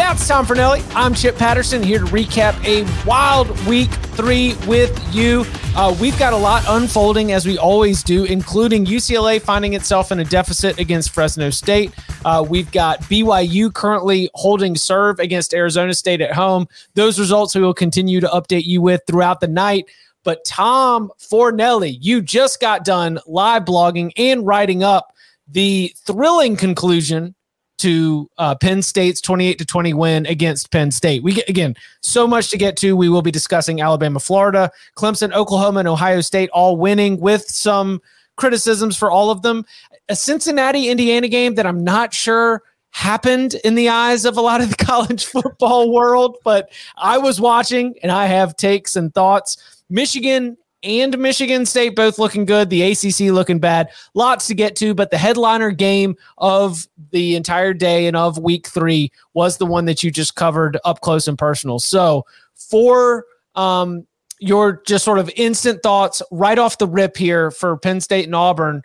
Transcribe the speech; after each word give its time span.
That's 0.00 0.26
Tom 0.26 0.46
Fornelli. 0.46 0.82
I'm 0.96 1.12
Chip 1.12 1.36
Patterson 1.36 1.82
here 1.82 1.98
to 1.98 2.06
recap 2.06 2.56
a 2.64 2.86
wild 3.06 3.50
week 3.66 3.90
three 3.90 4.54
with 4.66 4.98
you. 5.14 5.44
Uh, 5.76 5.94
we've 6.00 6.18
got 6.18 6.32
a 6.32 6.36
lot 6.36 6.64
unfolding 6.68 7.32
as 7.32 7.44
we 7.44 7.58
always 7.58 8.02
do, 8.02 8.24
including 8.24 8.86
UCLA 8.86 9.42
finding 9.42 9.74
itself 9.74 10.10
in 10.10 10.18
a 10.18 10.24
deficit 10.24 10.78
against 10.78 11.10
Fresno 11.10 11.50
State. 11.50 11.92
Uh, 12.24 12.44
we've 12.48 12.72
got 12.72 13.02
BYU 13.02 13.72
currently 13.74 14.30
holding 14.34 14.74
serve 14.74 15.18
against 15.18 15.52
Arizona 15.52 15.92
State 15.92 16.22
at 16.22 16.32
home. 16.32 16.66
Those 16.94 17.20
results 17.20 17.54
we 17.54 17.60
will 17.60 17.74
continue 17.74 18.20
to 18.20 18.28
update 18.28 18.64
you 18.64 18.80
with 18.80 19.02
throughout 19.06 19.40
the 19.40 19.48
night. 19.48 19.84
But 20.24 20.46
Tom 20.46 21.12
Fornelli, 21.18 21.98
you 22.00 22.22
just 22.22 22.58
got 22.58 22.86
done 22.86 23.20
live 23.26 23.66
blogging 23.66 24.12
and 24.16 24.46
writing 24.46 24.82
up 24.82 25.14
the 25.46 25.92
thrilling 26.06 26.56
conclusion 26.56 27.34
to 27.80 28.28
uh, 28.38 28.54
Penn 28.54 28.82
State's 28.82 29.20
28 29.20 29.58
to 29.58 29.64
20 29.64 29.94
win 29.94 30.26
against 30.26 30.70
Penn 30.70 30.90
State. 30.90 31.22
We 31.22 31.34
get 31.34 31.48
again 31.48 31.74
so 32.00 32.26
much 32.26 32.50
to 32.50 32.58
get 32.58 32.76
to. 32.78 32.96
We 32.96 33.08
will 33.08 33.22
be 33.22 33.30
discussing 33.30 33.80
Alabama, 33.80 34.20
Florida, 34.20 34.70
Clemson, 34.96 35.32
Oklahoma, 35.32 35.80
and 35.80 35.88
Ohio 35.88 36.20
State 36.20 36.50
all 36.50 36.76
winning 36.76 37.18
with 37.20 37.48
some 37.48 38.00
criticisms 38.36 38.96
for 38.96 39.10
all 39.10 39.30
of 39.30 39.42
them. 39.42 39.64
A 40.08 40.16
Cincinnati 40.16 40.88
Indiana 40.88 41.28
game 41.28 41.54
that 41.54 41.66
I'm 41.66 41.82
not 41.82 42.12
sure 42.12 42.62
happened 42.90 43.54
in 43.64 43.76
the 43.76 43.88
eyes 43.88 44.24
of 44.24 44.36
a 44.36 44.40
lot 44.40 44.60
of 44.60 44.70
the 44.70 44.84
college 44.84 45.24
football 45.24 45.92
world, 45.92 46.36
but 46.44 46.70
I 46.96 47.18
was 47.18 47.40
watching 47.40 47.94
and 48.02 48.10
I 48.12 48.26
have 48.26 48.56
takes 48.56 48.96
and 48.96 49.14
thoughts. 49.14 49.56
Michigan 49.88 50.56
and 50.82 51.18
Michigan 51.18 51.66
State 51.66 51.94
both 51.94 52.18
looking 52.18 52.44
good. 52.44 52.70
The 52.70 52.82
ACC 52.82 53.32
looking 53.32 53.58
bad. 53.58 53.90
Lots 54.14 54.46
to 54.46 54.54
get 54.54 54.76
to, 54.76 54.94
but 54.94 55.10
the 55.10 55.18
headliner 55.18 55.70
game 55.70 56.16
of 56.38 56.86
the 57.10 57.36
entire 57.36 57.74
day 57.74 58.06
and 58.06 58.16
of 58.16 58.38
week 58.38 58.66
three 58.66 59.12
was 59.34 59.58
the 59.58 59.66
one 59.66 59.84
that 59.86 60.02
you 60.02 60.10
just 60.10 60.36
covered 60.36 60.78
up 60.84 61.00
close 61.00 61.28
and 61.28 61.38
personal. 61.38 61.78
So, 61.78 62.24
for 62.54 63.26
um, 63.54 64.06
your 64.38 64.82
just 64.86 65.04
sort 65.04 65.18
of 65.18 65.30
instant 65.36 65.82
thoughts 65.82 66.22
right 66.30 66.58
off 66.58 66.78
the 66.78 66.86
rip 66.86 67.16
here 67.16 67.50
for 67.50 67.76
Penn 67.76 68.00
State 68.00 68.24
and 68.24 68.34
Auburn, 68.34 68.82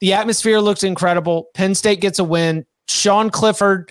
the 0.00 0.12
atmosphere 0.12 0.60
looks 0.60 0.84
incredible. 0.84 1.48
Penn 1.54 1.74
State 1.74 2.00
gets 2.00 2.18
a 2.18 2.24
win. 2.24 2.64
Sean 2.86 3.30
Clifford 3.30 3.90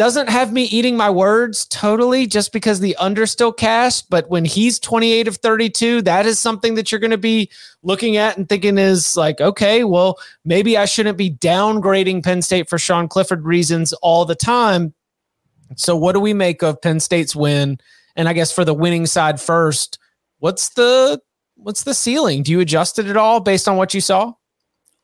doesn't 0.00 0.30
have 0.30 0.50
me 0.50 0.62
eating 0.62 0.96
my 0.96 1.10
words 1.10 1.66
totally 1.66 2.26
just 2.26 2.54
because 2.54 2.80
the 2.80 2.96
under 2.96 3.26
still 3.26 3.52
cast. 3.52 4.08
But 4.08 4.30
when 4.30 4.46
he's 4.46 4.78
28 4.78 5.28
of 5.28 5.36
32, 5.36 6.00
that 6.00 6.24
is 6.24 6.40
something 6.40 6.74
that 6.76 6.90
you're 6.90 7.02
going 7.02 7.10
to 7.10 7.18
be 7.18 7.50
looking 7.82 8.16
at 8.16 8.38
and 8.38 8.48
thinking 8.48 8.78
is 8.78 9.14
like, 9.14 9.42
okay, 9.42 9.84
well, 9.84 10.18
maybe 10.42 10.78
I 10.78 10.86
shouldn't 10.86 11.18
be 11.18 11.30
downgrading 11.30 12.24
Penn 12.24 12.40
State 12.40 12.70
for 12.70 12.78
Sean 12.78 13.08
Clifford 13.08 13.44
reasons 13.44 13.92
all 13.92 14.24
the 14.24 14.34
time. 14.34 14.94
So, 15.76 15.94
what 15.94 16.12
do 16.12 16.20
we 16.20 16.32
make 16.32 16.62
of 16.62 16.80
Penn 16.80 16.98
State's 16.98 17.36
win? 17.36 17.78
And 18.16 18.26
I 18.26 18.32
guess 18.32 18.50
for 18.50 18.64
the 18.64 18.72
winning 18.72 19.04
side 19.04 19.38
first, 19.38 19.98
what's 20.38 20.70
the 20.70 21.20
what's 21.56 21.82
the 21.82 21.92
ceiling? 21.92 22.42
Do 22.42 22.52
you 22.52 22.60
adjust 22.60 22.98
it 22.98 23.04
at 23.04 23.18
all 23.18 23.40
based 23.40 23.68
on 23.68 23.76
what 23.76 23.92
you 23.92 24.00
saw? 24.00 24.32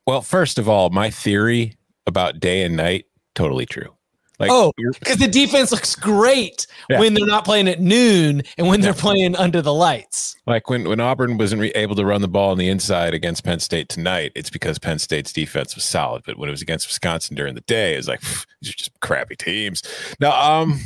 Well, 0.06 0.22
first 0.22 0.58
of 0.58 0.70
all, 0.70 0.88
my 0.88 1.10
theory 1.10 1.76
about 2.06 2.40
day 2.40 2.62
and 2.62 2.78
night 2.78 3.04
totally 3.34 3.66
true. 3.66 3.95
Like, 4.38 4.50
oh, 4.52 4.72
because 4.76 5.16
the 5.16 5.28
defense 5.28 5.72
looks 5.72 5.94
great 5.94 6.66
yeah. 6.90 7.00
when 7.00 7.14
they're 7.14 7.26
not 7.26 7.44
playing 7.44 7.68
at 7.68 7.80
noon 7.80 8.42
and 8.58 8.68
when 8.68 8.82
they're 8.82 8.92
playing 8.92 9.34
under 9.36 9.62
the 9.62 9.72
lights. 9.72 10.36
Like 10.46 10.68
when, 10.68 10.88
when 10.88 11.00
Auburn 11.00 11.38
wasn't 11.38 11.62
re- 11.62 11.72
able 11.74 11.94
to 11.96 12.04
run 12.04 12.20
the 12.20 12.28
ball 12.28 12.50
on 12.50 12.58
the 12.58 12.68
inside 12.68 13.14
against 13.14 13.44
Penn 13.44 13.60
State 13.60 13.88
tonight, 13.88 14.32
it's 14.34 14.50
because 14.50 14.78
Penn 14.78 14.98
State's 14.98 15.32
defense 15.32 15.74
was 15.74 15.84
solid. 15.84 16.22
But 16.26 16.36
when 16.36 16.48
it 16.48 16.52
was 16.52 16.62
against 16.62 16.86
Wisconsin 16.86 17.34
during 17.34 17.54
the 17.54 17.62
day, 17.62 17.94
it's 17.94 18.08
like 18.08 18.20
these 18.60 18.70
are 18.70 18.76
just 18.76 19.00
crappy 19.00 19.36
teams. 19.36 19.82
Now, 20.20 20.62
um, 20.62 20.80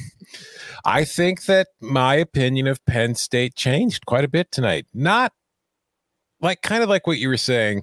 I 0.85 1.05
think 1.05 1.47
that 1.47 1.69
my 1.81 2.15
opinion 2.15 2.69
of 2.69 2.85
Penn 2.87 3.15
State 3.17 3.57
changed 3.57 4.07
quite 4.07 4.25
a 4.25 4.29
bit 4.29 4.53
tonight. 4.53 4.87
Not 4.95 5.33
like 6.41 6.63
kind 6.63 6.83
of 6.83 6.89
like 6.89 7.07
what 7.07 7.19
you 7.19 7.29
were 7.29 7.37
saying 7.37 7.83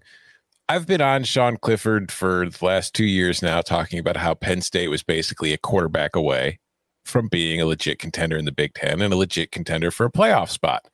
I've 0.70 0.86
been 0.86 1.02
on 1.02 1.24
Sean 1.24 1.56
Clifford 1.56 2.12
for 2.12 2.50
the 2.50 2.66
last 2.66 2.94
two 2.94 3.06
years 3.06 3.42
now, 3.42 3.62
talking 3.62 4.00
about 4.00 4.18
how 4.18 4.34
Penn 4.34 4.62
State 4.62 4.90
was 4.90 5.02
basically 5.02 5.54
a 5.54 5.58
quarterback 5.58 6.14
away 6.14 6.60
from 7.06 7.30
being 7.30 7.62
a 7.62 7.66
legit 7.66 8.00
contender 8.00 8.36
in 8.36 8.44
the 8.44 8.52
Big 8.52 8.74
Ten 8.74 9.02
and 9.02 9.14
a 9.14 9.18
legit 9.18 9.54
contender 9.54 9.92
for 9.92 10.06
a 10.06 10.12
playoff 10.12 10.50
spot. 10.50 10.86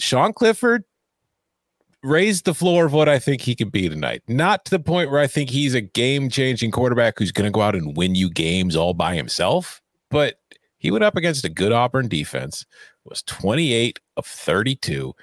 Sean 0.00 0.32
Clifford 0.32 0.82
raised 2.02 2.44
the 2.44 2.54
floor 2.54 2.84
of 2.84 2.92
what 2.92 3.08
I 3.08 3.20
think 3.20 3.42
he 3.42 3.54
can 3.54 3.68
be 3.68 3.88
tonight. 3.88 4.22
Not 4.26 4.64
to 4.64 4.72
the 4.72 4.80
point 4.80 5.12
where 5.12 5.20
I 5.20 5.28
think 5.28 5.50
he's 5.50 5.74
a 5.74 5.80
game 5.80 6.28
changing 6.28 6.72
quarterback 6.72 7.20
who's 7.20 7.30
going 7.30 7.44
to 7.44 7.52
go 7.52 7.60
out 7.60 7.76
and 7.76 7.96
win 7.96 8.16
you 8.16 8.30
games 8.30 8.74
all 8.74 8.94
by 8.94 9.14
himself, 9.14 9.80
but 10.10 10.40
he 10.78 10.90
went 10.90 11.04
up 11.04 11.16
against 11.16 11.44
a 11.44 11.48
good 11.48 11.70
Auburn 11.70 12.08
defense, 12.08 12.66
was 13.04 13.22
28 13.22 14.00
of 14.16 14.26
32, 14.26 15.14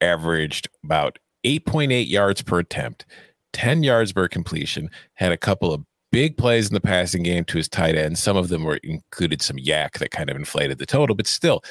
averaged 0.00 0.70
about 0.82 1.18
8.8 1.44 2.08
yards 2.08 2.42
per 2.42 2.60
attempt, 2.60 3.06
10 3.52 3.82
yards 3.82 4.12
per 4.12 4.28
completion, 4.28 4.90
had 5.14 5.32
a 5.32 5.36
couple 5.36 5.72
of 5.72 5.82
big 6.10 6.36
plays 6.36 6.68
in 6.68 6.74
the 6.74 6.80
passing 6.80 7.22
game 7.22 7.44
to 7.44 7.56
his 7.56 7.68
tight 7.68 7.96
end. 7.96 8.18
Some 8.18 8.36
of 8.36 8.48
them 8.48 8.64
were 8.64 8.78
included 8.82 9.42
some 9.42 9.56
YAC 9.56 9.98
that 9.98 10.10
kind 10.10 10.30
of 10.30 10.36
inflated 10.36 10.78
the 10.78 10.86
total, 10.86 11.16
but 11.16 11.26
still, 11.26 11.62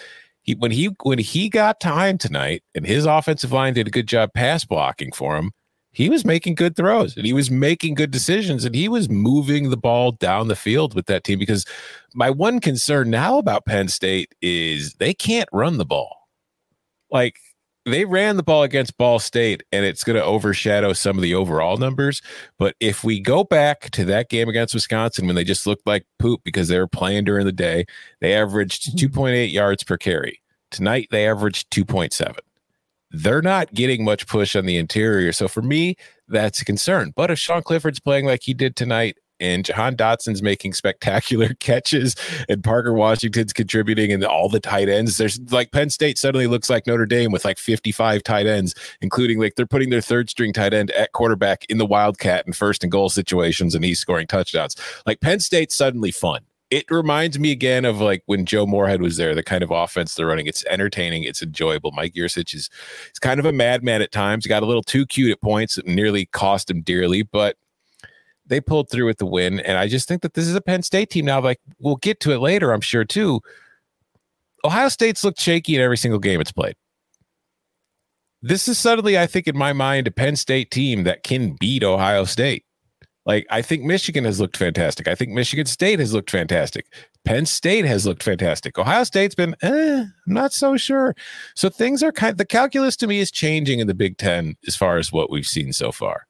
he 0.42 0.56
when 0.56 0.72
he 0.72 0.90
when 1.04 1.20
he 1.20 1.50
got 1.50 1.80
time 1.80 2.18
tonight 2.18 2.64
and 2.74 2.86
his 2.86 3.06
offensive 3.06 3.52
line 3.52 3.74
did 3.74 3.88
a 3.88 3.92
good 3.92 4.08
job 4.08 4.34
pass 4.34 4.66
blocking 4.66 5.12
for 5.12 5.38
him, 5.38 5.52
he 5.92 6.09
was 6.09 6.26
making 6.26 6.56
good 6.56 6.76
throws 6.76 7.16
and 7.16 7.26
he 7.26 7.34
was 7.34 7.52
making 7.52 7.94
good 7.94 8.12
decisions 8.12 8.66
and 8.66 8.74
he 8.74 8.88
was 8.88 9.09
moving 9.09 9.70
the 9.70 9.78
ball 9.78 10.14
down 10.14 10.48
the 10.48 10.56
field 10.56 10.96
with 10.96 11.06
that 11.06 11.24
team 11.24 11.38
because 11.38 11.66
my 12.16 12.30
one 12.30 12.59
concern 12.59 13.09
now 13.09 13.38
about 13.38 13.66
Penn 13.66 13.88
State 13.88 14.34
is 14.42 14.94
they 14.96 15.14
can't 15.14 15.50
run 15.52 15.78
the 15.78 15.86
ball. 15.86 16.18
Like 17.12 17.36
they 17.86 18.06
ran 18.06 18.38
the 18.38 18.44
ball 18.44 18.64
against 18.64 18.97
Ball 18.97 19.19
State 19.19 19.64
and 19.72 19.86
it's 19.86 20.03
going 20.03 20.16
to 20.16 20.24
overshadow 20.24 20.94
some 20.94 21.18
of 21.18 21.22
the 21.22 21.34
overall 21.34 21.78
numbers. 21.78 22.22
But 22.59 22.75
if 22.80 23.03
we 23.03 23.19
go 23.19 23.44
back 23.44 23.90
to 23.92 24.06
that 24.06 24.30
game 24.30 24.50
against 24.50 24.74
Wisconsin 24.74 25.25
when 25.25 25.36
they 25.36 25.44
just 25.44 25.66
looked 25.66 25.88
like 25.88 26.05
poop 26.20 26.41
because 26.44 26.67
they 26.67 26.78
were 26.78 26.88
playing 26.88 27.23
during 27.23 27.46
the 27.46 27.52
day, 27.52 27.85
they 28.20 28.34
averaged 28.34 28.96
mm-hmm. 28.96 29.20
2.8 29.20 29.52
yards 29.52 29.84
per 29.84 29.97
carry. 29.97 30.41
Tonight, 30.70 31.08
they 31.11 31.28
averaged 31.28 31.70
2.7. 31.72 32.38
They're 33.14 33.41
not 33.41 33.73
getting 33.73 34.05
much 34.05 34.26
push 34.26 34.55
on 34.55 34.66
the 34.66 34.78
interior. 34.78 35.34
So 35.34 35.50
for 35.50 35.61
me, 35.61 35.97
that's 36.29 36.61
a 36.61 36.66
concern. 36.66 37.11
But 37.16 37.29
if 37.29 37.40
Sean 37.40 37.61
Clifford's 37.61 38.00
playing 38.00 38.26
like 38.26 38.44
he 38.44 38.53
did 38.53 38.76
tonight 38.76 39.17
and 39.41 39.66
Jahan 39.66 39.96
Dotson's 39.96 40.41
making 40.41 40.73
spectacular 40.73 41.53
catches, 41.59 42.16
and 42.47 42.64
Parker 42.64 42.93
Washington's 42.93 43.53
contributing, 43.53 44.14
and 44.14 44.23
all 44.23 44.47
the 44.47 44.59
tight 44.59 44.88
ends. 44.88 45.17
There's 45.17 45.40
like 45.52 45.72
Penn 45.72 45.90
State 45.90 46.17
suddenly 46.17 46.47
looks 46.47 46.70
like 46.70 46.88
Notre 46.88 47.05
Dame 47.05 47.32
with 47.32 47.43
like 47.43 47.58
55 47.58 48.23
tight 48.23 48.46
ends, 48.46 48.76
including 49.02 49.40
like 49.40 49.55
they're 49.55 49.66
putting 49.66 49.90
their 49.90 50.02
third 50.02 50.29
string 50.29 50.53
tight 50.53 50.73
end 50.73 50.91
at 50.91 51.11
quarterback 51.11 51.66
in 51.66 51.78
the 51.78 51.85
Wildcat 51.85 52.46
in 52.47 52.53
first 52.53 52.84
and 52.84 52.91
goal 52.91 53.09
situations, 53.09 53.76
and 53.76 53.84
he's 53.84 53.99
scoring 53.99 54.28
touchdowns. 54.28 54.76
Like 55.05 55.20
Penn 55.20 55.40
State's 55.40 55.76
suddenly 55.76 56.11
fun 56.11 56.41
it 56.72 56.90
reminds 56.90 57.38
me 57.38 57.52
again 57.52 57.84
of 57.84 57.99
like 57.99 58.23
when 58.28 58.46
Joe 58.46 58.66
Moorhead 58.66 59.02
was 59.02 59.17
there, 59.17 59.35
the 59.35 59.43
kind 59.43 59.61
of 59.61 59.72
offense 59.72 60.16
they're 60.16 60.26
running. 60.26 60.47
It's 60.47 60.64
entertaining, 60.66 61.23
it's 61.23 61.43
enjoyable. 61.43 61.91
Mike 61.91 62.14
Yurcich 62.14 62.55
is 62.55 62.70
he's 63.09 63.20
kind 63.20 63.41
of 63.41 63.46
a 63.46 63.52
madman 63.52 64.02
at 64.02 64.14
times, 64.14 64.46
He 64.46 64.49
got 64.49 64.64
a 64.64 64.66
little 64.66 64.82
too 64.82 65.05
cute 65.05 65.32
at 65.32 65.41
points, 65.41 65.78
nearly 65.85 66.28
cost 66.28 66.72
him 66.72 66.82
dearly, 66.82 67.23
but 67.23 67.58
they 68.52 68.62
pulled 68.62 68.90
through 68.90 69.06
with 69.06 69.18
the 69.18 69.26
win, 69.26 69.62
and 69.62 69.78
I 69.78 69.88
just 69.88 70.08
think 70.08 70.22
that 70.22 70.34
this 70.34 70.46
is 70.46 70.56
a 70.56 70.62
Penn 70.62 70.84
State 70.84 71.09
team 71.09 71.26
now. 71.26 71.40
Like 71.42 71.59
we'll 71.80 71.96
get 71.96 72.20
to 72.20 72.34
it 72.34 72.40
later, 72.40 72.74
I'm 72.74 72.82
sure 72.82 73.06
too. 73.06 73.40
Ohio 74.64 74.90
State's 74.90 75.24
looked 75.24 75.40
shaky 75.40 75.76
in 75.76 75.82
every 75.82 75.98
single 75.98 76.20
game 76.20 76.42
it's 76.42 76.52
played. 76.52 76.76
This 78.44 78.68
is 78.68 78.78
suddenly, 78.78 79.18
I 79.18 79.26
think, 79.26 79.48
in 79.48 79.58
my 79.58 79.72
mind, 79.72 80.08
a 80.08 80.12
Penn 80.12 80.36
State 80.36 80.70
team 80.70 81.03
that 81.03 81.24
can 81.24 81.56
beat 81.59 81.84
Ohio 81.84 82.26
State. 82.26 82.66
Like 83.26 83.48
I 83.50 83.62
think 83.62 83.84
Michigan 83.84 84.26
has 84.26 84.40
looked 84.40 84.58
fantastic. 84.58 85.08
I 85.08 85.16
think 85.16 85.32
Michigan 85.32 85.66
State 85.66 86.00
has 86.00 86.14
looked 86.14 86.32
fantastic. 86.32 86.88
Penn 87.24 87.46
State 87.46 87.86
has 87.86 88.06
looked 88.06 88.24
fantastic. 88.24 88.78
Ohio 88.78 89.03
State's 89.06 89.36
been, 89.36 89.56
eh, 89.62 90.02
I'm 90.02 90.34
not 90.34 90.52
so 90.52 90.76
sure. 90.76 91.16
So 91.56 91.70
things 91.70 92.03
are 92.03 92.12
kind. 92.12 92.38
The 92.38 92.46
calculus 92.46 92.98
to 92.98 93.08
me 93.08 93.20
is 93.20 93.32
changing 93.32 93.80
in 93.80 93.88
the 93.88 93.94
Big 93.94 94.18
Ten 94.18 94.58
as 94.68 94.76
far 94.76 94.98
as 94.98 95.12
what 95.12 95.30
we've 95.30 95.48
seen 95.48 95.72
so 95.72 95.92
far. 95.92 96.26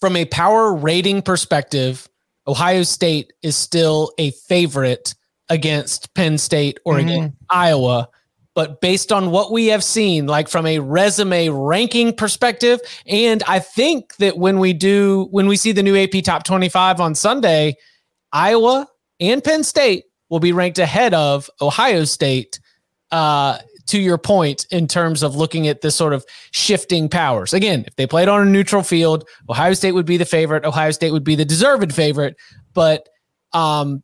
From 0.00 0.16
a 0.16 0.24
power 0.26 0.74
rating 0.74 1.22
perspective, 1.22 2.08
Ohio 2.46 2.82
State 2.82 3.32
is 3.42 3.56
still 3.56 4.12
a 4.18 4.30
favorite 4.32 5.14
against 5.48 6.14
Penn 6.14 6.38
State 6.38 6.78
or 6.84 6.94
mm-hmm. 6.94 7.08
against 7.08 7.36
Iowa 7.50 8.08
but 8.56 8.80
based 8.80 9.12
on 9.12 9.30
what 9.30 9.52
we 9.52 9.66
have 9.66 9.84
seen, 9.84 10.26
like 10.26 10.48
from 10.48 10.64
a 10.64 10.78
resume 10.78 11.50
ranking 11.50 12.14
perspective, 12.14 12.80
and 13.06 13.42
I 13.46 13.58
think 13.58 14.16
that 14.16 14.38
when 14.38 14.58
we 14.58 14.72
do, 14.72 15.28
when 15.30 15.46
we 15.46 15.56
see 15.56 15.72
the 15.72 15.82
new 15.82 15.94
AP 15.94 16.24
top 16.24 16.42
25 16.42 16.98
on 16.98 17.14
Sunday, 17.14 17.76
Iowa 18.32 18.88
and 19.20 19.44
Penn 19.44 19.62
State 19.62 20.04
will 20.30 20.40
be 20.40 20.52
ranked 20.52 20.78
ahead 20.78 21.12
of 21.12 21.50
Ohio 21.60 22.04
State. 22.04 22.58
Uh, 23.10 23.58
to 23.86 23.98
your 23.98 24.18
point, 24.18 24.66
in 24.70 24.86
terms 24.88 25.22
of 25.22 25.36
looking 25.36 25.68
at 25.68 25.80
this 25.80 25.94
sort 25.94 26.12
of 26.12 26.24
shifting 26.50 27.08
powers. 27.08 27.52
Again, 27.52 27.84
if 27.86 27.96
they 27.96 28.06
played 28.06 28.28
on 28.28 28.46
a 28.46 28.50
neutral 28.50 28.82
field, 28.82 29.28
Ohio 29.48 29.74
State 29.74 29.92
would 29.92 30.06
be 30.06 30.16
the 30.16 30.24
favorite. 30.24 30.64
Ohio 30.64 30.90
State 30.90 31.12
would 31.12 31.24
be 31.24 31.36
the 31.36 31.44
deserved 31.44 31.94
favorite. 31.94 32.36
But 32.74 33.08
um, 33.52 34.02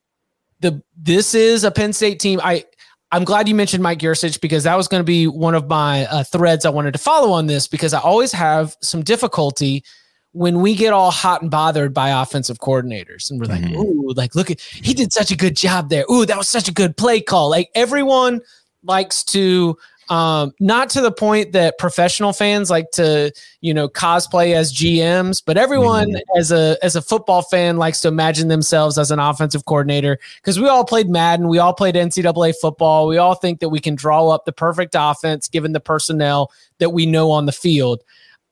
the 0.61 0.83
this 0.97 1.35
is 1.35 1.65
a 1.65 1.71
Penn 1.71 1.93
State 1.93 2.21
team. 2.21 2.41
I 2.43 2.65
I'm 3.13 3.25
glad 3.25 3.47
you 3.47 3.55
mentioned 3.55 3.83
Mike 3.83 3.99
Yurcich 3.99 4.41
because 4.41 4.65
that 4.65 4.77
was 4.77 4.89
going 4.89 5.01
to 5.01 5.05
be 5.05 5.27
one 5.27 5.55
of 5.55 5.69
my 5.69 6.07
uh, 6.07 6.25
threads 6.25 6.65
I 6.65 6.71
wanted 6.71 6.93
to 6.93 6.99
follow 6.99 7.33
on 7.33 7.47
this 7.47 7.69
because 7.69 7.93
I 7.93 8.01
always 8.01 8.33
have 8.33 8.75
some 8.81 9.03
difficulty 9.03 9.85
when 10.33 10.63
we 10.63 10.75
get 10.75 10.95
all 10.95 11.11
hot 11.11 11.43
and 11.43 11.51
bothered 11.51 11.93
by 11.93 12.09
offensive 12.23 12.59
coordinators 12.59 13.31
and 13.31 13.39
we're 13.39 13.47
like, 13.47 13.61
mm-hmm. 13.61 13.77
ooh, 13.77 14.13
like 14.17 14.35
look 14.35 14.51
at 14.51 14.61
he 14.61 14.95
did 14.95 15.13
such 15.13 15.31
a 15.31 15.37
good 15.37 15.55
job 15.55 15.91
there. 15.91 16.07
Ooh, 16.11 16.25
that 16.25 16.39
was 16.39 16.49
such 16.49 16.69
a 16.69 16.73
good 16.73 16.97
play 16.97 17.21
call. 17.21 17.51
Like 17.51 17.69
everyone 17.75 18.41
likes 18.85 19.23
to 19.25 19.77
um, 20.09 20.53
not 20.61 20.91
to 20.91 21.01
the 21.01 21.13
point 21.13 21.53
that 21.53 21.79
professional 21.79 22.35
fans 22.35 22.69
like 22.69 22.91
to, 22.93 23.33
you 23.63 23.73
know, 23.73 23.89
cosplay 23.89 24.55
as 24.55 24.73
GMs, 24.73 25.43
but 25.45 25.57
everyone 25.57 26.11
mm-hmm. 26.11 26.39
as 26.39 26.53
a 26.53 26.77
as 26.83 26.97
a 26.97 27.03
football 27.03 27.41
fan 27.41 27.79
likes 27.79 28.01
to 28.03 28.09
imagine 28.09 28.49
themselves 28.49 28.99
as 28.99 29.11
an 29.11 29.19
offensive 29.19 29.65
coordinator 29.65 30.19
because 30.37 30.61
we 30.61 30.69
all 30.69 30.85
played 30.85 31.09
Madden, 31.09 31.49
we 31.49 31.59
all 31.59 31.73
played 31.73 31.95
NCAA 31.95 32.55
football, 32.61 33.07
we 33.07 33.17
all 33.17 33.35
think 33.35 33.61
that 33.61 33.71
we 33.71 33.81
can 33.81 33.95
draw 33.95 34.29
up 34.29 34.45
the 34.45 34.53
perfect 34.53 34.95
offense 34.99 35.49
given 35.49 35.73
the 35.73 35.81
personnel 35.81 36.53
that 36.79 36.91
we 36.91 37.07
know 37.07 37.31
on 37.31 37.47
the 37.47 37.53
field. 37.53 38.03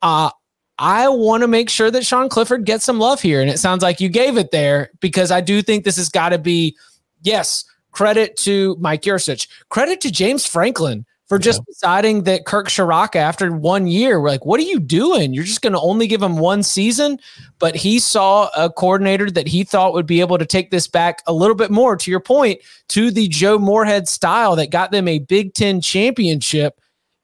Uh, 0.01 0.31
I 0.79 1.09
want 1.09 1.41
to 1.41 1.47
make 1.47 1.69
sure 1.69 1.91
that 1.91 2.05
Sean 2.05 2.27
Clifford 2.27 2.65
gets 2.65 2.85
some 2.85 2.97
love 2.97 3.21
here, 3.21 3.39
and 3.39 3.51
it 3.51 3.59
sounds 3.59 3.83
like 3.83 4.01
you 4.01 4.09
gave 4.09 4.35
it 4.35 4.49
there 4.49 4.89
because 4.99 5.29
I 5.29 5.41
do 5.41 5.61
think 5.61 5.83
this 5.83 5.97
has 5.97 6.09
got 6.09 6.29
to 6.29 6.39
be 6.39 6.75
yes. 7.21 7.65
Credit 7.91 8.35
to 8.37 8.75
Mike 8.79 9.03
Yurcich. 9.03 9.47
Credit 9.69 9.99
to 10.01 10.11
James 10.11 10.45
Franklin 10.45 11.05
for 11.31 11.39
just 11.39 11.59
yeah. 11.59 11.63
deciding 11.69 12.23
that 12.23 12.45
Kirk 12.45 12.67
Ciarrocca 12.67 13.15
after 13.15 13.49
one 13.53 13.87
year, 13.87 14.19
we're 14.19 14.27
like, 14.27 14.45
what 14.45 14.59
are 14.59 14.63
you 14.63 14.81
doing? 14.81 15.33
You're 15.33 15.45
just 15.45 15.61
going 15.61 15.71
to 15.71 15.79
only 15.79 16.05
give 16.05 16.21
him 16.21 16.35
one 16.35 16.61
season. 16.61 17.19
But 17.57 17.73
he 17.73 17.99
saw 17.99 18.49
a 18.53 18.69
coordinator 18.69 19.31
that 19.31 19.47
he 19.47 19.63
thought 19.63 19.93
would 19.93 20.05
be 20.05 20.19
able 20.19 20.37
to 20.37 20.45
take 20.45 20.71
this 20.71 20.89
back 20.89 21.23
a 21.27 21.33
little 21.33 21.55
bit 21.55 21.71
more, 21.71 21.95
to 21.95 22.11
your 22.11 22.19
point, 22.19 22.59
to 22.89 23.11
the 23.11 23.29
Joe 23.29 23.57
Moorhead 23.57 24.09
style 24.09 24.57
that 24.57 24.71
got 24.71 24.91
them 24.91 25.07
a 25.07 25.19
Big 25.19 25.53
Ten 25.53 25.79
championship. 25.79 26.77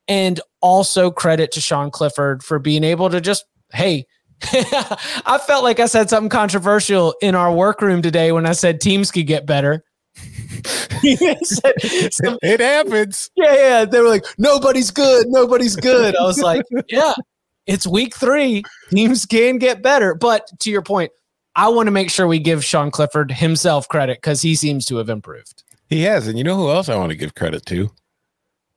And 0.08 0.40
also 0.62 1.12
credit 1.12 1.52
to 1.52 1.60
Sean 1.60 1.92
Clifford 1.92 2.44
for 2.44 2.60
being 2.60 2.86
able 2.86 3.10
to 3.10 3.20
just, 3.20 3.44
hey, 3.74 4.06
I 4.44 5.38
felt 5.46 5.66
like 5.66 5.82
I 5.82 5.86
said 5.86 6.10
something 6.10 6.30
controversial 6.30 7.14
in 7.22 7.36
our 7.36 7.52
workroom 7.52 8.02
today 8.02 8.32
when 8.32 8.46
I 8.46 8.54
said 8.54 8.80
teams 8.80 9.12
could 9.12 9.28
get 9.28 9.46
better. 9.46 9.84
Some, 12.12 12.38
it 12.42 12.60
happens. 12.60 13.30
Yeah, 13.36 13.54
yeah. 13.54 13.86
They 13.86 14.00
were 14.00 14.10
like, 14.10 14.26
nobody's 14.38 14.92
good. 14.92 15.28
Nobody's 15.30 15.76
good. 15.76 16.16
I 16.16 16.24
was 16.24 16.40
like, 16.40 16.64
yeah, 16.90 17.14
it's 17.66 17.88
week 17.88 18.16
three. 18.16 18.64
Teams 18.90 19.26
can 19.26 19.58
get 19.58 19.82
better. 19.82 20.16
But 20.16 20.50
to 20.60 20.72
your 20.72 20.82
point, 20.82 21.12
I 21.56 21.70
want 21.70 21.88
to 21.88 21.92
make 21.92 22.10
sure 22.10 22.28
we 22.28 22.40
give 22.40 22.64
Sean 22.64 22.92
Clifford 22.92 23.32
himself 23.32 23.88
credit 23.88 24.18
because 24.18 24.42
he 24.42 24.56
seems 24.56 24.86
to 24.86 24.98
have 24.98 25.10
improved. 25.10 25.64
He 25.88 26.04
has. 26.04 26.28
And 26.28 26.38
you 26.38 26.44
know 26.44 26.56
who 26.56 26.70
else 26.70 26.90
I 26.90 26.98
want 26.98 27.12
to 27.12 27.18
give 27.18 27.36
credit 27.36 27.66
to? 27.68 27.90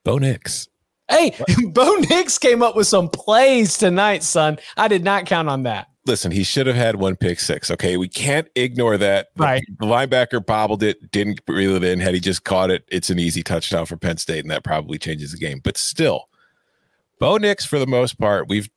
Bo 0.05 0.19
Nix. 0.19 0.69
Hey, 1.11 1.37
Bo 1.73 1.97
Nix 2.09 2.39
came 2.39 2.63
up 2.63 2.77
with 2.77 2.87
some 2.87 3.09
plays 3.09 3.77
tonight, 3.77 4.23
son. 4.23 4.59
I 4.77 4.89
did 4.89 5.05
not 5.05 5.27
count 5.27 5.49
on 5.49 5.65
that 5.65 5.90
listen, 6.07 6.31
he 6.31 6.43
should 6.43 6.67
have 6.67 6.77
had 6.77 6.97
one 6.97 7.17
pick 7.17 7.41
six. 7.41 7.71
Okay. 7.71 7.97
We 7.97 8.09
can't 8.09 8.49
ignore 8.57 8.97
that. 8.99 9.29
Right. 9.37 9.63
The 9.79 9.87
linebacker 9.87 10.45
bobbled 10.45 10.83
it, 10.83 11.11
didn't 11.11 11.41
reel 11.47 11.75
it 11.75 11.85
in. 11.85 12.01
Had 12.01 12.15
he 12.15 12.21
just 12.21 12.45
caught 12.45 12.71
it, 12.71 12.85
it's 12.89 13.11
an 13.11 13.19
easy 13.19 13.43
touchdown 13.43 13.87
for 13.87 13.97
Penn 13.97 14.17
State, 14.17 14.45
and 14.45 14.51
that 14.51 14.65
probably 14.65 14.99
changes 14.99 15.33
the 15.33 15.39
game. 15.39 15.61
But 15.63 15.77
still, 15.77 16.29
Bo 17.19 17.37
Nix, 17.37 17.65
for 17.65 17.79
the 17.79 17.87
most 17.87 18.19
part, 18.19 18.49
we've 18.49 18.69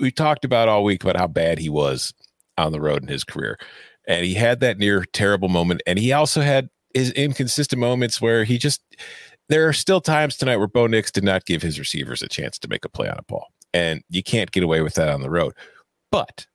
we 0.00 0.10
talked 0.10 0.44
about 0.44 0.68
all 0.68 0.84
week 0.84 1.02
about 1.02 1.16
how 1.16 1.26
bad 1.26 1.58
he 1.58 1.68
was 1.68 2.14
on 2.56 2.72
the 2.72 2.80
road 2.80 3.02
in 3.02 3.08
his 3.08 3.24
career. 3.24 3.58
And 4.06 4.24
he 4.24 4.34
had 4.34 4.60
that 4.60 4.78
near 4.78 5.04
terrible 5.12 5.48
moment. 5.48 5.82
And 5.86 5.98
he 5.98 6.12
also 6.12 6.40
had 6.40 6.70
his 6.94 7.10
inconsistent 7.12 7.80
moments 7.80 8.20
where 8.20 8.44
he 8.44 8.58
just 8.58 8.80
there 9.48 9.68
are 9.68 9.72
still 9.72 10.00
times 10.00 10.36
tonight 10.36 10.56
where 10.58 10.68
Bo 10.68 10.86
Nix 10.86 11.10
did 11.10 11.24
not 11.24 11.46
give 11.46 11.62
his 11.62 11.78
receivers 11.78 12.22
a 12.22 12.28
chance 12.28 12.58
to 12.58 12.68
make 12.68 12.84
a 12.84 12.88
play 12.88 13.08
on 13.08 13.18
a 13.18 13.22
ball. 13.22 13.46
And 13.74 14.02
you 14.08 14.22
can't 14.22 14.50
get 14.50 14.62
away 14.62 14.80
with 14.82 14.94
that 14.94 15.08
on 15.08 15.22
the 15.22 15.30
road. 15.30 15.54
But 16.10 16.46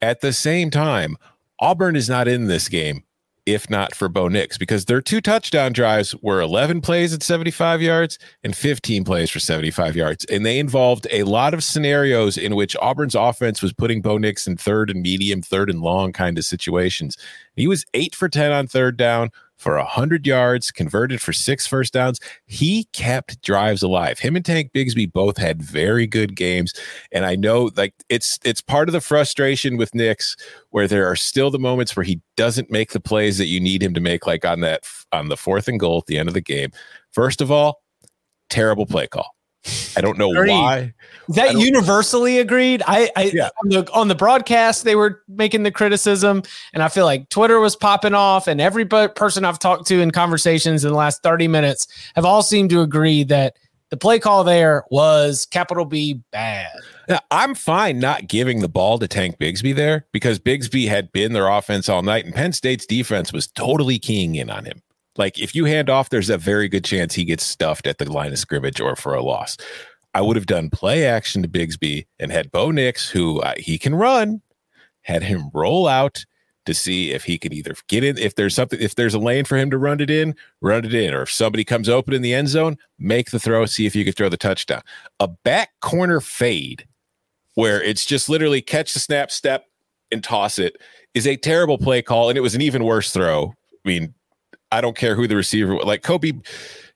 at 0.00 0.20
the 0.20 0.32
same 0.32 0.70
time, 0.70 1.16
Auburn 1.60 1.96
is 1.96 2.08
not 2.08 2.28
in 2.28 2.46
this 2.46 2.68
game 2.68 3.04
if 3.48 3.70
not 3.70 3.94
for 3.94 4.10
Bo 4.10 4.28
Nix, 4.28 4.58
because 4.58 4.84
their 4.84 5.00
two 5.00 5.22
touchdown 5.22 5.72
drives 5.72 6.14
were 6.16 6.42
11 6.42 6.82
plays 6.82 7.14
at 7.14 7.22
75 7.22 7.80
yards 7.80 8.18
and 8.44 8.54
15 8.54 9.04
plays 9.04 9.30
for 9.30 9.38
75 9.38 9.96
yards. 9.96 10.26
And 10.26 10.44
they 10.44 10.58
involved 10.58 11.06
a 11.10 11.22
lot 11.22 11.54
of 11.54 11.64
scenarios 11.64 12.36
in 12.36 12.56
which 12.56 12.76
Auburn's 12.76 13.14
offense 13.14 13.62
was 13.62 13.72
putting 13.72 14.02
Bo 14.02 14.18
Nix 14.18 14.46
in 14.46 14.58
third 14.58 14.90
and 14.90 15.00
medium, 15.00 15.40
third 15.40 15.70
and 15.70 15.80
long 15.80 16.12
kind 16.12 16.36
of 16.36 16.44
situations. 16.44 17.16
He 17.56 17.66
was 17.66 17.86
eight 17.94 18.14
for 18.14 18.28
10 18.28 18.52
on 18.52 18.66
third 18.66 18.98
down, 18.98 19.30
for 19.58 19.76
100 19.76 20.26
yards, 20.26 20.70
converted 20.70 21.20
for 21.20 21.32
six 21.32 21.66
first 21.66 21.92
downs. 21.92 22.20
He 22.46 22.84
kept 22.92 23.42
drives 23.42 23.82
alive. 23.82 24.18
Him 24.18 24.36
and 24.36 24.44
Tank 24.44 24.70
Bigsby 24.72 25.12
both 25.12 25.36
had 25.36 25.60
very 25.60 26.06
good 26.06 26.36
games. 26.36 26.72
And 27.12 27.26
I 27.26 27.36
know 27.36 27.70
like 27.76 27.94
it's 28.08 28.38
it's 28.44 28.60
part 28.60 28.88
of 28.88 28.92
the 28.92 29.00
frustration 29.00 29.76
with 29.76 29.94
Nix 29.94 30.36
where 30.70 30.86
there 30.86 31.10
are 31.10 31.16
still 31.16 31.50
the 31.50 31.58
moments 31.58 31.96
where 31.96 32.04
he 32.04 32.20
doesn't 32.36 32.70
make 32.70 32.92
the 32.92 33.00
plays 33.00 33.38
that 33.38 33.46
you 33.46 33.60
need 33.60 33.82
him 33.82 33.94
to 33.94 34.00
make, 34.00 34.26
like 34.26 34.44
on 34.44 34.60
that 34.60 34.84
on 35.12 35.28
the 35.28 35.36
fourth 35.36 35.68
and 35.68 35.80
goal 35.80 35.98
at 35.98 36.06
the 36.06 36.18
end 36.18 36.28
of 36.28 36.34
the 36.34 36.40
game. 36.40 36.70
First 37.12 37.40
of 37.40 37.50
all, 37.50 37.82
terrible 38.48 38.86
play 38.86 39.06
call. 39.06 39.37
I 39.96 40.00
don't 40.00 40.18
know 40.18 40.30
agreed. 40.30 40.50
why. 40.50 40.94
Is 41.28 41.36
that 41.36 41.56
universally 41.56 42.38
agreed? 42.38 42.82
I, 42.86 43.10
I 43.14 43.30
yeah. 43.34 43.50
on, 43.62 43.68
the, 43.68 43.92
on 43.92 44.08
the 44.08 44.14
broadcast 44.14 44.84
they 44.84 44.94
were 44.94 45.22
making 45.28 45.62
the 45.62 45.70
criticism, 45.70 46.42
and 46.72 46.82
I 46.82 46.88
feel 46.88 47.04
like 47.04 47.28
Twitter 47.28 47.60
was 47.60 47.76
popping 47.76 48.14
off, 48.14 48.46
and 48.46 48.60
every 48.60 48.86
person 48.86 49.44
I've 49.44 49.58
talked 49.58 49.86
to 49.88 50.00
in 50.00 50.10
conversations 50.10 50.84
in 50.84 50.90
the 50.90 50.96
last 50.96 51.22
thirty 51.22 51.48
minutes 51.48 51.86
have 52.14 52.24
all 52.24 52.42
seemed 52.42 52.70
to 52.70 52.80
agree 52.80 53.24
that 53.24 53.56
the 53.90 53.96
play 53.96 54.18
call 54.18 54.44
there 54.44 54.84
was 54.90 55.46
capital 55.46 55.84
B 55.84 56.20
bad. 56.30 56.68
Now, 57.08 57.20
I'm 57.30 57.54
fine 57.54 57.98
not 57.98 58.28
giving 58.28 58.60
the 58.60 58.68
ball 58.68 58.98
to 58.98 59.08
Tank 59.08 59.38
Bigsby 59.38 59.74
there 59.74 60.06
because 60.12 60.38
Bigsby 60.38 60.88
had 60.88 61.10
been 61.10 61.32
their 61.32 61.48
offense 61.48 61.88
all 61.88 62.02
night, 62.02 62.26
and 62.26 62.34
Penn 62.34 62.52
State's 62.52 62.84
defense 62.84 63.32
was 63.32 63.46
totally 63.46 63.98
keying 63.98 64.34
in 64.34 64.50
on 64.50 64.66
him. 64.66 64.82
Like 65.18 65.38
if 65.38 65.54
you 65.54 65.64
hand 65.64 65.90
off, 65.90 66.08
there's 66.08 66.30
a 66.30 66.38
very 66.38 66.68
good 66.68 66.84
chance 66.84 67.14
he 67.14 67.24
gets 67.24 67.44
stuffed 67.44 67.86
at 67.86 67.98
the 67.98 68.10
line 68.10 68.32
of 68.32 68.38
scrimmage 68.38 68.80
or 68.80 68.96
for 68.96 69.14
a 69.14 69.22
loss. 69.22 69.56
I 70.14 70.22
would 70.22 70.36
have 70.36 70.46
done 70.46 70.70
play 70.70 71.04
action 71.04 71.42
to 71.42 71.48
Bigsby 71.48 72.06
and 72.18 72.32
had 72.32 72.50
Bo 72.50 72.70
Nix, 72.70 73.08
who 73.08 73.40
uh, 73.40 73.54
he 73.58 73.78
can 73.78 73.94
run, 73.94 74.40
had 75.02 75.22
him 75.22 75.50
roll 75.52 75.86
out 75.86 76.24
to 76.64 76.74
see 76.74 77.12
if 77.12 77.24
he 77.24 77.38
could 77.38 77.52
either 77.52 77.74
get 77.88 78.04
in, 78.04 78.18
if 78.18 78.34
there's 78.34 78.54
something, 78.54 78.80
if 78.80 78.94
there's 78.94 79.14
a 79.14 79.18
lane 79.18 79.44
for 79.44 79.56
him 79.56 79.70
to 79.70 79.78
run 79.78 80.00
it 80.00 80.10
in, 80.10 80.34
run 80.60 80.84
it 80.84 80.94
in, 80.94 81.14
or 81.14 81.22
if 81.22 81.32
somebody 81.32 81.64
comes 81.64 81.88
open 81.88 82.14
in 82.14 82.22
the 82.22 82.34
end 82.34 82.48
zone, 82.48 82.76
make 82.98 83.30
the 83.30 83.38
throw, 83.38 83.64
see 83.66 83.86
if 83.86 83.96
you 83.96 84.04
could 84.04 84.16
throw 84.16 84.28
the 84.28 84.36
touchdown. 84.36 84.82
A 85.18 85.28
back 85.28 85.70
corner 85.80 86.20
fade 86.20 86.86
where 87.54 87.82
it's 87.82 88.04
just 88.04 88.28
literally 88.28 88.60
catch 88.60 88.92
the 88.92 89.00
snap, 89.00 89.30
step, 89.30 89.64
and 90.10 90.22
toss 90.22 90.58
it 90.58 90.76
is 91.14 91.26
a 91.26 91.36
terrible 91.36 91.78
play 91.78 92.02
call, 92.02 92.28
and 92.28 92.38
it 92.38 92.42
was 92.42 92.54
an 92.54 92.60
even 92.60 92.84
worse 92.84 93.12
throw. 93.12 93.54
I 93.84 93.88
mean, 93.88 94.14
I 94.72 94.80
don't 94.80 94.96
care 94.96 95.14
who 95.14 95.26
the 95.26 95.36
receiver 95.36 95.74
was 95.74 95.84
like 95.84 96.02
Kobe 96.02 96.32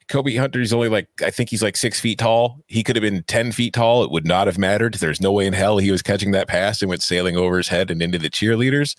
Kobe 0.09 0.35
Hunter 0.37 0.61
is 0.61 0.73
only 0.73 0.89
like 0.89 1.09
I 1.23 1.31
think 1.31 1.49
he's 1.49 1.63
like 1.63 1.77
six 1.77 2.01
feet 2.01 2.19
tall. 2.19 2.63
He 2.67 2.83
could 2.83 2.97
have 2.97 3.03
been 3.03 3.23
ten 3.25 3.53
feet 3.53 3.75
tall. 3.75 4.05
It 4.05 4.11
would 4.11 4.27
not 4.27 4.47
have 4.47 4.59
mattered. 4.59 4.95
There's 4.95 5.21
no 5.21 5.33
way 5.33 5.47
in 5.47 5.53
hell 5.55 5.79
he 5.79 5.91
was 5.91 6.03
catching 6.03 6.33
that 6.33 6.49
pass 6.49 6.83
and 6.83 6.89
went 6.89 7.03
sailing 7.03 7.37
over 7.37 7.57
his 7.57 7.69
head 7.69 7.91
and 7.91 8.03
into 8.03 8.19
the 8.19 8.31
cheerleaders. 8.31 8.95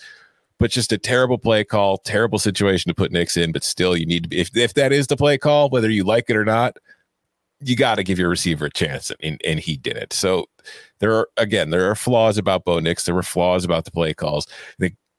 but 0.60 0.72
just 0.72 0.92
a 0.94 0.98
terrible 0.98 1.38
play 1.38 1.64
call, 1.64 1.98
terrible 1.98 2.40
situation 2.40 2.90
to 2.90 2.96
put 2.96 3.12
Nix 3.12 3.36
in. 3.38 3.52
But 3.52 3.64
still, 3.64 3.98
you 3.98 4.06
need 4.06 4.24
to 4.24 4.30
be 4.30 4.40
if 4.40 4.56
if 4.56 4.74
that 4.76 4.92
is 4.94 5.08
the 5.08 5.18
play 5.18 5.38
call, 5.38 5.70
whether 5.70 5.90
you 5.90 6.04
like 6.04 6.30
it 6.30 6.36
or 6.38 6.46
not, 6.46 6.78
you 7.60 7.76
got 7.76 7.96
to 7.96 8.04
give 8.04 8.20
your 8.20 8.30
receiver 8.30 8.66
a 8.66 8.72
chance, 8.72 9.12
and, 9.22 9.42
and 9.46 9.60
he 9.60 9.78
did 9.78 9.98
it. 9.98 10.14
So 10.14 10.46
there 11.00 11.14
are 11.14 11.30
again, 11.38 11.70
there 11.70 11.90
are 11.90 11.96
flaws 11.96 12.38
about 12.38 12.66
Bo 12.66 12.80
Nix. 12.80 13.06
There 13.06 13.16
were 13.16 13.24
flaws 13.24 13.66
about 13.66 13.86
the 13.86 13.92
play 13.92 14.14
calls. 14.14 14.48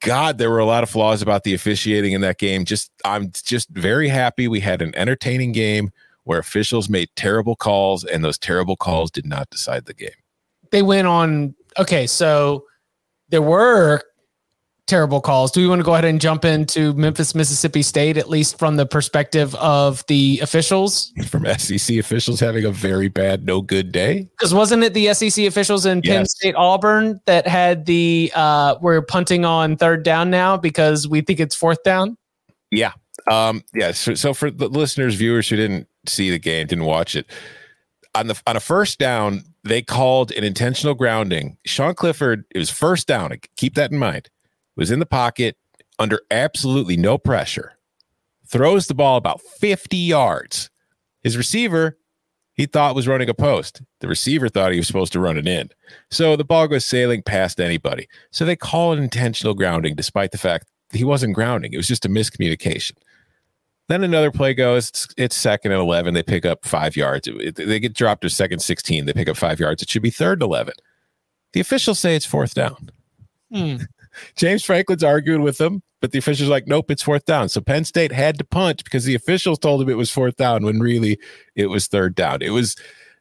God, 0.05 0.37
there 0.37 0.51
were 0.51 0.59
a 0.59 0.67
lot 0.67 0.83
of 0.83 0.91
flaws 0.91 1.23
about 1.23 1.45
the 1.45 1.55
officiating 1.55 2.13
in 2.13 2.21
that 2.21 2.39
game. 2.39 2.67
Just 2.67 2.93
I'm 3.07 3.33
just 3.33 3.71
very 3.71 4.09
happy 4.09 4.49
we 4.49 4.61
had 4.61 4.83
an 4.83 4.95
entertaining 4.95 5.53
game 5.53 5.91
where 6.25 6.39
officials 6.39 6.91
made 6.91 7.09
terrible 7.17 7.57
calls, 7.57 8.05
and 8.05 8.23
those 8.23 8.39
terrible 8.39 8.77
calls 8.77 9.11
did 9.11 9.27
not 9.27 9.49
decide 9.49 9.87
the 9.87 9.95
game. 9.95 10.11
They 10.71 10.83
went 10.83 11.09
on. 11.09 11.55
Okay, 11.79 12.07
so 12.07 12.67
there 13.31 13.43
were 13.43 14.03
terrible 14.87 15.21
calls. 15.21 15.50
Do 15.50 15.61
we 15.61 15.69
want 15.69 15.81
to 15.81 15.85
go 15.85 15.95
ahead 15.95 16.05
and 16.05 16.21
jump 16.21 16.45
into 16.45 16.93
Memphis, 16.95 17.35
Mississippi 17.35 17.83
State, 17.83 18.17
at 18.17 18.29
least 18.29 18.59
from 18.59 18.76
the 18.76 18.87
perspective 18.87 19.55
of 19.57 20.05
the 20.07 20.41
officials? 20.43 21.12
From 21.26 21.47
SEC 21.59 21.97
officials 21.97 22.41
having 22.41 22.64
a 22.64 22.71
very 22.71 23.09
bad, 23.09 23.45
no 23.45 23.62
good 23.62 23.93
day? 23.93 24.29
Because 24.38 24.53
wasn't 24.53 24.83
it 24.83 24.95
the 24.95 25.12
SEC 25.14 25.47
officials 25.47 25.87
in 25.87 26.03
Penn 26.03 26.26
State, 26.26 26.55
Auburn 26.57 27.21
that 27.26 27.47
had 27.47 27.87
the, 27.87 28.31
uh, 28.35 28.76
we're 28.81 29.03
punting 29.03 29.45
on 29.45 29.76
third 29.76 30.03
down 30.03 30.31
now 30.31 30.57
because 30.57 31.09
we 31.09 31.21
think 31.21 31.41
it's 31.41 31.55
fourth 31.55 31.83
down? 31.83 32.17
Yeah. 32.71 32.93
Um, 33.26 33.62
yeah. 33.75 33.93
So, 33.93 34.14
so 34.14 34.35
for 34.35 34.50
the 34.50 34.69
listeners, 34.69 35.14
viewers 35.14 35.49
who 35.49 35.57
didn't 35.57 35.88
see 36.07 36.31
the 36.31 36.38
game, 36.38 36.67
didn't 36.67 36.85
watch 36.85 37.17
it, 37.17 37.26
on 38.14 38.29
the 38.29 38.41
on 38.47 38.57
a 38.57 38.61
first 38.61 38.99
down, 38.99 39.43
they 39.64 39.83
called 39.83 40.31
an 40.33 40.45
intentional 40.45 40.95
grounding. 40.95 41.57
Sean 41.64 41.95
Clifford, 41.95 42.45
it 42.55 42.59
was 42.59 42.71
first 42.71 43.09
down. 43.09 43.33
Keep 43.57 43.75
that 43.75 43.91
in 43.91 43.99
mind 43.99 44.29
was 44.76 44.90
in 44.90 44.99
the 44.99 45.07
pocket 45.07 45.57
under 45.99 46.21
absolutely 46.31 46.97
no 46.97 47.19
pressure, 47.19 47.73
throws 48.47 48.87
the 48.87 48.95
ball 48.95 49.16
about 49.16 49.40
50 49.40 49.97
yards. 49.97 50.71
His 51.23 51.37
receiver, 51.37 51.97
he 52.54 52.66
thought 52.66 52.95
was 52.95 53.09
running 53.09 53.28
a 53.28 53.35
post. 53.35 53.83
The 54.00 54.09
receiver 54.09 54.49
thought 54.49 54.73
he 54.73 54.78
was 54.78 54.87
supposed 54.87 55.12
to 55.12 55.21
run 55.21 55.37
it 55.37 55.49
in. 55.49 55.71
So 56.11 56.37
the 56.37 56.45
ball 56.45 56.69
goes 56.69 56.85
sailing 56.85 57.23
past 57.23 57.61
anybody. 57.61 58.09
So 58.31 58.45
they 58.45 58.57
call 58.57 58.93
it 58.93 58.99
intentional 58.99 59.54
grounding, 59.54 59.95
despite 59.95 60.33
the 60.33 60.38
fact 60.38 60.69
he 60.93 61.04
wasn't 61.04 61.35
grounding. 61.35 61.73
It 61.73 61.76
was 61.76 61.88
just 61.88 62.04
a 62.04 62.09
miscommunication. 62.09 62.93
Then 63.88 64.02
another 64.02 64.31
play 64.31 64.54
goes, 64.54 64.88
it's, 64.88 65.09
it's 65.16 65.37
second 65.37 65.73
and 65.73 65.81
11. 65.81 66.14
They 66.14 66.23
pick 66.23 66.47
up 66.47 66.64
five 66.64 66.97
yards. 66.97 67.28
It, 67.28 67.57
they 67.57 67.81
get 67.81 67.93
dropped 67.93 68.23
to 68.23 68.31
second 68.31 68.61
16. 68.61 69.04
They 69.04 69.12
pick 69.12 69.28
up 69.28 69.37
five 69.37 69.61
yards. 69.61 69.83
It 69.83 69.90
should 69.90 70.02
be 70.02 70.11
third 70.11 70.40
and 70.40 70.49
11. 70.49 70.75
The 71.52 71.61
officials 71.61 71.99
say 71.99 72.16
it's 72.16 72.25
fourth 72.25 72.54
down. 72.54 72.90
Hmm. 73.52 73.76
James 74.37 74.64
Franklin's 74.64 75.04
arguing 75.04 75.42
with 75.42 75.59
them, 75.59 75.83
but 76.00 76.12
the 76.12 76.18
officials 76.18 76.49
like, 76.49 76.66
nope, 76.66 76.90
it's 76.90 77.02
fourth 77.02 77.25
down. 77.25 77.49
So 77.49 77.61
Penn 77.61 77.85
State 77.85 78.12
had 78.12 78.38
to 78.38 78.44
punt 78.44 78.85
because 78.85 79.04
the 79.04 79.14
officials 79.14 79.59
told 79.59 79.83
him 79.83 79.88
it 79.88 79.97
was 79.97 80.11
fourth 80.11 80.37
down 80.37 80.64
when 80.64 80.80
really 80.80 81.18
it 81.54 81.66
was 81.66 81.87
third 81.87 82.14
down. 82.14 82.42
It 82.42 82.50
was 82.50 82.76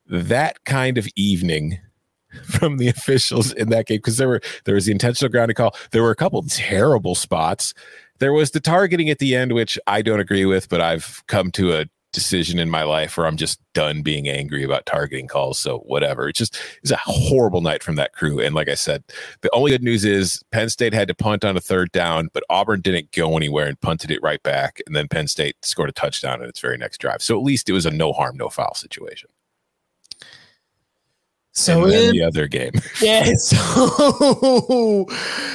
that 0.07 0.63
kind 0.65 0.97
of 0.97 1.07
evening 1.15 1.79
from 2.45 2.77
the 2.77 2.87
officials 2.87 3.53
in 3.53 3.69
that 3.69 3.87
game 3.87 3.97
because 3.97 4.17
there 4.17 4.27
were 4.27 4.41
there 4.65 4.75
was 4.75 4.85
the 4.85 4.91
intentional 4.91 5.31
grounding 5.31 5.55
call. 5.55 5.75
There 5.91 6.03
were 6.03 6.11
a 6.11 6.15
couple 6.15 6.41
terrible 6.43 7.15
spots. 7.15 7.73
There 8.19 8.33
was 8.33 8.51
the 8.51 8.59
targeting 8.59 9.09
at 9.09 9.19
the 9.19 9.35
end, 9.35 9.53
which 9.53 9.77
I 9.87 10.01
don't 10.01 10.19
agree 10.19 10.45
with, 10.45 10.69
but 10.69 10.81
I've 10.81 11.23
come 11.27 11.51
to 11.51 11.73
a 11.73 11.85
decision 12.13 12.59
in 12.59 12.69
my 12.69 12.83
life 12.83 13.17
where 13.17 13.27
I'm 13.27 13.35
just 13.35 13.59
done 13.73 14.01
being 14.01 14.29
angry 14.29 14.63
about 14.63 14.85
targeting 14.85 15.27
calls. 15.27 15.59
So 15.59 15.79
whatever. 15.79 16.29
It's 16.29 16.39
just 16.39 16.57
it's 16.81 16.91
a 16.91 16.99
horrible 17.03 17.61
night 17.61 17.83
from 17.83 17.95
that 17.95 18.13
crew. 18.13 18.39
And 18.39 18.55
like 18.55 18.69
I 18.69 18.75
said, 18.75 19.03
the 19.41 19.53
only 19.53 19.71
good 19.71 19.83
news 19.83 20.05
is 20.05 20.41
Penn 20.51 20.69
State 20.69 20.93
had 20.93 21.07
to 21.09 21.15
punt 21.15 21.43
on 21.43 21.57
a 21.57 21.61
third 21.61 21.91
down, 21.91 22.29
but 22.33 22.43
Auburn 22.49 22.81
didn't 22.81 23.11
go 23.11 23.35
anywhere 23.35 23.67
and 23.67 23.79
punted 23.81 24.11
it 24.11 24.23
right 24.23 24.41
back. 24.43 24.81
And 24.87 24.95
then 24.95 25.07
Penn 25.07 25.27
State 25.27 25.57
scored 25.63 25.89
a 25.89 25.93
touchdown 25.93 26.41
in 26.41 26.47
its 26.47 26.59
very 26.59 26.77
next 26.77 26.99
drive. 26.99 27.21
So 27.21 27.37
at 27.37 27.43
least 27.43 27.69
it 27.69 27.73
was 27.73 27.85
a 27.85 27.91
no 27.91 28.13
harm, 28.13 28.37
no 28.37 28.49
foul 28.49 28.75
situation. 28.75 29.29
So 31.55 31.85
in 31.85 32.11
the 32.11 32.23
other 32.23 32.47
game. 32.47 32.71
yeah. 33.01 33.31
So, 33.35 35.07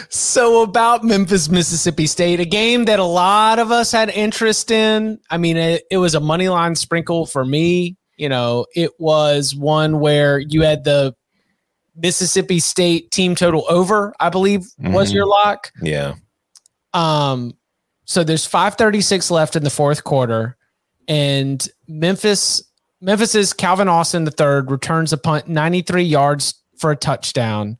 so 0.09 0.63
about 0.63 1.03
Memphis, 1.03 1.49
Mississippi 1.49 2.07
State, 2.07 2.39
a 2.39 2.45
game 2.45 2.85
that 2.85 3.01
a 3.01 3.05
lot 3.05 3.59
of 3.59 3.73
us 3.73 3.91
had 3.91 4.09
interest 4.11 4.71
in. 4.71 5.19
I 5.29 5.39
mean, 5.39 5.57
it, 5.57 5.83
it 5.91 5.99
was 5.99 6.15
a 6.15 6.21
money 6.21 6.49
line 6.49 6.77
sprinkle 6.77 7.27
for 7.27 7.45
me. 7.45 7.97
You 8.17 8.29
know, 8.29 8.67
it 8.77 8.93
was 9.01 9.57
one 9.57 9.99
where 9.99 10.39
you 10.39 10.63
had 10.63 10.85
the 10.85 11.15
Mississippi 11.97 12.61
State 12.61 13.11
team 13.11 13.35
total 13.35 13.65
over, 13.69 14.15
I 14.21 14.31
believe 14.31 14.61
mm-hmm. 14.61 14.93
was 14.93 15.13
your 15.13 15.27
lock. 15.27 15.73
Yeah. 15.83 16.15
Um, 16.95 17.55
so 18.05 18.23
there's 18.23 18.47
536 18.47 19.31
left 19.31 19.57
in 19.57 19.65
the 19.65 19.71
fourth 19.71 20.05
quarter, 20.05 20.57
and 21.09 21.67
Memphis 21.87 22.63
Memphis's 23.01 23.53
Calvin 23.53 23.89
Austin 23.89 24.27
III 24.27 24.63
returns 24.67 25.13
a 25.13 25.19
punt 25.19 25.49
93 25.49 26.03
yards 26.03 26.55
for 26.79 26.91
a 26.91 26.97
touchdown, 26.97 27.79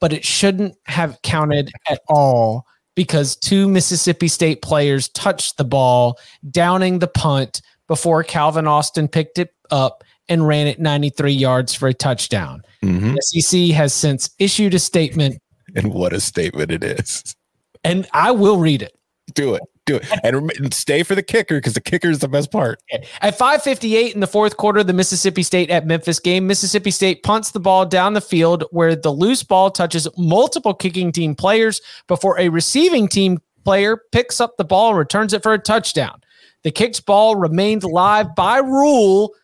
but 0.00 0.12
it 0.12 0.24
shouldn't 0.24 0.76
have 0.86 1.20
counted 1.22 1.70
at 1.88 2.00
all 2.08 2.64
because 2.94 3.36
two 3.36 3.68
Mississippi 3.68 4.28
State 4.28 4.62
players 4.62 5.08
touched 5.10 5.56
the 5.56 5.64
ball, 5.64 6.18
downing 6.50 6.98
the 6.98 7.08
punt 7.08 7.60
before 7.88 8.22
Calvin 8.22 8.66
Austin 8.66 9.08
picked 9.08 9.38
it 9.38 9.50
up 9.70 10.04
and 10.28 10.46
ran 10.46 10.66
it 10.66 10.78
93 10.78 11.32
yards 11.32 11.74
for 11.74 11.88
a 11.88 11.94
touchdown. 11.94 12.62
Mm-hmm. 12.84 13.14
The 13.14 13.22
SEC 13.22 13.60
has 13.76 13.92
since 13.92 14.30
issued 14.38 14.74
a 14.74 14.78
statement. 14.78 15.40
And 15.74 15.92
what 15.92 16.12
a 16.12 16.20
statement 16.20 16.70
it 16.70 16.84
is. 16.84 17.34
And 17.82 18.06
I 18.12 18.30
will 18.30 18.58
read 18.58 18.82
it. 18.82 18.96
Do 19.34 19.54
it 19.54 19.62
do 19.90 19.96
it 19.96 20.20
and 20.24 20.72
stay 20.72 21.02
for 21.02 21.14
the 21.14 21.22
kicker 21.22 21.56
because 21.56 21.74
the 21.74 21.80
kicker 21.80 22.10
is 22.10 22.18
the 22.18 22.28
best 22.28 22.50
part. 22.50 22.82
At 23.20 23.38
5:58 23.38 24.14
in 24.14 24.20
the 24.20 24.26
fourth 24.26 24.56
quarter, 24.56 24.80
of 24.80 24.86
the 24.86 24.92
Mississippi 24.92 25.42
State 25.42 25.70
at 25.70 25.86
Memphis 25.86 26.18
game, 26.18 26.46
Mississippi 26.46 26.90
State 26.90 27.22
punts 27.22 27.50
the 27.50 27.60
ball 27.60 27.84
down 27.86 28.14
the 28.14 28.20
field 28.20 28.64
where 28.70 28.96
the 28.96 29.10
loose 29.10 29.42
ball 29.42 29.70
touches 29.70 30.08
multiple 30.16 30.74
kicking 30.74 31.12
team 31.12 31.34
players 31.34 31.80
before 32.06 32.38
a 32.38 32.48
receiving 32.48 33.08
team 33.08 33.38
player 33.64 34.02
picks 34.12 34.40
up 34.40 34.56
the 34.56 34.64
ball 34.64 34.90
and 34.90 34.98
returns 34.98 35.32
it 35.32 35.42
for 35.42 35.52
a 35.52 35.58
touchdown. 35.58 36.20
The 36.62 36.70
kicked 36.70 37.04
ball 37.06 37.36
remained 37.36 37.84
live 37.84 38.34
by 38.34 38.58
rule 38.58 39.34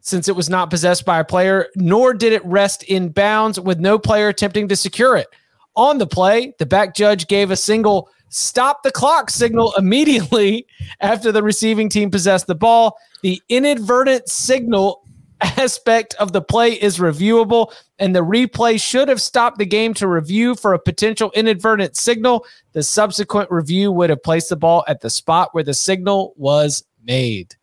since 0.00 0.28
it 0.28 0.36
was 0.36 0.48
not 0.48 0.70
possessed 0.70 1.04
by 1.04 1.18
a 1.18 1.24
player, 1.24 1.66
nor 1.74 2.14
did 2.14 2.32
it 2.32 2.44
rest 2.44 2.84
in 2.84 3.08
bounds 3.08 3.58
with 3.58 3.80
no 3.80 3.98
player 3.98 4.28
attempting 4.28 4.68
to 4.68 4.76
secure 4.76 5.16
it. 5.16 5.26
On 5.74 5.98
the 5.98 6.06
play, 6.06 6.54
the 6.58 6.66
back 6.66 6.94
judge 6.94 7.26
gave 7.26 7.50
a 7.50 7.56
single 7.56 8.08
stop 8.28 8.82
the 8.82 8.90
clock 8.90 9.30
signal 9.30 9.72
immediately 9.76 10.66
after 11.00 11.32
the 11.32 11.42
receiving 11.42 11.88
team 11.88 12.10
possessed 12.10 12.46
the 12.46 12.54
ball. 12.54 12.96
The 13.22 13.40
inadvertent 13.48 14.28
signal 14.28 15.02
aspect 15.40 16.14
of 16.14 16.32
the 16.32 16.42
play 16.42 16.72
is 16.72 16.98
reviewable, 16.98 17.72
and 17.98 18.14
the 18.14 18.24
replay 18.24 18.80
should 18.80 19.08
have 19.08 19.20
stopped 19.20 19.58
the 19.58 19.66
game 19.66 19.94
to 19.94 20.08
review 20.08 20.54
for 20.54 20.74
a 20.74 20.78
potential 20.78 21.30
inadvertent 21.34 21.96
signal. 21.96 22.46
The 22.72 22.82
subsequent 22.82 23.50
review 23.50 23.92
would 23.92 24.10
have 24.10 24.22
placed 24.22 24.48
the 24.48 24.56
ball 24.56 24.84
at 24.88 25.00
the 25.00 25.10
spot 25.10 25.50
where 25.52 25.64
the 25.64 25.74
signal 25.74 26.34
was 26.36 26.84
made. 27.04 27.54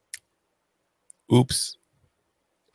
Oops. 1.34 1.77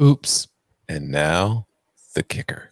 Oops. 0.01 0.49
And 0.89 1.11
now 1.11 1.67
the 2.15 2.23
kicker. 2.23 2.71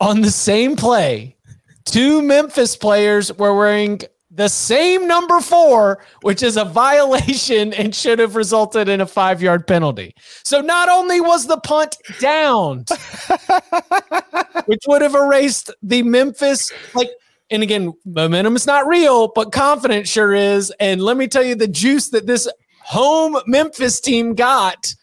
On 0.00 0.20
the 0.20 0.30
same 0.30 0.76
play, 0.76 1.36
two 1.84 2.22
Memphis 2.22 2.76
players 2.76 3.32
were 3.36 3.54
wearing 3.54 4.00
the 4.38 4.48
same 4.48 5.08
number 5.08 5.40
four, 5.40 5.98
which 6.22 6.44
is 6.44 6.56
a 6.56 6.64
violation 6.64 7.72
and 7.74 7.94
should 7.94 8.20
have 8.20 8.36
resulted 8.36 8.88
in 8.88 9.00
a 9.00 9.06
five 9.06 9.42
yard 9.42 9.66
penalty. 9.66 10.14
So 10.44 10.60
not 10.60 10.88
only 10.88 11.20
was 11.20 11.46
the 11.46 11.58
punt 11.58 11.96
down, 12.20 12.84
which 14.66 14.82
would 14.86 15.02
have 15.02 15.16
erased 15.16 15.74
the 15.82 16.04
Memphis, 16.04 16.72
like, 16.94 17.10
and 17.50 17.62
again, 17.64 17.92
momentum 18.04 18.54
is 18.54 18.66
not 18.66 18.86
real, 18.86 19.28
but 19.34 19.50
confidence 19.50 20.08
sure 20.08 20.34
is. 20.34 20.72
And 20.78 21.02
let 21.02 21.16
me 21.16 21.26
tell 21.26 21.42
you 21.42 21.56
the 21.56 21.66
juice 21.66 22.10
that 22.10 22.26
this 22.26 22.48
home 22.82 23.38
Memphis 23.46 24.00
team 24.00 24.34
got 24.34 24.94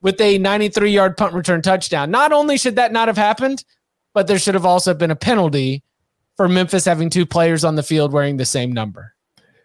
with 0.00 0.18
a 0.20 0.38
93 0.38 0.90
yard 0.90 1.16
punt 1.18 1.34
return 1.34 1.60
touchdown. 1.60 2.10
Not 2.10 2.32
only 2.32 2.56
should 2.56 2.76
that 2.76 2.92
not 2.92 3.08
have 3.08 3.18
happened, 3.18 3.64
but 4.14 4.28
there 4.28 4.38
should 4.38 4.54
have 4.54 4.64
also 4.64 4.94
been 4.94 5.10
a 5.10 5.16
penalty 5.16 5.82
for 6.38 6.48
Memphis 6.48 6.84
having 6.84 7.10
two 7.10 7.26
players 7.26 7.64
on 7.64 7.74
the 7.74 7.82
field 7.82 8.12
wearing 8.12 8.38
the 8.38 8.46
same 8.46 8.72
number. 8.72 9.14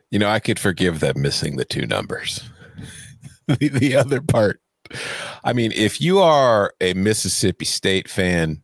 You 0.09 0.19
know, 0.19 0.27
I 0.27 0.39
could 0.39 0.59
forgive 0.59 0.99
them 0.99 1.21
missing 1.21 1.55
the 1.55 1.65
two 1.65 1.85
numbers. 1.85 2.43
the, 3.47 3.69
the 3.69 3.95
other 3.95 4.19
part, 4.19 4.59
I 5.43 5.53
mean, 5.53 5.71
if 5.73 6.01
you 6.01 6.19
are 6.19 6.73
a 6.81 6.93
Mississippi 6.95 7.65
State 7.65 8.09
fan, 8.09 8.63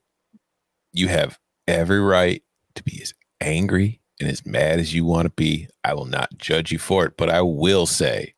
you 0.92 1.08
have 1.08 1.38
every 1.68 2.01
right 2.01 2.44
to 2.75 2.84
be 2.84 3.00
as 3.01 3.13
angry 3.42 4.01
and 4.20 4.28
as 4.28 4.44
mad 4.44 4.80
as 4.80 4.94
you 4.94 5.06
want 5.06 5.28
to 5.28 5.32
be. 5.32 5.68
I 5.84 5.94
will 5.94 6.06
not 6.06 6.36
judge 6.38 6.72
you 6.72 6.80
for 6.80 7.06
it, 7.06 7.13
but 7.16 7.30
I 7.30 7.42
will 7.44 7.86
say 7.86 8.34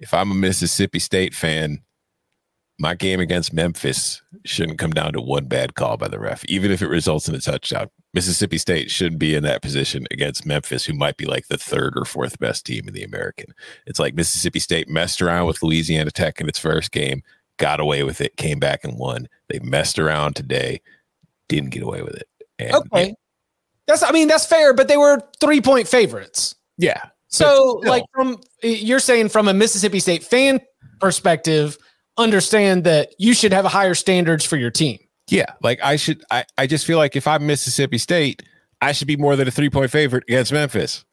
if 0.00 0.12
I'm 0.12 0.32
a 0.32 0.34
Mississippi 0.34 0.98
State 0.98 1.34
fan, 1.34 1.82
my 2.80 2.94
game 2.94 3.20
against 3.20 3.52
Memphis 3.52 4.22
shouldn't 4.44 4.78
come 4.78 4.92
down 4.92 5.12
to 5.12 5.20
one 5.20 5.46
bad 5.46 5.76
call 5.76 5.96
by 5.96 6.08
the 6.08 6.18
ref, 6.18 6.44
even 6.46 6.72
if 6.72 6.82
it 6.82 6.88
results 6.88 7.28
in 7.28 7.34
a 7.36 7.40
touchdown. 7.40 7.88
Mississippi 8.14 8.58
State 8.58 8.90
should 8.90 9.18
be 9.18 9.34
in 9.34 9.42
that 9.44 9.62
position 9.62 10.06
against 10.10 10.46
Memphis, 10.46 10.84
who 10.84 10.94
might 10.94 11.16
be 11.16 11.26
like 11.26 11.48
the 11.48 11.58
third 11.58 11.94
or 11.96 12.04
fourth 12.04 12.38
best 12.38 12.64
team 12.64 12.88
in 12.88 12.94
the 12.94 13.04
American. 13.04 13.54
It's 13.86 13.98
like 13.98 14.14
Mississippi 14.14 14.60
State 14.60 14.88
messed 14.88 15.20
around 15.20 15.46
with 15.46 15.62
Louisiana 15.62 16.10
Tech 16.10 16.40
in 16.40 16.48
its 16.48 16.58
first 16.58 16.90
game, 16.90 17.22
got 17.58 17.80
away 17.80 18.04
with 18.04 18.20
it, 18.20 18.36
came 18.36 18.58
back 18.58 18.82
and 18.82 18.98
won. 18.98 19.28
They 19.48 19.58
messed 19.58 19.98
around 19.98 20.36
today, 20.36 20.80
didn't 21.48 21.70
get 21.70 21.82
away 21.82 22.02
with 22.02 22.14
it. 22.14 22.28
And, 22.58 22.74
okay. 22.74 23.14
That's 23.86 24.02
I 24.02 24.10
mean, 24.10 24.28
that's 24.28 24.46
fair, 24.46 24.74
but 24.74 24.88
they 24.88 24.96
were 24.96 25.20
three 25.40 25.60
point 25.60 25.88
favorites. 25.88 26.54
Yeah. 26.76 27.02
So 27.28 27.80
like 27.84 28.04
from 28.14 28.38
you're 28.62 29.00
saying 29.00 29.28
from 29.28 29.48
a 29.48 29.54
Mississippi 29.54 30.00
State 30.00 30.24
fan 30.24 30.60
perspective, 31.00 31.76
understand 32.16 32.84
that 32.84 33.14
you 33.18 33.34
should 33.34 33.52
have 33.52 33.64
higher 33.64 33.94
standards 33.94 34.44
for 34.44 34.56
your 34.56 34.70
team. 34.70 34.98
Yeah, 35.28 35.52
like 35.62 35.78
I 35.82 35.96
should. 35.96 36.24
I, 36.30 36.44
I 36.56 36.66
just 36.66 36.86
feel 36.86 36.98
like 36.98 37.16
if 37.16 37.26
I'm 37.26 37.46
Mississippi 37.46 37.98
State, 37.98 38.42
I 38.80 38.92
should 38.92 39.08
be 39.08 39.16
more 39.16 39.36
than 39.36 39.48
a 39.48 39.50
three 39.50 39.70
point 39.70 39.90
favorite 39.90 40.24
against 40.26 40.52
Memphis, 40.52 41.04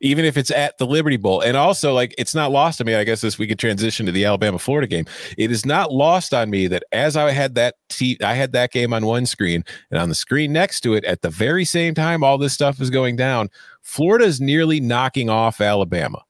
even 0.00 0.24
if 0.24 0.36
it's 0.36 0.50
at 0.50 0.78
the 0.78 0.86
Liberty 0.86 1.16
Bowl. 1.16 1.40
And 1.40 1.56
also, 1.56 1.94
like 1.94 2.14
it's 2.18 2.34
not 2.34 2.50
lost 2.50 2.78
to 2.78 2.84
me. 2.84 2.94
I 2.94 3.04
guess 3.04 3.20
this 3.20 3.38
we 3.38 3.46
could 3.46 3.58
transition 3.58 4.06
to 4.06 4.12
the 4.12 4.24
Alabama 4.24 4.58
Florida 4.58 4.86
game. 4.86 5.06
It 5.38 5.50
is 5.52 5.64
not 5.64 5.92
lost 5.92 6.34
on 6.34 6.50
me 6.50 6.66
that 6.66 6.82
as 6.92 7.16
I 7.16 7.30
had 7.30 7.54
that 7.54 7.76
t- 7.88 8.18
I 8.22 8.34
had 8.34 8.52
that 8.52 8.72
game 8.72 8.92
on 8.92 9.06
one 9.06 9.26
screen, 9.26 9.64
and 9.90 10.00
on 10.00 10.08
the 10.08 10.14
screen 10.14 10.52
next 10.52 10.80
to 10.80 10.94
it, 10.94 11.04
at 11.04 11.22
the 11.22 11.30
very 11.30 11.64
same 11.64 11.94
time, 11.94 12.24
all 12.24 12.38
this 12.38 12.52
stuff 12.52 12.80
is 12.80 12.90
going 12.90 13.16
down. 13.16 13.50
Florida 13.82 14.24
is 14.24 14.40
nearly 14.40 14.80
knocking 14.80 15.30
off 15.30 15.60
Alabama. 15.60 16.22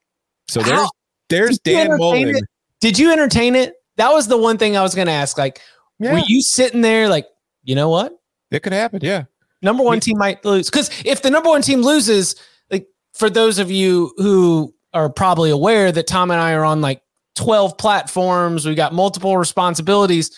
So 0.48 0.60
there's 0.62 0.78
How? 0.78 0.90
there's 1.28 1.58
Did 1.60 1.88
Dan 1.88 1.98
Mullen. 1.98 2.40
Did 2.80 2.98
you 2.98 3.12
entertain 3.12 3.54
it? 3.54 3.74
That 3.96 4.12
was 4.12 4.26
the 4.26 4.38
one 4.38 4.58
thing 4.58 4.76
I 4.76 4.82
was 4.82 4.94
going 4.94 5.06
to 5.06 5.12
ask. 5.12 5.36
Like 5.36 5.60
yeah. 6.00 6.14
Were 6.14 6.22
you 6.26 6.42
sitting 6.42 6.80
there 6.80 7.08
like, 7.08 7.26
you 7.62 7.74
know 7.74 7.88
what? 7.88 8.18
It 8.50 8.62
could 8.62 8.72
happen. 8.72 9.00
Yeah. 9.02 9.24
Number 9.62 9.82
one 9.82 10.00
team 10.00 10.18
might 10.18 10.44
lose. 10.44 10.70
Because 10.70 10.90
if 11.04 11.22
the 11.22 11.30
number 11.30 11.50
one 11.50 11.62
team 11.62 11.82
loses, 11.82 12.34
like 12.70 12.88
for 13.12 13.28
those 13.28 13.58
of 13.58 13.70
you 13.70 14.12
who 14.16 14.74
are 14.94 15.10
probably 15.10 15.50
aware 15.50 15.92
that 15.92 16.06
Tom 16.06 16.30
and 16.30 16.40
I 16.40 16.54
are 16.54 16.64
on 16.64 16.80
like 16.80 17.02
12 17.36 17.76
platforms, 17.78 18.66
we 18.66 18.74
got 18.74 18.94
multiple 18.94 19.36
responsibilities. 19.36 20.30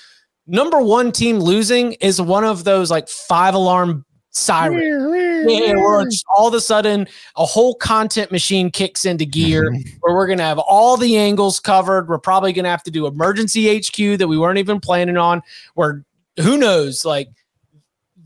Number 0.46 0.80
one 0.82 1.12
team 1.12 1.38
losing 1.38 1.92
is 1.94 2.20
one 2.20 2.44
of 2.44 2.64
those 2.64 2.90
like 2.90 3.08
five 3.08 3.54
alarm 3.54 4.04
siren. 4.32 5.48
Yeah, 5.48 5.74
where 5.74 6.06
all 6.34 6.48
of 6.48 6.54
a 6.54 6.60
sudden 6.60 7.06
a 7.36 7.44
whole 7.44 7.74
content 7.74 8.32
machine 8.32 8.70
kicks 8.70 9.04
into 9.04 9.24
gear 9.24 9.70
mm-hmm. 9.70 9.88
where 10.00 10.14
we're 10.16 10.26
gonna 10.26 10.42
have 10.42 10.58
all 10.58 10.96
the 10.96 11.16
angles 11.16 11.60
covered. 11.60 12.08
We're 12.08 12.18
probably 12.18 12.52
gonna 12.52 12.70
have 12.70 12.82
to 12.84 12.90
do 12.90 13.06
emergency 13.06 13.78
HQ 13.78 14.18
that 14.18 14.26
we 14.28 14.38
weren't 14.38 14.58
even 14.58 14.80
planning 14.80 15.16
on. 15.16 15.42
Where 15.74 16.04
who 16.40 16.56
knows, 16.58 17.04
like 17.04 17.28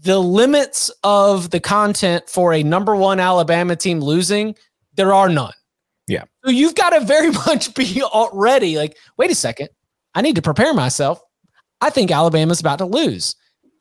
the 0.03 0.19
limits 0.19 0.91
of 1.03 1.51
the 1.51 1.61
content 1.61 2.29
for 2.29 2.55
a 2.55 2.63
number 2.63 2.95
one 2.95 3.21
Alabama 3.21 3.77
team 3.77 4.01
losing, 4.01 4.55
there 4.95 5.13
are 5.13 5.29
none. 5.29 5.53
Yeah. 6.07 6.25
So 6.45 6.51
you've 6.51 6.77
got 6.77 6.91
to 6.91 7.01
very 7.01 7.31
much 7.47 7.75
be 7.75 8.03
already 8.03 8.77
like, 8.77 8.97
wait 9.17 9.31
a 9.31 9.35
second, 9.35 9.69
I 10.15 10.23
need 10.23 10.37
to 10.37 10.43
prepare 10.43 10.73
myself. 10.73 11.21
I 11.81 11.91
think 11.91 12.11
Alabama's 12.11 12.61
about 12.61 12.79
to 12.79 12.87
lose 12.87 13.35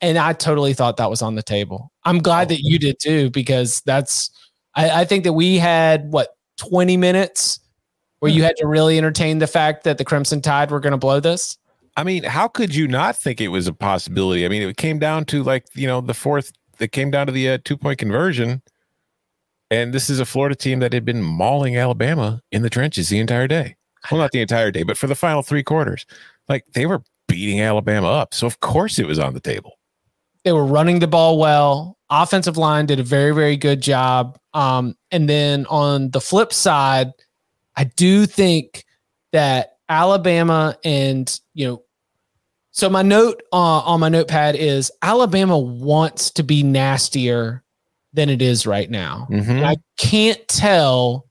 and 0.05 0.17
I 0.19 0.33
totally 0.33 0.73
thought 0.73 0.97
that 0.97 1.09
was 1.09 1.21
on 1.21 1.35
the 1.35 1.41
table. 1.41 1.91
I'm 2.03 2.19
glad 2.19 2.49
that 2.49 2.59
you 2.61 2.77
did 2.77 2.97
too, 2.99 3.31
because 3.31 3.81
that's 3.85 4.29
I, 4.75 5.01
I 5.01 5.05
think 5.05 5.23
that 5.23 5.33
we 5.33 5.57
had 5.57 6.11
what 6.11 6.35
20 6.57 6.95
minutes 6.97 7.59
where 8.19 8.31
you 8.31 8.43
had 8.43 8.55
to 8.57 8.67
really 8.67 8.97
entertain 8.97 9.39
the 9.39 9.47
fact 9.47 9.83
that 9.83 9.97
the 9.97 10.05
Crimson 10.05 10.41
Tide 10.41 10.71
were 10.71 10.79
going 10.79 10.91
to 10.91 10.97
blow 10.97 11.19
this. 11.19 11.57
I 11.97 12.03
mean, 12.03 12.23
how 12.23 12.47
could 12.47 12.73
you 12.75 12.87
not 12.87 13.15
think 13.15 13.41
it 13.41 13.49
was 13.49 13.67
a 13.67 13.73
possibility? 13.73 14.45
I 14.45 14.49
mean, 14.49 14.61
it 14.61 14.77
came 14.77 14.99
down 14.99 15.25
to 15.25 15.43
like 15.43 15.65
you 15.73 15.87
know 15.87 16.01
the 16.01 16.13
fourth. 16.13 16.51
It 16.79 16.91
came 16.91 17.09
down 17.09 17.25
to 17.27 17.31
the 17.31 17.49
uh, 17.49 17.57
two 17.63 17.77
point 17.77 17.97
conversion, 17.97 18.61
and 19.71 19.93
this 19.93 20.09
is 20.09 20.19
a 20.19 20.25
Florida 20.25 20.55
team 20.55 20.79
that 20.79 20.93
had 20.93 21.05
been 21.05 21.21
mauling 21.21 21.77
Alabama 21.77 22.41
in 22.51 22.61
the 22.61 22.69
trenches 22.69 23.09
the 23.09 23.19
entire 23.19 23.47
day. 23.47 23.75
Well, 24.11 24.21
not 24.21 24.31
the 24.31 24.41
entire 24.41 24.69
day, 24.69 24.83
but 24.83 24.97
for 24.97 25.07
the 25.07 25.15
final 25.15 25.41
three 25.41 25.63
quarters, 25.63 26.05
like 26.47 26.65
they 26.73 26.85
were 26.85 27.01
beating 27.27 27.61
Alabama 27.61 28.07
up. 28.07 28.33
So 28.33 28.47
of 28.47 28.59
course 28.59 28.99
it 28.99 29.07
was 29.07 29.19
on 29.19 29.33
the 29.33 29.39
table. 29.39 29.74
They 30.45 30.53
were 30.53 30.65
running 30.65 30.99
the 30.99 31.07
ball 31.07 31.37
well. 31.37 31.97
Offensive 32.09 32.55
line 32.55 32.85
did 32.85 32.99
a 32.99 33.03
very, 33.03 33.33
very 33.33 33.57
good 33.57 33.81
job. 33.81 34.39
Um, 34.53 34.95
and 35.11 35.27
then 35.27 35.65
on 35.65 36.11
the 36.11 36.21
flip 36.21 36.53
side, 36.53 37.11
I 37.75 37.85
do 37.85 38.25
think 38.25 38.85
that 39.33 39.77
Alabama 39.89 40.77
and, 40.85 41.37
you 41.53 41.67
know, 41.67 41.81
so 42.71 42.89
my 42.89 43.01
note 43.01 43.41
uh, 43.51 43.79
on 43.79 43.99
my 43.99 44.09
notepad 44.09 44.55
is 44.55 44.91
Alabama 45.01 45.57
wants 45.57 46.29
to 46.31 46.43
be 46.43 46.61
nastier 46.61 47.63
than 48.13 48.29
it 48.29 48.41
is 48.41 48.67
right 48.67 48.89
now. 48.89 49.27
Mm-hmm. 49.31 49.63
I 49.63 49.77
can't 49.97 50.45
tell 50.47 51.25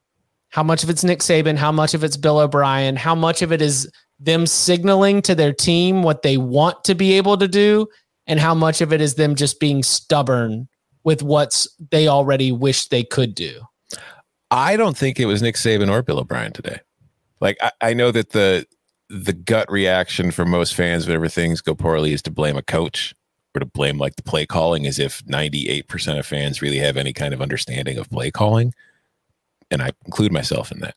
how 0.48 0.62
much 0.62 0.84
of 0.84 0.90
it's 0.90 1.04
Nick 1.04 1.20
Saban, 1.20 1.56
how 1.56 1.72
much 1.72 1.94
of 1.94 2.02
it's 2.02 2.16
Bill 2.16 2.38
O'Brien, 2.38 2.96
how 2.96 3.14
much 3.14 3.42
of 3.42 3.52
it 3.52 3.60
is 3.60 3.90
them 4.18 4.46
signaling 4.46 5.20
to 5.22 5.34
their 5.34 5.52
team 5.52 6.02
what 6.02 6.22
they 6.22 6.36
want 6.36 6.82
to 6.84 6.94
be 6.94 7.12
able 7.14 7.36
to 7.36 7.48
do, 7.48 7.88
and 8.26 8.40
how 8.40 8.54
much 8.54 8.80
of 8.80 8.92
it 8.92 9.00
is 9.00 9.14
them 9.14 9.34
just 9.34 9.60
being 9.60 9.82
stubborn 9.82 10.68
with 11.04 11.22
what 11.22 11.66
they 11.90 12.08
already 12.08 12.50
wish 12.50 12.88
they 12.88 13.04
could 13.04 13.34
do. 13.34 13.60
I 14.50 14.76
don't 14.76 14.96
think 14.96 15.20
it 15.20 15.26
was 15.26 15.42
Nick 15.42 15.56
Saban 15.56 15.90
or 15.90 16.02
Bill 16.02 16.20
O'Brien 16.20 16.52
today. 16.52 16.80
Like 17.40 17.58
I, 17.60 17.72
I 17.80 17.94
know 17.94 18.10
that 18.10 18.30
the 18.30 18.66
the 19.10 19.32
gut 19.32 19.70
reaction 19.70 20.30
for 20.30 20.44
most 20.44 20.74
fans 20.74 21.06
whenever 21.06 21.28
things 21.28 21.60
go 21.60 21.74
poorly 21.74 22.12
is 22.12 22.22
to 22.22 22.30
blame 22.30 22.56
a 22.56 22.62
coach 22.62 23.14
or 23.54 23.60
to 23.60 23.66
blame 23.66 23.98
like 23.98 24.16
the 24.16 24.22
play 24.22 24.46
calling 24.46 24.86
as 24.86 24.98
if 24.98 25.22
98% 25.26 26.18
of 26.18 26.26
fans 26.26 26.62
really 26.62 26.78
have 26.78 26.96
any 26.96 27.12
kind 27.12 27.34
of 27.34 27.42
understanding 27.42 27.98
of 27.98 28.10
play 28.10 28.30
calling. 28.30 28.72
And 29.70 29.82
I 29.82 29.90
include 30.06 30.32
myself 30.32 30.72
in 30.72 30.80
that. 30.80 30.96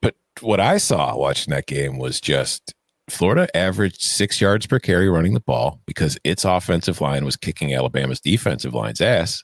But 0.00 0.14
what 0.40 0.60
I 0.60 0.76
saw 0.78 1.16
watching 1.16 1.52
that 1.52 1.66
game 1.66 1.98
was 1.98 2.20
just 2.20 2.74
Florida 3.08 3.54
averaged 3.56 4.00
six 4.00 4.40
yards 4.40 4.66
per 4.66 4.78
carry 4.78 5.08
running 5.08 5.34
the 5.34 5.40
ball 5.40 5.80
because 5.86 6.18
its 6.24 6.44
offensive 6.44 7.00
line 7.00 7.24
was 7.24 7.36
kicking 7.36 7.74
Alabama's 7.74 8.20
defensive 8.20 8.74
line's 8.74 9.00
ass. 9.00 9.42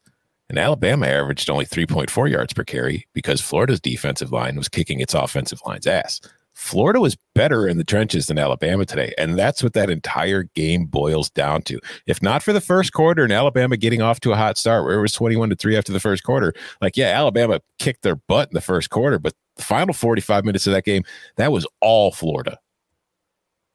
And 0.49 0.59
Alabama 0.59 1.07
averaged 1.07 1.51
only 1.51 1.67
3.4 1.67 2.31
yards 2.31 2.53
per 2.55 2.65
carry 2.65 3.07
because 3.13 3.41
Florida's 3.41 3.81
defensive 3.81 4.33
line 4.33 4.57
was 4.57 4.69
kicking 4.69 5.01
its 5.01 5.13
offensive 5.13 5.61
line's 5.67 5.87
ass. 5.87 6.21
Florida 6.55 7.01
was 7.01 7.17
better 7.35 7.69
in 7.69 7.79
the 7.79 7.85
trenches 7.85 8.27
than 8.27 8.39
Alabama 8.39 8.85
today. 8.85 9.15
And 9.17 9.39
that's 9.39 9.63
what 9.63 9.75
that 9.75 9.91
entire 9.91 10.45
game 10.55 10.87
boils 10.87 11.31
down 11.31 11.63
to. 11.63 11.79
If 12.07 12.23
not 12.23 12.43
for 12.43 12.53
the 12.53 12.61
first 12.61 12.93
quarter 12.93 13.23
and 13.23 13.33
Alabama 13.33 13.77
getting 13.77 14.03
off 14.03 14.19
to 14.21 14.33
a 14.33 14.37
hot 14.37 14.59
start 14.59 14.85
where 14.85 14.99
it 14.99 15.01
was 15.01 15.13
21 15.13 15.51
to 15.51 15.57
3 15.57 15.77
after 15.77 15.93
the 15.93 16.01
first 16.01 16.25
quarter, 16.25 16.53
like, 16.81 16.97
yeah, 16.97 17.09
Alabama 17.09 17.61
kicked 17.79 18.03
their 18.03 18.17
butt 18.17 18.49
in 18.49 18.55
the 18.55 18.61
first 18.61 18.91
quarter, 18.91 19.19
but 19.19 19.35
the 19.57 19.63
final 19.63 19.95
45 19.95 20.45
minutes 20.45 20.67
of 20.67 20.73
that 20.73 20.85
game, 20.85 21.05
that 21.37 21.53
was 21.53 21.67
all 21.81 22.11
Florida. 22.11 22.59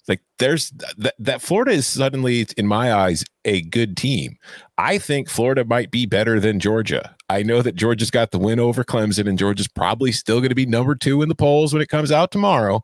Like 0.07 0.21
there's 0.37 0.69
that, 0.97 1.13
that 1.17 1.41
Florida 1.41 1.71
is 1.71 1.87
suddenly, 1.87 2.45
in 2.57 2.67
my 2.67 2.93
eyes, 2.93 3.23
a 3.45 3.61
good 3.61 3.95
team. 3.95 4.37
I 4.77 4.97
think 4.97 5.29
Florida 5.29 5.63
might 5.63 5.91
be 5.91 6.05
better 6.05 6.39
than 6.39 6.59
Georgia. 6.59 7.15
I 7.29 7.43
know 7.43 7.61
that 7.61 7.75
Georgia's 7.75 8.11
got 8.11 8.31
the 8.31 8.39
win 8.39 8.59
over 8.59 8.83
Clemson, 8.83 9.29
and 9.29 9.39
Georgia's 9.39 9.67
probably 9.67 10.11
still 10.11 10.39
going 10.39 10.49
to 10.49 10.55
be 10.55 10.65
number 10.65 10.95
two 10.95 11.21
in 11.21 11.29
the 11.29 11.35
polls 11.35 11.73
when 11.73 11.81
it 11.81 11.89
comes 11.89 12.11
out 12.11 12.31
tomorrow. 12.31 12.83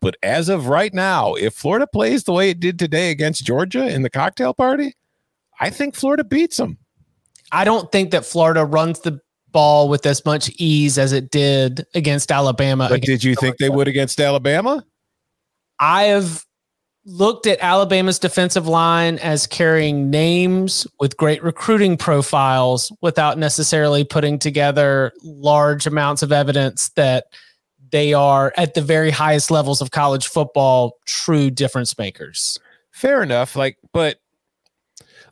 But 0.00 0.16
as 0.22 0.48
of 0.48 0.68
right 0.68 0.94
now, 0.94 1.34
if 1.34 1.54
Florida 1.54 1.86
plays 1.86 2.24
the 2.24 2.32
way 2.32 2.50
it 2.50 2.60
did 2.60 2.78
today 2.78 3.10
against 3.10 3.44
Georgia 3.44 3.86
in 3.86 4.02
the 4.02 4.10
cocktail 4.10 4.54
party, 4.54 4.94
I 5.60 5.70
think 5.70 5.94
Florida 5.94 6.24
beats 6.24 6.56
them. 6.56 6.78
I 7.52 7.64
don't 7.64 7.90
think 7.92 8.12
that 8.12 8.24
Florida 8.24 8.64
runs 8.64 9.00
the 9.00 9.20
ball 9.50 9.88
with 9.88 10.06
as 10.06 10.24
much 10.24 10.50
ease 10.56 10.96
as 10.96 11.12
it 11.12 11.30
did 11.30 11.84
against 11.94 12.30
Alabama. 12.30 12.86
But 12.88 13.02
did 13.02 13.24
you 13.24 13.34
Georgia. 13.34 13.40
think 13.40 13.58
they 13.58 13.68
would 13.68 13.88
against 13.88 14.20
Alabama? 14.20 14.84
I 15.80 16.04
have 16.04 16.44
looked 17.04 17.46
at 17.46 17.58
Alabama's 17.60 18.18
defensive 18.18 18.66
line 18.66 19.18
as 19.18 19.46
carrying 19.46 20.10
names 20.10 20.86
with 20.98 21.16
great 21.16 21.42
recruiting 21.42 21.96
profiles 21.96 22.92
without 23.00 23.38
necessarily 23.38 24.04
putting 24.04 24.38
together 24.38 25.12
large 25.22 25.86
amounts 25.86 26.22
of 26.22 26.30
evidence 26.30 26.90
that 26.90 27.26
they 27.90 28.12
are 28.12 28.52
at 28.56 28.74
the 28.74 28.82
very 28.82 29.10
highest 29.10 29.50
levels 29.50 29.80
of 29.80 29.90
college 29.90 30.28
football 30.28 30.96
true 31.06 31.50
difference 31.50 31.96
makers. 31.98 32.58
Fair 32.92 33.22
enough. 33.22 33.56
Like, 33.56 33.78
but 33.92 34.18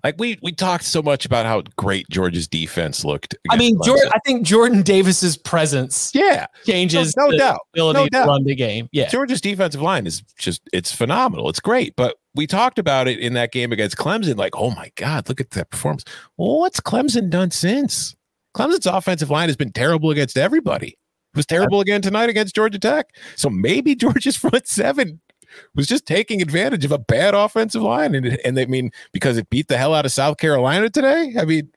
like 0.08 0.18
we 0.18 0.38
we 0.42 0.52
talked 0.52 0.84
so 0.84 1.02
much 1.02 1.26
about 1.26 1.44
how 1.44 1.62
great 1.76 2.08
Georgia's 2.08 2.48
defense 2.48 3.04
looked. 3.04 3.36
I 3.50 3.58
mean, 3.58 3.78
Jordan, 3.84 4.08
I 4.14 4.18
think 4.24 4.46
Jordan 4.46 4.80
Davis's 4.80 5.36
presence, 5.36 6.12
yeah, 6.14 6.46
changes 6.64 7.14
no, 7.14 7.26
no 7.26 7.36
doubt 7.36 7.60
ability 7.74 7.98
no 7.98 8.04
to 8.04 8.10
doubt. 8.10 8.28
run 8.28 8.44
the 8.44 8.54
game. 8.54 8.88
Yeah, 8.90 9.08
Georgia's 9.08 9.42
defensive 9.42 9.82
line 9.82 10.06
is 10.06 10.22
just 10.38 10.62
it's 10.72 10.92
phenomenal. 10.92 11.50
It's 11.50 11.60
great, 11.60 11.94
but 11.94 12.16
we 12.34 12.46
talked 12.46 12.78
about 12.78 13.06
it 13.06 13.18
in 13.18 13.34
that 13.34 13.52
game 13.52 13.70
against 13.70 13.98
Clemson. 13.98 14.38
Like, 14.38 14.56
oh 14.56 14.70
my 14.70 14.90
god, 14.96 15.28
look 15.28 15.42
at 15.42 15.50
that 15.50 15.68
performance. 15.68 16.04
Well, 16.38 16.60
what's 16.60 16.80
Clemson 16.80 17.28
done 17.28 17.50
since? 17.50 18.16
Clemson's 18.56 18.86
offensive 18.86 19.28
line 19.28 19.50
has 19.50 19.56
been 19.56 19.72
terrible 19.72 20.10
against 20.10 20.38
everybody. 20.38 20.88
It 20.88 21.36
was 21.36 21.44
terrible 21.44 21.80
again 21.80 22.00
tonight 22.00 22.30
against 22.30 22.54
Georgia 22.54 22.78
Tech. 22.78 23.14
So 23.36 23.50
maybe 23.50 23.94
Georgia's 23.94 24.36
front 24.36 24.66
seven 24.66 25.20
was 25.74 25.86
just 25.86 26.06
taking 26.06 26.42
advantage 26.42 26.84
of 26.84 26.92
a 26.92 26.98
bad 26.98 27.34
offensive 27.34 27.82
line. 27.82 28.14
And, 28.14 28.38
and 28.44 28.56
they 28.56 28.66
mean, 28.66 28.90
because 29.12 29.36
it 29.36 29.48
beat 29.50 29.68
the 29.68 29.76
hell 29.78 29.94
out 29.94 30.06
of 30.06 30.12
South 30.12 30.38
Carolina 30.38 30.90
today. 30.90 31.34
I 31.38 31.44
mean, 31.44 31.70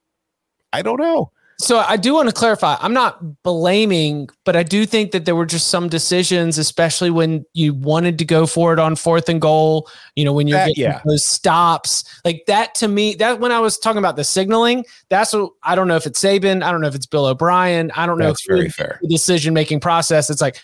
I 0.73 0.81
don't 0.81 0.99
know. 0.99 1.31
So 1.59 1.77
I 1.77 1.95
do 1.95 2.15
want 2.15 2.27
to 2.27 2.33
clarify. 2.33 2.75
I'm 2.79 2.93
not 2.93 3.43
blaming, 3.43 4.27
but 4.45 4.55
I 4.55 4.63
do 4.63 4.83
think 4.87 5.11
that 5.11 5.25
there 5.25 5.35
were 5.35 5.45
just 5.45 5.67
some 5.67 5.89
decisions, 5.89 6.57
especially 6.57 7.11
when 7.11 7.45
you 7.53 7.75
wanted 7.75 8.17
to 8.17 8.25
go 8.25 8.47
for 8.47 8.73
it 8.73 8.79
on 8.79 8.95
fourth 8.95 9.29
and 9.29 9.39
goal. 9.39 9.87
You 10.15 10.25
know, 10.25 10.33
when 10.33 10.47
you're 10.47 10.57
That- 10.57 10.69
getting 10.69 10.83
yeah. 10.85 11.01
those 11.05 11.23
stops, 11.23 12.03
like 12.25 12.45
that. 12.47 12.73
To 12.75 12.87
me, 12.87 13.13
that 13.15 13.39
when 13.39 13.51
I 13.51 13.59
was 13.59 13.77
talking 13.77 13.99
about 13.99 14.15
the 14.15 14.23
signaling, 14.23 14.85
that's 15.09 15.33
what 15.33 15.51
I 15.61 15.75
don't 15.75 15.87
know 15.87 15.97
if 15.97 16.07
it's 16.07 16.19
Saban, 16.19 16.63
I 16.63 16.71
don't 16.71 16.81
know 16.81 16.87
if 16.87 16.95
it's 16.95 17.05
Bill 17.05 17.27
O'Brien, 17.27 17.91
I 17.95 18.07
don't 18.07 18.17
know 18.17 18.27
That's 18.29 18.41
if 18.43 18.55
very 18.55 18.69
fair. 18.69 18.97
the 19.03 19.07
decision 19.09 19.53
making 19.53 19.81
process. 19.81 20.31
It's 20.31 20.41
like, 20.41 20.57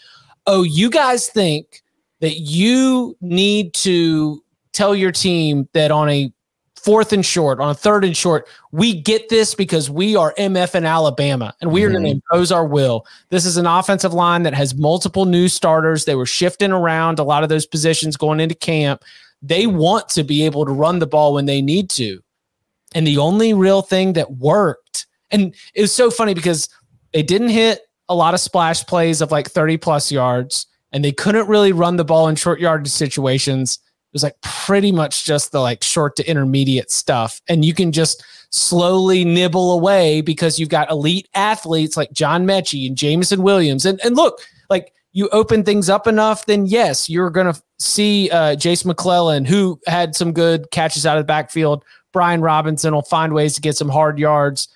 oh, 0.48 0.64
you 0.64 0.90
guys 0.90 1.30
think 1.30 1.84
that 2.20 2.40
you 2.40 3.16
need 3.22 3.74
to 3.76 4.44
tell 4.74 4.96
your 4.96 5.12
team 5.12 5.68
that 5.74 5.92
on 5.92 6.10
a 6.10 6.32
fourth 6.88 7.12
and 7.12 7.26
short, 7.26 7.60
on 7.60 7.70
a 7.70 7.74
third 7.74 8.06
and 8.06 8.16
short, 8.16 8.48
we 8.72 9.00
get 9.02 9.28
this 9.28 9.54
because 9.54 9.90
we 9.90 10.16
are 10.16 10.34
MF 10.38 10.74
in 10.74 10.86
Alabama 10.86 11.54
and 11.60 11.72
we 11.72 11.84
are 11.84 11.90
going 11.90 12.04
to 12.04 12.10
mm-hmm. 12.10 12.20
impose 12.32 12.52
our 12.52 12.66
will. 12.66 13.06
This 13.30 13.46
is 13.46 13.58
an 13.58 13.66
offensive 13.66 14.14
line 14.14 14.44
that 14.44 14.54
has 14.54 14.74
multiple 14.74 15.26
new 15.26 15.50
starters. 15.50 16.06
They 16.06 16.16
were 16.16 16.26
shifting 16.26 16.72
around 16.72 17.20
a 17.20 17.24
lot 17.24 17.44
of 17.44 17.50
those 17.50 17.66
positions 17.66 18.16
going 18.16 18.40
into 18.40 18.56
camp. 18.56 19.04
They 19.42 19.68
want 19.68 20.08
to 20.10 20.24
be 20.24 20.46
able 20.46 20.66
to 20.66 20.72
run 20.72 21.00
the 21.00 21.08
ball 21.08 21.34
when 21.34 21.46
they 21.46 21.62
need 21.62 21.90
to. 21.92 22.22
And 22.96 23.06
the 23.06 23.18
only 23.18 23.54
real 23.54 23.82
thing 23.82 24.14
that 24.14 24.38
worked, 24.38 25.08
and 25.30 25.54
it 25.74 25.82
was 25.82 25.94
so 25.94 26.10
funny 26.10 26.34
because 26.34 26.70
they 27.12 27.22
didn't 27.22 27.50
hit 27.50 27.82
a 28.08 28.16
lot 28.16 28.34
of 28.34 28.40
splash 28.40 28.86
plays 28.86 29.20
of 29.20 29.32
like 29.32 29.50
30 29.50 29.76
plus 29.78 30.10
yards, 30.10 30.68
and 30.92 31.04
they 31.04 31.12
couldn't 31.12 31.48
really 31.48 31.72
run 31.72 31.98
the 31.98 32.06
ball 32.06 32.28
in 32.28 32.36
short 32.36 32.60
yardage 32.60 32.92
situations. 32.92 33.80
It 33.84 34.14
was 34.14 34.24
like 34.24 34.40
pretty 34.42 34.92
much 34.92 35.26
just 35.26 35.52
the 35.52 35.60
like 35.60 35.84
short 35.84 36.16
to 36.16 36.30
intermediate 36.30 36.92
stuff. 36.92 37.42
And 37.50 37.66
you 37.66 37.74
can 37.74 37.92
just 37.92 38.24
slowly 38.50 39.26
nibble 39.26 39.74
away 39.74 40.22
because 40.22 40.58
you've 40.58 40.70
got 40.70 40.90
elite 40.90 41.28
athletes 41.34 41.98
like 41.98 42.12
John 42.14 42.46
Metchie 42.46 42.88
and 42.88 42.96
Jameson 42.96 43.44
Williams. 43.44 43.86
And 43.86 44.00
and 44.04 44.16
look, 44.16 44.40
like 44.70 44.94
you 45.12 45.28
open 45.30 45.64
things 45.64 45.90
up 45.90 46.08
enough, 46.08 46.46
then 46.46 46.66
yes, 46.66 47.10
you're 47.10 47.30
gonna 47.30 47.56
see 47.80 48.30
uh 48.30 48.56
Jase 48.56 48.86
McClellan, 48.86 49.44
who 49.44 49.80
had 49.88 50.16
some 50.16 50.32
good 50.32 50.72
catches 50.72 51.06
out 51.06 51.18
of 51.18 51.24
the 51.24 51.28
backfield. 51.28 51.84
Brian 52.14 52.42
Robinson 52.42 52.94
will 52.94 53.02
find 53.02 53.34
ways 53.34 53.54
to 53.56 53.62
get 53.62 53.76
some 53.76 53.90
hard 53.90 54.18
yards. 54.18 54.70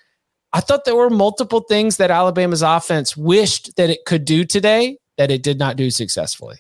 I 0.53 0.59
thought 0.59 0.83
there 0.83 0.95
were 0.95 1.09
multiple 1.09 1.61
things 1.61 1.95
that 1.97 2.11
Alabama's 2.11 2.61
offense 2.61 3.15
wished 3.15 3.77
that 3.77 3.89
it 3.89 4.03
could 4.05 4.25
do 4.25 4.43
today 4.43 4.97
that 5.17 5.31
it 5.31 5.43
did 5.43 5.59
not 5.59 5.75
do 5.77 5.89
successfully. 5.91 6.57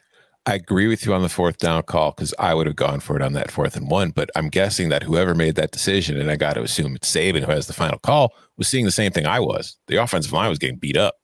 I 0.47 0.55
agree 0.55 0.87
with 0.87 1.05
you 1.05 1.13
on 1.13 1.21
the 1.21 1.29
fourth 1.29 1.59
down 1.59 1.83
call 1.83 2.11
because 2.11 2.33
I 2.39 2.55
would 2.55 2.65
have 2.65 2.75
gone 2.75 2.99
for 2.99 3.15
it 3.15 3.21
on 3.21 3.33
that 3.33 3.51
fourth 3.51 3.75
and 3.75 3.89
one. 3.91 4.09
But 4.09 4.31
I'm 4.35 4.49
guessing 4.49 4.89
that 4.89 5.03
whoever 5.03 5.35
made 5.35 5.53
that 5.55 5.71
decision, 5.71 6.19
and 6.19 6.31
I 6.31 6.35
got 6.35 6.53
to 6.53 6.63
assume 6.63 6.95
it's 6.95 7.11
Saban 7.13 7.43
who 7.45 7.51
has 7.51 7.67
the 7.67 7.73
final 7.73 7.99
call, 7.99 8.33
was 8.57 8.67
seeing 8.67 8.85
the 8.85 8.91
same 8.91 9.11
thing 9.11 9.27
I 9.27 9.39
was. 9.39 9.77
The 9.87 9.97
offensive 9.97 10.33
line 10.33 10.49
was 10.49 10.57
getting 10.57 10.77
beat 10.79 10.97
up. 10.97 11.15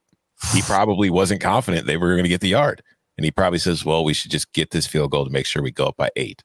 He 0.54 0.62
probably 0.68 1.10
wasn't 1.10 1.42
confident 1.42 1.88
they 1.88 1.98
were 1.98 2.12
going 2.14 2.24
to 2.24 2.30
get 2.30 2.42
the 2.42 2.50
yard. 2.50 2.84
And 3.18 3.26
he 3.26 3.32
probably 3.32 3.58
says, 3.58 3.84
well, 3.84 4.04
we 4.04 4.14
should 4.14 4.30
just 4.30 4.54
get 4.54 4.70
this 4.70 4.86
field 4.86 5.10
goal 5.10 5.26
to 5.26 5.32
make 5.32 5.48
sure 5.48 5.64
we 5.64 5.72
go 5.72 5.88
up 5.88 5.98
by 5.98 6.10
eight. 6.16 6.44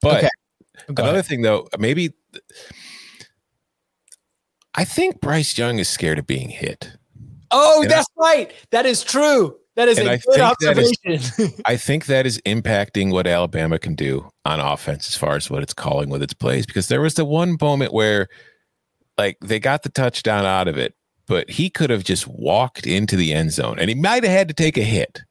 But 0.00 0.18
Okay. 0.18 0.28
Another 0.88 1.10
ahead. 1.10 1.26
thing, 1.26 1.42
though, 1.42 1.66
maybe 1.78 2.12
I 4.74 4.84
think 4.84 5.20
Bryce 5.20 5.56
Young 5.56 5.78
is 5.78 5.88
scared 5.88 6.18
of 6.18 6.26
being 6.26 6.48
hit. 6.48 6.92
Oh, 7.50 7.82
and 7.82 7.92
I- 7.92 7.96
that's 7.96 8.08
right. 8.16 8.52
That 8.70 8.86
is 8.86 9.02
true. 9.02 9.56
That 9.76 9.88
is 9.88 9.98
And 9.98 10.08
a 10.08 10.12
I 10.12 10.16
good 10.18 10.38
that 10.60 10.78
is- 10.78 10.92
observation. 11.04 11.52
I 11.66 11.76
think 11.76 12.06
that 12.06 12.26
is 12.26 12.40
impacting 12.46 13.10
what 13.12 13.26
Alabama 13.26 13.78
can 13.78 13.94
do 13.94 14.30
on 14.44 14.60
offense 14.60 15.08
as 15.08 15.16
far 15.16 15.34
as 15.36 15.50
what 15.50 15.62
it's 15.62 15.74
calling 15.74 16.08
with 16.10 16.22
its 16.22 16.34
plays. 16.34 16.64
Because 16.66 16.88
there 16.88 17.00
was 17.00 17.14
the 17.14 17.24
one 17.24 17.56
moment 17.60 17.92
where, 17.92 18.28
like, 19.18 19.36
they 19.40 19.58
got 19.58 19.82
the 19.82 19.88
touchdown 19.88 20.44
out 20.44 20.68
of 20.68 20.78
it, 20.78 20.94
but 21.26 21.50
he 21.50 21.70
could 21.70 21.90
have 21.90 22.04
just 22.04 22.28
walked 22.28 22.86
into 22.86 23.16
the 23.16 23.32
end 23.32 23.52
zone 23.52 23.78
and 23.78 23.88
he 23.88 23.94
might 23.96 24.22
have 24.22 24.32
had 24.32 24.48
to 24.48 24.54
take 24.54 24.76
a 24.78 24.82
hit. 24.82 25.22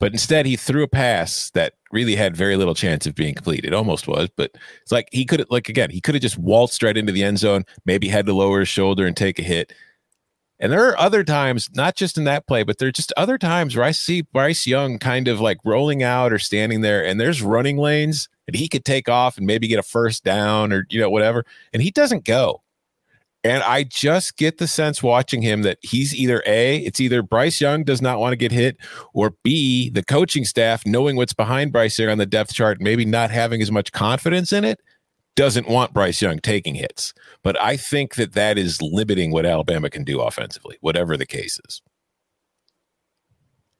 But 0.00 0.12
instead, 0.12 0.46
he 0.46 0.56
threw 0.56 0.82
a 0.82 0.88
pass 0.88 1.50
that 1.50 1.74
really 1.92 2.16
had 2.16 2.34
very 2.34 2.56
little 2.56 2.74
chance 2.74 3.06
of 3.06 3.14
being 3.14 3.34
complete. 3.34 3.66
It 3.66 3.74
almost 3.74 4.08
was, 4.08 4.30
but 4.34 4.50
it's 4.80 4.90
like 4.90 5.08
he 5.12 5.26
could 5.26 5.40
have, 5.40 5.50
like, 5.50 5.68
again, 5.68 5.90
he 5.90 6.00
could 6.00 6.14
have 6.14 6.22
just 6.22 6.38
waltzed 6.38 6.82
right 6.82 6.96
into 6.96 7.12
the 7.12 7.22
end 7.22 7.38
zone, 7.38 7.64
maybe 7.84 8.08
had 8.08 8.24
to 8.26 8.32
lower 8.32 8.60
his 8.60 8.68
shoulder 8.68 9.06
and 9.06 9.14
take 9.16 9.38
a 9.38 9.42
hit. 9.42 9.74
And 10.60 10.70
there 10.70 10.86
are 10.88 11.00
other 11.00 11.24
times, 11.24 11.70
not 11.74 11.96
just 11.96 12.18
in 12.18 12.24
that 12.24 12.46
play, 12.46 12.62
but 12.62 12.76
there 12.76 12.88
are 12.88 12.92
just 12.92 13.14
other 13.16 13.38
times 13.38 13.74
where 13.74 13.84
I 13.84 13.92
see 13.92 14.20
Bryce 14.20 14.66
Young 14.66 14.98
kind 14.98 15.26
of 15.26 15.40
like 15.40 15.56
rolling 15.64 16.02
out 16.02 16.34
or 16.34 16.38
standing 16.38 16.82
there, 16.82 17.04
and 17.04 17.18
there's 17.18 17.40
running 17.40 17.78
lanes, 17.78 18.28
and 18.46 18.54
he 18.54 18.68
could 18.68 18.84
take 18.84 19.08
off 19.08 19.38
and 19.38 19.46
maybe 19.46 19.66
get 19.68 19.78
a 19.78 19.82
first 19.82 20.22
down 20.22 20.70
or, 20.70 20.84
you 20.90 21.00
know, 21.00 21.08
whatever. 21.08 21.46
And 21.72 21.82
he 21.82 21.90
doesn't 21.90 22.24
go. 22.24 22.62
And 23.42 23.62
I 23.62 23.84
just 23.84 24.36
get 24.36 24.58
the 24.58 24.66
sense 24.66 25.02
watching 25.02 25.40
him 25.40 25.62
that 25.62 25.78
he's 25.80 26.14
either 26.14 26.42
A, 26.46 26.76
it's 26.78 27.00
either 27.00 27.22
Bryce 27.22 27.58
Young 27.58 27.84
does 27.84 28.02
not 28.02 28.20
want 28.20 28.32
to 28.32 28.36
get 28.36 28.52
hit, 28.52 28.76
or 29.14 29.34
B, 29.42 29.88
the 29.88 30.04
coaching 30.04 30.44
staff, 30.44 30.84
knowing 30.84 31.16
what's 31.16 31.32
behind 31.32 31.72
Bryce 31.72 31.98
Young 31.98 32.10
on 32.10 32.18
the 32.18 32.26
depth 32.26 32.52
chart, 32.52 32.82
maybe 32.82 33.06
not 33.06 33.30
having 33.30 33.62
as 33.62 33.72
much 33.72 33.92
confidence 33.92 34.52
in 34.52 34.64
it, 34.64 34.78
doesn't 35.40 35.68
want 35.70 35.94
Bryce 35.94 36.20
Young 36.20 36.38
taking 36.38 36.74
hits. 36.74 37.14
But 37.42 37.58
I 37.58 37.78
think 37.78 38.16
that 38.16 38.34
that 38.34 38.58
is 38.58 38.82
limiting 38.82 39.30
what 39.32 39.46
Alabama 39.46 39.88
can 39.88 40.04
do 40.04 40.20
offensively, 40.20 40.76
whatever 40.82 41.16
the 41.16 41.24
case 41.24 41.58
is. 41.66 41.80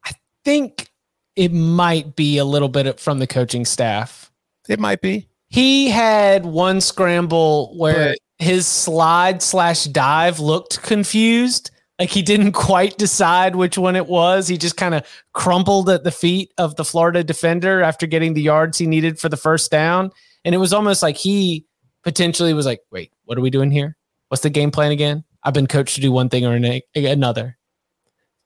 I 0.07 0.13
think 0.43 0.89
it 1.37 1.53
might 1.53 2.17
be 2.17 2.39
a 2.39 2.47
little 2.47 2.71
bit 2.71 2.99
from 2.99 3.19
the 3.19 3.27
coaching 3.27 3.67
staff. 3.67 4.33
It 4.71 4.81
might 4.81 5.03
be. 5.03 5.29
He 5.49 5.91
had 5.91 6.47
one 6.47 6.81
scramble 6.81 7.77
where 7.77 8.15
his 8.39 8.67
slide 8.67 9.43
slash 9.43 9.85
dive 9.85 10.41
looked 10.41 10.81
confused. 10.83 11.71
Like 11.99 12.09
he 12.09 12.23
didn't 12.23 12.53
quite 12.53 12.97
decide 12.97 13.55
which 13.55 13.77
one 13.77 13.97
it 13.97 14.07
was. 14.07 14.49
He 14.49 14.57
just 14.57 14.79
kind 14.79 14.95
of 14.95 15.07
crumpled 15.35 15.91
at 15.91 16.05
the 16.05 16.11
feet 16.11 16.55
of 16.57 16.77
the 16.77 16.87
Florida 16.87 17.23
defender 17.23 17.83
after 17.83 18.07
getting 18.07 18.33
the 18.33 18.41
yards 18.41 18.79
he 18.79 18.87
needed 18.87 19.19
for 19.19 19.29
the 19.29 19.37
first 19.37 19.71
down. 19.71 20.11
And 20.45 20.55
it 20.55 20.59
was 20.59 20.73
almost 20.73 21.03
like 21.03 21.17
he 21.17 21.67
potentially 22.03 22.55
was 22.55 22.67
like, 22.67 22.81
wait, 22.91 23.13
what 23.25 23.37
are 23.37 23.43
we 23.43 23.51
doing 23.51 23.71
here? 23.71 23.97
What's 24.29 24.43
the 24.43 24.51
game 24.51 24.71
plan 24.71 24.93
again? 24.93 25.25
I've 25.43 25.55
been 25.55 25.67
coached 25.67 25.95
to 25.97 26.01
do 26.01 26.13
one 26.13 26.29
thing 26.29 26.47
or 26.47 26.59
another. 26.95 27.59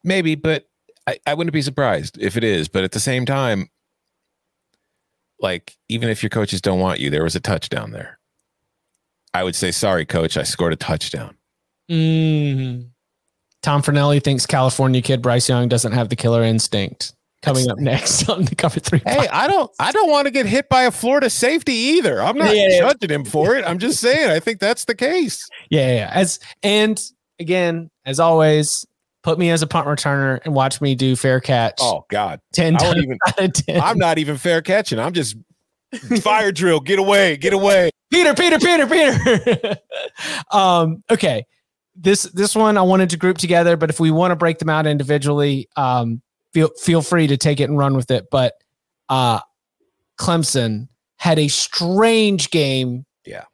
Maybe, 0.02 0.34
but 0.34 0.68
I, 1.06 1.18
I 1.26 1.34
wouldn't 1.34 1.52
be 1.52 1.62
surprised 1.62 2.18
if 2.20 2.36
it 2.36 2.44
is. 2.44 2.68
But 2.68 2.84
at 2.84 2.92
the 2.92 3.00
same 3.00 3.26
time, 3.26 3.68
like, 5.40 5.76
even 5.88 6.08
if 6.08 6.22
your 6.22 6.30
coaches 6.30 6.60
don't 6.60 6.80
want 6.80 7.00
you, 7.00 7.10
there 7.10 7.24
was 7.24 7.36
a 7.36 7.40
touchdown 7.40 7.90
there. 7.90 8.18
I 9.32 9.42
would 9.42 9.56
say, 9.56 9.70
sorry, 9.72 10.06
coach, 10.06 10.36
I 10.36 10.44
scored 10.44 10.72
a 10.72 10.76
touchdown. 10.76 11.36
Mm. 11.90 12.88
Tom 13.62 13.82
Fornelli 13.82 14.22
thinks 14.22 14.46
California 14.46 15.02
kid 15.02 15.22
Bryce 15.22 15.48
Young 15.48 15.68
doesn't 15.68 15.92
have 15.92 16.08
the 16.08 16.16
killer 16.16 16.42
instinct. 16.42 17.12
Coming 17.44 17.70
up 17.70 17.78
next 17.78 18.28
on 18.30 18.44
the 18.44 18.54
cover 18.54 18.80
three. 18.80 19.02
Hey, 19.06 19.28
I 19.28 19.46
don't 19.46 19.70
I 19.78 19.92
don't 19.92 20.10
want 20.10 20.26
to 20.26 20.30
get 20.30 20.46
hit 20.46 20.68
by 20.68 20.84
a 20.84 20.90
Florida 20.90 21.28
safety 21.28 21.72
either. 21.72 22.22
I'm 22.22 22.38
not 22.38 22.54
Yeah, 22.56 22.68
yeah. 22.68 22.78
judging 22.80 23.10
him 23.10 23.24
for 23.24 23.54
it. 23.54 23.64
I'm 23.66 23.78
just 23.78 24.00
saying 24.00 24.30
I 24.30 24.40
think 24.40 24.60
that's 24.60 24.86
the 24.86 24.94
case. 24.94 25.46
Yeah, 25.68 25.86
yeah, 25.88 25.94
yeah. 25.94 26.10
As 26.14 26.40
and 26.62 27.00
again, 27.38 27.90
as 28.06 28.18
always, 28.18 28.86
put 29.22 29.38
me 29.38 29.50
as 29.50 29.60
a 29.62 29.66
punt 29.66 29.86
returner 29.86 30.40
and 30.44 30.54
watch 30.54 30.80
me 30.80 30.94
do 30.94 31.16
fair 31.16 31.38
catch. 31.40 31.74
Oh 31.80 32.04
God. 32.10 32.40
ten 32.54 32.76
times 32.76 32.96
even 33.02 33.18
out 33.28 33.38
of 33.42 33.52
ten. 33.52 33.80
I'm 33.80 33.98
not 33.98 34.18
even 34.18 34.36
fair 34.38 34.62
catching. 34.62 34.98
I'm 34.98 35.12
just 35.12 35.36
fire 36.22 36.50
drill. 36.50 36.80
Get 36.80 36.98
away. 36.98 37.36
Get 37.36 37.52
away. 37.52 37.90
Peter, 38.10 38.32
Peter, 38.34 38.58
Peter, 38.58 38.86
Peter. 38.86 39.76
um, 40.52 41.02
okay. 41.10 41.44
This 41.96 42.22
this 42.24 42.54
one 42.56 42.76
I 42.76 42.82
wanted 42.82 43.10
to 43.10 43.16
group 43.16 43.38
together, 43.38 43.76
but 43.76 43.90
if 43.90 44.00
we 44.00 44.10
want 44.10 44.32
to 44.32 44.36
break 44.36 44.58
them 44.58 44.68
out 44.70 44.86
individually, 44.86 45.68
um, 45.76 46.22
feel 46.54 46.70
feel 46.80 47.02
free 47.02 47.26
to 47.26 47.36
take 47.36 47.60
it 47.60 47.64
and 47.68 47.76
run 47.76 47.94
with 47.94 48.10
it. 48.10 48.26
But 48.30 48.54
uh 49.10 49.40
Clemson 50.18 50.88
had 51.18 51.38
a 51.38 51.48
strange 51.48 52.50
game. 52.50 53.04
Yeah. 53.26 53.44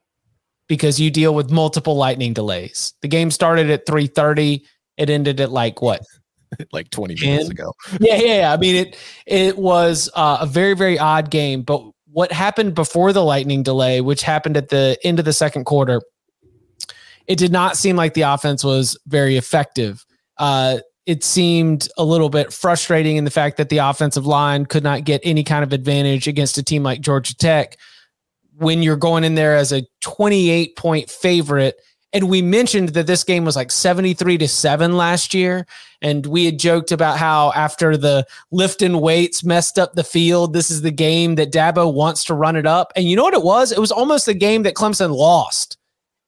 Because 0.69 1.01
you 1.01 1.11
deal 1.11 1.35
with 1.35 1.51
multiple 1.51 1.97
lightning 1.97 2.33
delays. 2.33 2.95
The 3.03 3.09
game 3.09 3.31
started 3.31 3.71
at 3.71 3.87
3:30. 3.87 4.63
It 4.97 5.11
ended 5.11 5.41
at 5.41 5.51
like 5.51 5.83
what? 5.83 6.03
like 6.73 6.91
20 6.91 7.15
minutes 7.21 7.45
And- 7.45 7.53
ago. 7.53 7.73
yeah, 8.01 8.17
yeah, 8.17 8.37
yeah. 8.39 8.53
I 8.53 8.57
mean, 8.57 8.77
it 8.77 8.97
it 9.27 9.59
was 9.59 10.11
uh, 10.15 10.39
a 10.41 10.47
very 10.47 10.75
very 10.75 10.99
odd 10.99 11.31
game. 11.31 11.63
But 11.63 11.83
what 12.13 12.33
happened 12.33 12.75
before 12.75 13.13
the 13.13 13.25
lightning 13.25 13.63
delay, 13.63 14.01
which 14.01 14.23
happened 14.23 14.57
at 14.57 14.69
the 14.69 14.99
end 15.05 15.19
of 15.19 15.25
the 15.25 15.33
second 15.33 15.65
quarter, 15.65 16.01
it 17.27 17.39
did 17.39 17.53
not 17.53 17.77
seem 17.77 17.95
like 17.97 18.15
the 18.15 18.23
offense 18.23 18.65
was 18.65 18.99
very 19.07 19.37
effective. 19.37 20.05
Uh, 20.37 20.79
it 21.07 21.25
seemed 21.25 21.89
a 21.97 22.05
little 22.05 22.29
bit 22.29 22.53
frustrating 22.53 23.17
in 23.17 23.25
the 23.25 23.31
fact 23.31 23.57
that 23.57 23.69
the 23.69 23.79
offensive 23.79 24.27
line 24.27 24.67
could 24.67 24.83
not 24.83 25.05
get 25.05 25.21
any 25.25 25.43
kind 25.43 25.65
of 25.65 25.73
advantage 25.73 26.29
against 26.29 26.59
a 26.59 26.63
team 26.63 26.83
like 26.83 27.01
Georgia 27.01 27.35
Tech 27.37 27.77
when 28.59 28.83
you're 28.83 28.97
going 28.97 29.25
in 29.25 29.35
there 29.35 29.57
as 29.57 29.73
a 29.73 29.87
28 30.03 30.77
point 30.77 31.11
favorite. 31.11 31.81
And 32.13 32.29
we 32.29 32.43
mentioned 32.43 32.91
that 32.91 33.07
this 33.07 33.25
game 33.25 33.45
was 33.45 33.57
like 33.57 33.71
73 33.71 34.37
to 34.39 34.49
7 34.49 34.97
last 34.97 35.33
year. 35.33 35.67
And 36.03 36.27
we 36.27 36.45
had 36.45 36.59
joked 36.59 36.93
about 36.93 37.19
how 37.19 37.53
after 37.53 37.97
the 37.97 38.27
lifting 38.51 39.01
weights 39.01 39.45
messed 39.45 39.79
up 39.79 39.95
the 39.95 40.05
field, 40.05 40.53
this 40.53 40.71
is 40.71 40.83
the 40.83 40.91
game 40.91 41.37
that 41.37 41.53
Dabo 41.53 41.93
wants 41.93 42.25
to 42.25 42.35
run 42.35 42.57
it 42.57 42.67
up. 42.67 42.93
And 42.97 43.07
you 43.07 43.17
know 43.17 43.25
what 43.25 43.35
it 43.35 43.43
was? 43.43 43.73
It 43.73 43.79
was 43.79 43.93
almost 43.93 44.27
the 44.27 44.35
game 44.35 44.65
that 44.65 44.75
Clemson 44.75 45.15
lost. 45.15 45.79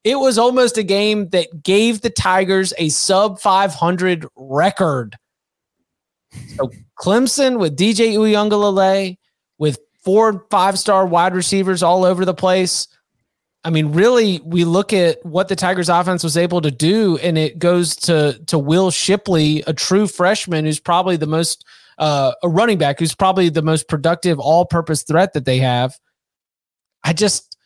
It 0.04 0.16
was 0.16 0.38
almost 0.38 0.78
a 0.78 0.82
game 0.82 1.28
that 1.30 1.62
gave 1.62 2.00
the 2.00 2.10
Tigers 2.10 2.72
a 2.78 2.88
sub 2.88 3.40
500 3.40 4.26
record. 4.36 5.16
So 6.56 6.70
Clemson 6.98 7.58
with 7.58 7.76
DJ 7.76 8.14
Uiagalelei, 8.14 9.18
with 9.58 9.78
four 10.02 10.46
five 10.50 10.78
star 10.78 11.06
wide 11.06 11.34
receivers 11.34 11.82
all 11.82 12.04
over 12.04 12.24
the 12.24 12.34
place. 12.34 12.88
I 13.64 13.70
mean, 13.70 13.92
really, 13.92 14.40
we 14.44 14.64
look 14.64 14.92
at 14.92 15.24
what 15.24 15.46
the 15.46 15.54
Tigers 15.54 15.88
offense 15.88 16.24
was 16.24 16.36
able 16.36 16.60
to 16.62 16.70
do, 16.70 17.16
and 17.18 17.38
it 17.38 17.58
goes 17.58 17.94
to 17.96 18.40
to 18.46 18.58
Will 18.58 18.90
Shipley, 18.90 19.62
a 19.66 19.72
true 19.72 20.08
freshman 20.08 20.64
who's 20.64 20.80
probably 20.80 21.16
the 21.16 21.26
most 21.26 21.64
uh, 21.98 22.32
a 22.42 22.48
running 22.48 22.78
back 22.78 22.98
who's 22.98 23.14
probably 23.14 23.48
the 23.48 23.62
most 23.62 23.88
productive 23.88 24.40
all 24.40 24.64
purpose 24.64 25.04
threat 25.04 25.34
that 25.34 25.44
they 25.44 25.58
have. 25.58 25.96
I 27.04 27.12
just 27.12 27.56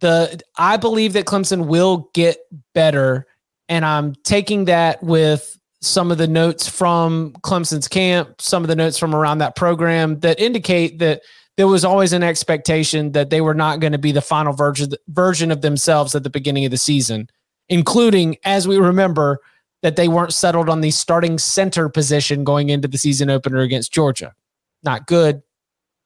the 0.00 0.40
I 0.56 0.76
believe 0.76 1.12
that 1.14 1.26
Clemson 1.26 1.66
will 1.66 2.10
get 2.14 2.38
better, 2.74 3.26
and 3.68 3.84
I'm 3.84 4.14
taking 4.24 4.66
that 4.66 5.02
with 5.02 5.58
some 5.80 6.10
of 6.10 6.18
the 6.18 6.26
notes 6.26 6.68
from 6.68 7.32
Clemson's 7.42 7.88
camp, 7.88 8.40
some 8.40 8.62
of 8.62 8.68
the 8.68 8.76
notes 8.76 8.98
from 8.98 9.14
around 9.14 9.38
that 9.38 9.56
program 9.56 10.20
that 10.20 10.40
indicate 10.40 10.98
that 10.98 11.22
there 11.56 11.68
was 11.68 11.84
always 11.84 12.12
an 12.12 12.22
expectation 12.22 13.12
that 13.12 13.30
they 13.30 13.40
were 13.40 13.54
not 13.54 13.80
going 13.80 13.92
to 13.92 13.98
be 13.98 14.12
the 14.12 14.20
final 14.20 14.52
version 14.52 14.90
version 15.08 15.50
of 15.50 15.62
themselves 15.62 16.14
at 16.14 16.22
the 16.22 16.30
beginning 16.30 16.64
of 16.64 16.70
the 16.70 16.76
season, 16.76 17.28
including 17.68 18.36
as 18.44 18.68
we 18.68 18.78
remember 18.78 19.40
that 19.82 19.96
they 19.96 20.08
weren't 20.08 20.32
settled 20.32 20.68
on 20.68 20.80
the 20.80 20.90
starting 20.90 21.38
center 21.38 21.88
position 21.88 22.44
going 22.44 22.70
into 22.70 22.88
the 22.88 22.98
season 22.98 23.30
opener 23.30 23.60
against 23.60 23.92
Georgia. 23.92 24.34
Not 24.82 25.06
good. 25.06 25.42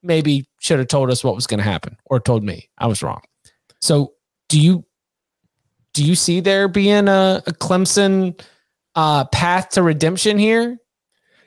Maybe 0.02 0.48
should 0.60 0.78
have 0.78 0.88
told 0.88 1.10
us 1.10 1.22
what 1.22 1.34
was 1.34 1.46
going 1.46 1.58
to 1.58 1.64
happen 1.64 1.96
or 2.06 2.20
told 2.20 2.44
me 2.44 2.68
I 2.78 2.86
was 2.86 3.02
wrong. 3.02 3.22
So, 3.80 4.14
do 4.48 4.60
you 4.60 4.84
do 5.92 6.04
you 6.04 6.14
see 6.14 6.40
there 6.40 6.68
being 6.68 7.08
a, 7.08 7.42
a 7.46 7.52
Clemson 7.52 8.40
uh, 8.94 9.24
path 9.26 9.70
to 9.70 9.82
redemption 9.82 10.38
here? 10.38 10.78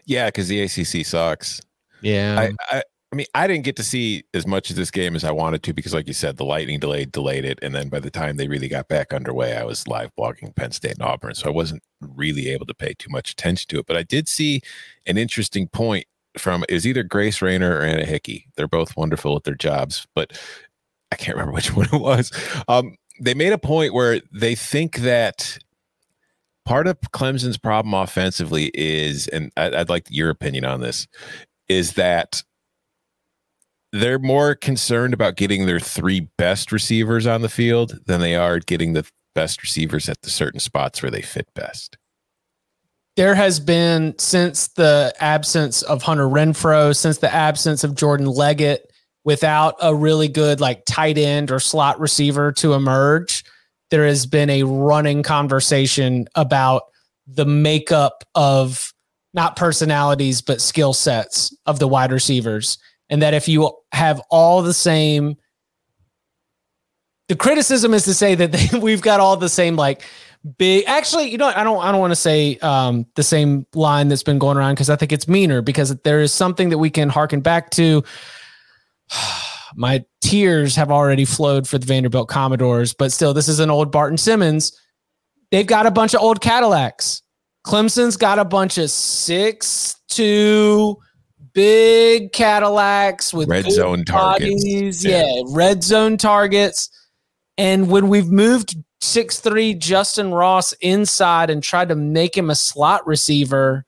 Yeah, 0.06 0.28
because 0.28 0.48
the 0.48 0.62
ACC 0.62 1.06
sucks. 1.06 1.62
Yeah, 2.02 2.50
I, 2.70 2.78
I 2.78 2.84
I 3.14 3.16
mean, 3.16 3.28
I 3.36 3.46
didn't 3.46 3.64
get 3.64 3.76
to 3.76 3.84
see 3.84 4.24
as 4.34 4.48
much 4.48 4.72
of 4.72 4.76
this 4.76 4.90
game 4.90 5.16
as 5.16 5.24
I 5.24 5.30
wanted 5.30 5.62
to 5.64 5.74
because, 5.74 5.94
like 5.94 6.08
you 6.08 6.14
said, 6.14 6.38
the 6.38 6.46
lightning 6.46 6.80
delayed 6.80 7.12
delayed 7.12 7.46
it, 7.46 7.60
and 7.62 7.76
then 7.76 7.88
by 7.88 8.00
the 8.00 8.10
time 8.10 8.38
they 8.38 8.48
really 8.48 8.68
got 8.68 8.88
back 8.88 9.14
underway, 9.14 9.56
I 9.56 9.66
was 9.66 9.88
live 9.88 10.10
blogging 10.18 10.56
Penn 10.56 10.72
State 10.72 10.94
and 10.94 11.04
Auburn, 11.04 11.36
so 11.36 11.48
I 11.48 11.52
wasn't 11.52 11.84
really 12.02 12.50
able 12.50 12.66
to 12.66 12.74
pay 12.74 12.96
too 12.96 13.12
much 13.12 13.30
attention 13.30 13.68
to 13.70 13.78
it. 13.78 13.86
But 13.86 13.98
I 13.98 14.02
did 14.02 14.28
see 14.28 14.62
an 15.06 15.20
interesting 15.20 15.68
point 15.68 16.08
from 16.40 16.66
is 16.68 16.88
either 16.88 17.04
Grace 17.04 17.40
Raynor 17.40 17.78
or 17.78 17.82
Anna 17.84 18.04
Hickey. 18.04 18.48
They're 18.58 18.68
both 18.68 18.98
wonderful 18.98 19.36
at 19.36 19.44
their 19.44 19.54
jobs, 19.54 20.08
but 20.16 20.34
I 21.14 21.16
can't 21.16 21.38
remember 21.38 21.54
which 21.54 21.74
one 21.76 21.88
it 21.92 22.02
was. 22.02 22.32
Um, 22.68 22.96
they 23.22 23.34
made 23.34 23.54
a 23.54 23.58
point 23.58 23.94
where 23.94 24.22
they 24.32 24.56
think 24.56 24.98
that 24.98 25.60
part 26.66 26.88
of 26.88 27.00
Clemson's 27.14 27.58
problem 27.58 27.94
offensively 27.94 28.72
is, 28.74 29.28
and 29.28 29.52
I'd 29.56 29.90
like 29.90 30.08
your 30.10 30.30
opinion 30.30 30.66
on 30.66 30.82
this, 30.82 31.08
is 31.70 31.94
that 31.94 32.44
they're 33.92 34.20
more 34.20 34.56
concerned 34.56 35.14
about 35.14 35.36
getting 35.36 35.68
their 35.68 35.80
three 35.80 36.28
best 36.38 36.72
receivers 36.72 37.28
on 37.28 37.44
the 37.44 37.50
field 37.50 38.00
than 38.08 38.22
they 38.22 38.36
are 38.36 38.60
getting 38.60 38.94
the 38.94 39.08
best 39.36 39.62
receivers 39.62 40.10
at 40.10 40.22
the 40.24 40.32
certain 40.32 40.60
spots 40.60 41.04
where 41.04 41.12
they 41.12 41.22
fit 41.22 41.48
best. 41.54 41.98
There 43.16 43.36
has 43.36 43.60
been 43.60 44.16
since 44.18 44.70
the 44.70 45.14
absence 45.20 45.84
of 45.84 46.02
Hunter 46.02 46.26
Renfrow, 46.26 46.96
since 46.96 47.20
the 47.20 47.32
absence 47.32 47.84
of 47.84 47.94
Jordan 47.94 48.26
Leggett, 48.26 48.92
without 49.24 49.76
a 49.82 49.94
really 49.96 50.28
good 50.28 50.60
like 50.60 50.84
tight 50.86 51.18
end 51.18 51.52
or 51.52 51.60
slot 51.60 52.00
receiver 52.00 52.52
to 52.54 52.74
emerge, 52.74 53.44
there 53.90 54.06
has 54.06 54.26
been 54.26 54.50
a 54.50 54.64
running 54.64 55.24
conversation 55.24 56.28
about 56.36 56.84
the 57.28 57.46
makeup 57.46 58.24
of 58.36 58.94
not 59.34 59.56
personalities 59.56 60.42
but 60.42 60.62
skill 60.62 60.94
sets 60.94 61.56
of 61.66 61.80
the 61.80 61.88
wide 61.88 62.12
receivers. 62.12 62.78
And 63.10 63.22
that 63.22 63.34
if 63.34 63.48
you 63.48 63.72
have 63.92 64.22
all 64.30 64.62
the 64.62 64.74
same 64.74 65.38
the 67.30 67.36
criticism 67.36 67.94
is 67.94 68.04
to 68.04 68.14
say 68.14 68.36
that 68.36 68.52
they, 68.52 68.78
we've 68.80 69.02
got 69.02 69.20
all 69.20 69.38
the 69.38 69.50
same 69.50 69.76
like 69.76 70.04
big 70.58 70.84
actually 70.88 71.30
you 71.32 71.38
know 71.38 71.48
i 71.56 71.64
don't 71.64 71.82
i 71.82 71.92
don't 71.92 72.02
want 72.02 72.12
to 72.12 72.18
say 72.18 72.58
um, 72.58 73.06
the 73.16 73.24
same 73.24 73.66
line 73.74 74.10
that's 74.10 74.24
been 74.24 74.40
going 74.40 74.58
around 74.58 74.74
because 74.74 74.90
i 74.90 74.96
think 74.96 75.14
it's 75.14 75.28
meaner 75.28 75.62
because 75.62 75.96
there 76.02 76.20
is 76.20 76.34
something 76.34 76.70
that 76.70 76.78
we 76.78 76.90
can 76.90 77.08
harken 77.08 77.40
back 77.40 77.70
to 77.70 78.04
my 79.76 80.04
tears 80.22 80.76
have 80.76 80.92
already 80.92 81.26
flowed 81.26 81.68
for 81.68 81.78
the 81.78 81.86
vanderbilt 81.86 82.30
commodores 82.30 82.94
but 82.94 83.12
still 83.12 83.34
this 83.34 83.48
is 83.48 83.60
an 83.60 83.70
old 83.70 83.92
barton 83.92 84.18
simmons 84.18 84.80
they've 85.52 85.68
got 85.68 85.86
a 85.86 85.92
bunch 85.92 86.14
of 86.14 86.22
old 86.22 86.42
cadillacs 86.42 87.22
clemson's 87.66 88.18
got 88.18 88.40
a 88.40 88.46
bunch 88.46 88.78
of 88.78 88.90
six 88.90 89.96
two 90.10 90.98
big 91.54 92.32
Cadillacs 92.32 93.34
with 93.34 93.48
red 93.48 93.72
zone 93.72 94.06
targets. 94.06 95.04
Yeah. 95.04 95.24
yeah, 95.26 95.44
red 95.50 95.84
zone 95.84 96.18
targets. 96.18 96.90
And 97.58 97.90
when 97.90 98.10
we've 98.10 98.30
moved 98.30 98.76
six 99.02 99.40
three 99.40 99.76
Justyn 99.76 100.36
Ross 100.36 100.74
inside 100.74 101.50
and 101.50 101.62
tried 101.62 101.90
to 101.90 101.96
make 101.96 102.36
him 102.36 102.50
a 102.50 102.56
slot 102.56 103.06
receiver, 103.08 103.86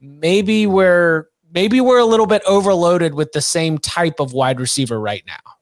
maybe 0.00 0.66
we're 0.66 1.28
maybe 1.52 1.80
we're 1.80 1.98
a 1.98 2.04
little 2.04 2.26
bit 2.26 2.42
overloaded 2.46 3.14
with 3.14 3.32
the 3.32 3.40
same 3.40 3.78
type 3.78 4.20
of 4.20 4.32
wide 4.32 4.60
receiver 4.60 5.00
right 5.00 5.22
now. 5.26 5.52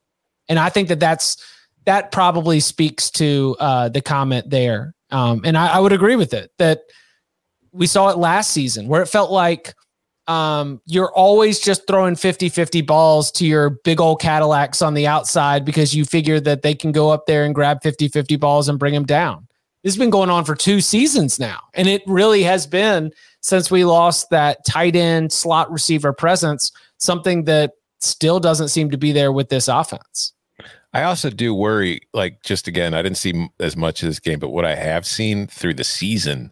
And 0.49 0.59
I 0.59 0.69
think 0.69 0.89
that 0.89 1.01
that's 1.01 1.43
that 1.87 2.13
probably 2.13 2.61
speaks 2.61 3.11
to 3.11 3.57
uh, 3.61 3.89
the 3.89 4.01
comment 4.01 4.49
there. 4.51 4.95
Um, 5.11 5.43
and 5.45 5.57
I, 5.57 5.75
I 5.75 5.79
would 5.79 5.93
agree 5.93 6.17
with 6.17 6.33
it 6.33 6.51
that 6.59 6.81
we 7.73 7.87
saw 7.87 8.09
it 8.09 8.19
last 8.19 8.53
season 8.53 8.89
where 8.89 9.03
it 9.03 9.07
felt 9.07 9.31
like 9.31 9.75
um, 10.27 10.81
you're 10.87 11.13
always 11.13 11.61
just 11.61 11.87
throwing 11.87 12.17
50 12.17 12.49
50 12.49 12.81
balls 12.83 13.31
to 13.33 13.47
your 13.47 13.71
big 13.85 14.01
old 14.01 14.21
Cadillacs 14.21 14.81
on 14.81 14.95
the 14.95 15.07
outside 15.07 15.65
because 15.65 15.95
you 15.95 16.05
figure 16.05 16.41
that 16.41 16.63
they 16.63 16.75
can 16.75 16.93
go 16.93 17.11
up 17.11 17.27
there 17.27 17.45
and 17.45 17.55
grab 17.55 17.83
50 17.83 18.09
50 18.09 18.37
balls 18.37 18.69
and 18.69 18.79
bring 18.79 18.95
them 18.95 19.05
down. 19.05 19.47
This 19.85 19.95
has 19.95 19.99
been 19.99 20.11
going 20.11 20.31
on 20.31 20.45
for 20.45 20.57
two 20.57 20.81
seasons 20.81 21.39
now. 21.39 21.61
And 21.75 21.87
it 21.87 22.03
really 22.07 22.43
has 22.43 22.67
been 22.67 23.13
since 23.43 23.71
we 23.71 23.85
lost 23.85 24.31
that 24.31 24.65
tight 24.67 24.97
end 24.97 25.31
slot 25.31 25.71
receiver 25.71 26.13
presence, 26.13 26.73
something 26.99 27.45
that 27.45 27.75
still 28.01 28.41
doesn't 28.41 28.69
seem 28.69 28.91
to 28.91 28.99
be 28.99 29.13
there 29.13 29.31
with 29.31 29.51
this 29.51 29.69
offense. 29.69 30.33
I 30.93 31.03
also 31.03 31.31
do 31.31 31.55
worry, 31.55 32.01
like, 32.13 32.43
just 32.43 32.67
again, 32.67 32.95
I 32.95 33.03
didn't 33.03 33.19
see 33.19 33.49
as 33.61 33.77
much 33.77 34.03
of 34.03 34.09
this 34.09 34.21
game, 34.21 34.41
but 34.41 34.51
what 34.51 34.65
I 34.65 34.75
have 34.75 35.07
seen 35.07 35.47
through 35.47 35.75
the 35.75 35.85
season 35.85 36.51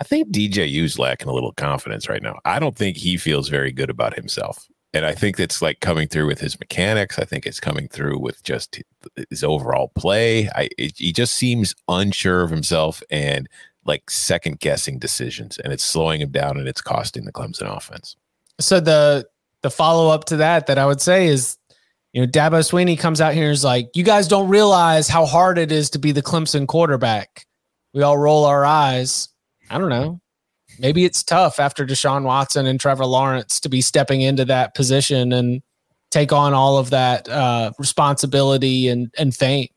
I 0.00 0.04
think 0.04 0.28
DJU's 0.28 0.98
lacking 0.98 1.28
a 1.28 1.32
little 1.32 1.52
confidence 1.52 2.08
right 2.08 2.22
now. 2.22 2.38
I 2.44 2.58
don't 2.58 2.76
think 2.76 2.96
he 2.96 3.16
feels 3.16 3.48
very 3.48 3.72
good 3.72 3.88
about 3.88 4.14
himself. 4.14 4.66
And 4.96 5.04
I 5.04 5.14
think 5.14 5.38
it's 5.38 5.60
like 5.60 5.80
coming 5.80 6.08
through 6.08 6.26
with 6.26 6.40
his 6.40 6.58
mechanics. 6.58 7.18
I 7.18 7.26
think 7.26 7.44
it's 7.44 7.60
coming 7.60 7.86
through 7.86 8.18
with 8.18 8.42
just 8.42 8.80
his 9.28 9.44
overall 9.44 9.92
play. 9.94 10.48
I 10.54 10.70
it, 10.78 10.96
he 10.96 11.12
just 11.12 11.34
seems 11.34 11.74
unsure 11.86 12.42
of 12.42 12.50
himself 12.50 13.02
and 13.10 13.46
like 13.84 14.08
second 14.08 14.60
guessing 14.60 14.98
decisions, 14.98 15.58
and 15.58 15.70
it's 15.70 15.84
slowing 15.84 16.22
him 16.22 16.30
down 16.30 16.56
and 16.56 16.66
it's 16.66 16.80
costing 16.80 17.26
the 17.26 17.32
Clemson 17.32 17.76
offense. 17.76 18.16
So 18.58 18.80
the 18.80 19.28
the 19.60 19.70
follow 19.70 20.08
up 20.08 20.24
to 20.26 20.36
that 20.38 20.66
that 20.66 20.78
I 20.78 20.86
would 20.86 21.02
say 21.02 21.26
is, 21.26 21.58
you 22.14 22.22
know, 22.22 22.26
Dabo 22.26 22.60
Swinney 22.60 22.98
comes 22.98 23.20
out 23.20 23.34
here 23.34 23.44
and 23.44 23.52
is 23.52 23.64
like, 23.64 23.90
"You 23.94 24.02
guys 24.02 24.26
don't 24.26 24.48
realize 24.48 25.08
how 25.08 25.26
hard 25.26 25.58
it 25.58 25.70
is 25.70 25.90
to 25.90 25.98
be 25.98 26.12
the 26.12 26.22
Clemson 26.22 26.66
quarterback." 26.66 27.46
We 27.92 28.02
all 28.02 28.16
roll 28.16 28.46
our 28.46 28.64
eyes 28.64 29.28
I 29.70 29.78
don't 29.78 29.88
know. 29.88 30.20
Maybe 30.78 31.04
it's 31.04 31.22
tough 31.22 31.58
after 31.58 31.86
Deshaun 31.86 32.22
Watson 32.22 32.66
and 32.66 32.78
Trevor 32.78 33.06
Lawrence 33.06 33.60
to 33.60 33.68
be 33.68 33.80
stepping 33.80 34.20
into 34.20 34.44
that 34.44 34.74
position 34.74 35.32
and 35.32 35.62
take 36.10 36.32
on 36.32 36.54
all 36.54 36.78
of 36.78 36.90
that 36.90 37.28
uh, 37.28 37.72
responsibility 37.78 38.88
and 38.88 39.12
and 39.18 39.34
fame. 39.34 39.68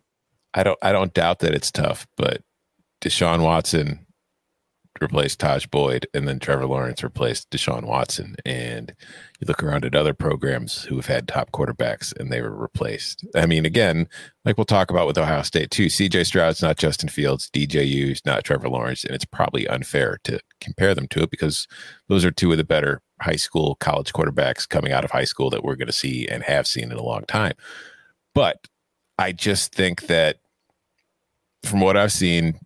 I 0.54 0.64
don't 0.64 0.80
I 0.82 0.92
don't 0.92 1.14
doubt 1.14 1.40
that 1.40 1.54
it's 1.54 1.72
tough, 1.72 2.08
but 2.18 2.42
Deshaun 3.02 3.44
Watson 3.44 4.06
replaced 5.02 5.40
Tajh 5.40 5.70
Boyd, 5.70 6.08
and 6.14 6.28
then 6.28 6.40
Trevor 6.40 6.66
Lawrence 6.66 7.04
replaced 7.04 7.50
Deshaun 7.50 7.84
Watson. 7.84 8.36
And 8.46 8.94
you 9.40 9.46
look 9.48 9.64
around 9.64 9.86
at 9.86 9.96
other 9.96 10.14
programs 10.14 10.84
who 10.84 10.96
have 10.96 11.06
had 11.06 11.28
top 11.28 11.52
quarterbacks 11.52 12.14
and 12.20 12.32
they 12.32 12.42
were 12.42 12.56
replaced. 12.56 13.26
I 13.36 13.46
mean, 13.46 13.66
again, 13.66 14.08
like 14.46 14.58
we'll 14.58 14.66
talk 14.66 14.90
about 14.92 15.08
with 15.08 15.18
Ohio 15.18 15.42
State 15.44 15.72
too. 15.72 15.88
CJ 15.88 16.26
Stroud's 16.26 16.62
not 16.62 16.78
Justin 16.78 17.10
Fields, 17.10 17.50
DJU's 17.52 18.26
not 18.26 18.44
Trevor 18.44 18.70
Lawrence, 18.70 19.04
and 19.04 19.16
it's 19.16 19.26
probably 19.26 19.68
unfair 19.68 20.20
to 20.26 20.40
compare 20.62 20.94
them 20.94 21.08
to 21.10 21.24
it 21.24 21.32
because 21.32 21.68
those 22.08 22.26
are 22.26 22.32
two 22.32 22.52
of 22.52 22.58
the 22.58 22.64
better 22.64 23.02
high 23.22 23.36
school, 23.36 23.76
college 23.76 24.14
quarterbacks 24.14 24.68
coming 24.68 24.92
out 24.92 25.06
of 25.06 25.12
high 25.12 25.26
school 25.26 25.50
that 25.50 25.64
we're 25.64 25.76
going 25.76 25.88
to 25.88 25.94
see 25.94 26.28
and 26.28 26.44
have 26.44 26.68
seen 26.68 26.92
in 26.92 26.98
a 26.98 27.04
long 27.04 27.24
time. 27.26 27.54
But 28.34 28.68
I 29.18 29.32
just 29.32 29.74
think 29.74 30.08
that 30.08 30.38
from 31.64 31.82
what 31.82 31.98
I've 31.98 32.12
seen, 32.12 32.60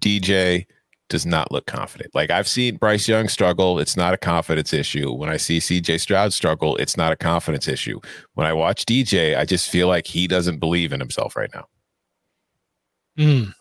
DJ 0.00 0.66
does 1.08 1.24
not 1.26 1.52
look 1.52 1.66
confident. 1.66 2.14
Like 2.14 2.30
I've 2.30 2.48
seen 2.48 2.76
Bryce 2.76 3.08
Young 3.08 3.28
struggle, 3.28 3.78
it's 3.78 3.96
not 3.96 4.14
a 4.14 4.18
confidence 4.18 4.72
issue. 4.72 5.12
When 5.12 5.28
I 5.28 5.36
see 5.36 5.58
CJ 5.58 6.00
Stroud 6.00 6.32
struggle, 6.32 6.76
it's 6.76 6.96
not 6.96 7.12
a 7.12 7.16
confidence 7.16 7.68
issue. 7.68 8.00
When 8.34 8.46
I 8.46 8.52
watch 8.52 8.84
DJ, 8.84 9.36
I 9.36 9.44
just 9.44 9.70
feel 9.70 9.88
like 9.88 10.06
he 10.06 10.26
doesn't 10.26 10.58
believe 10.58 10.92
in 10.92 11.00
himself 11.00 11.36
right 11.36 11.50
now. 11.54 11.66
Mm. 13.18 13.54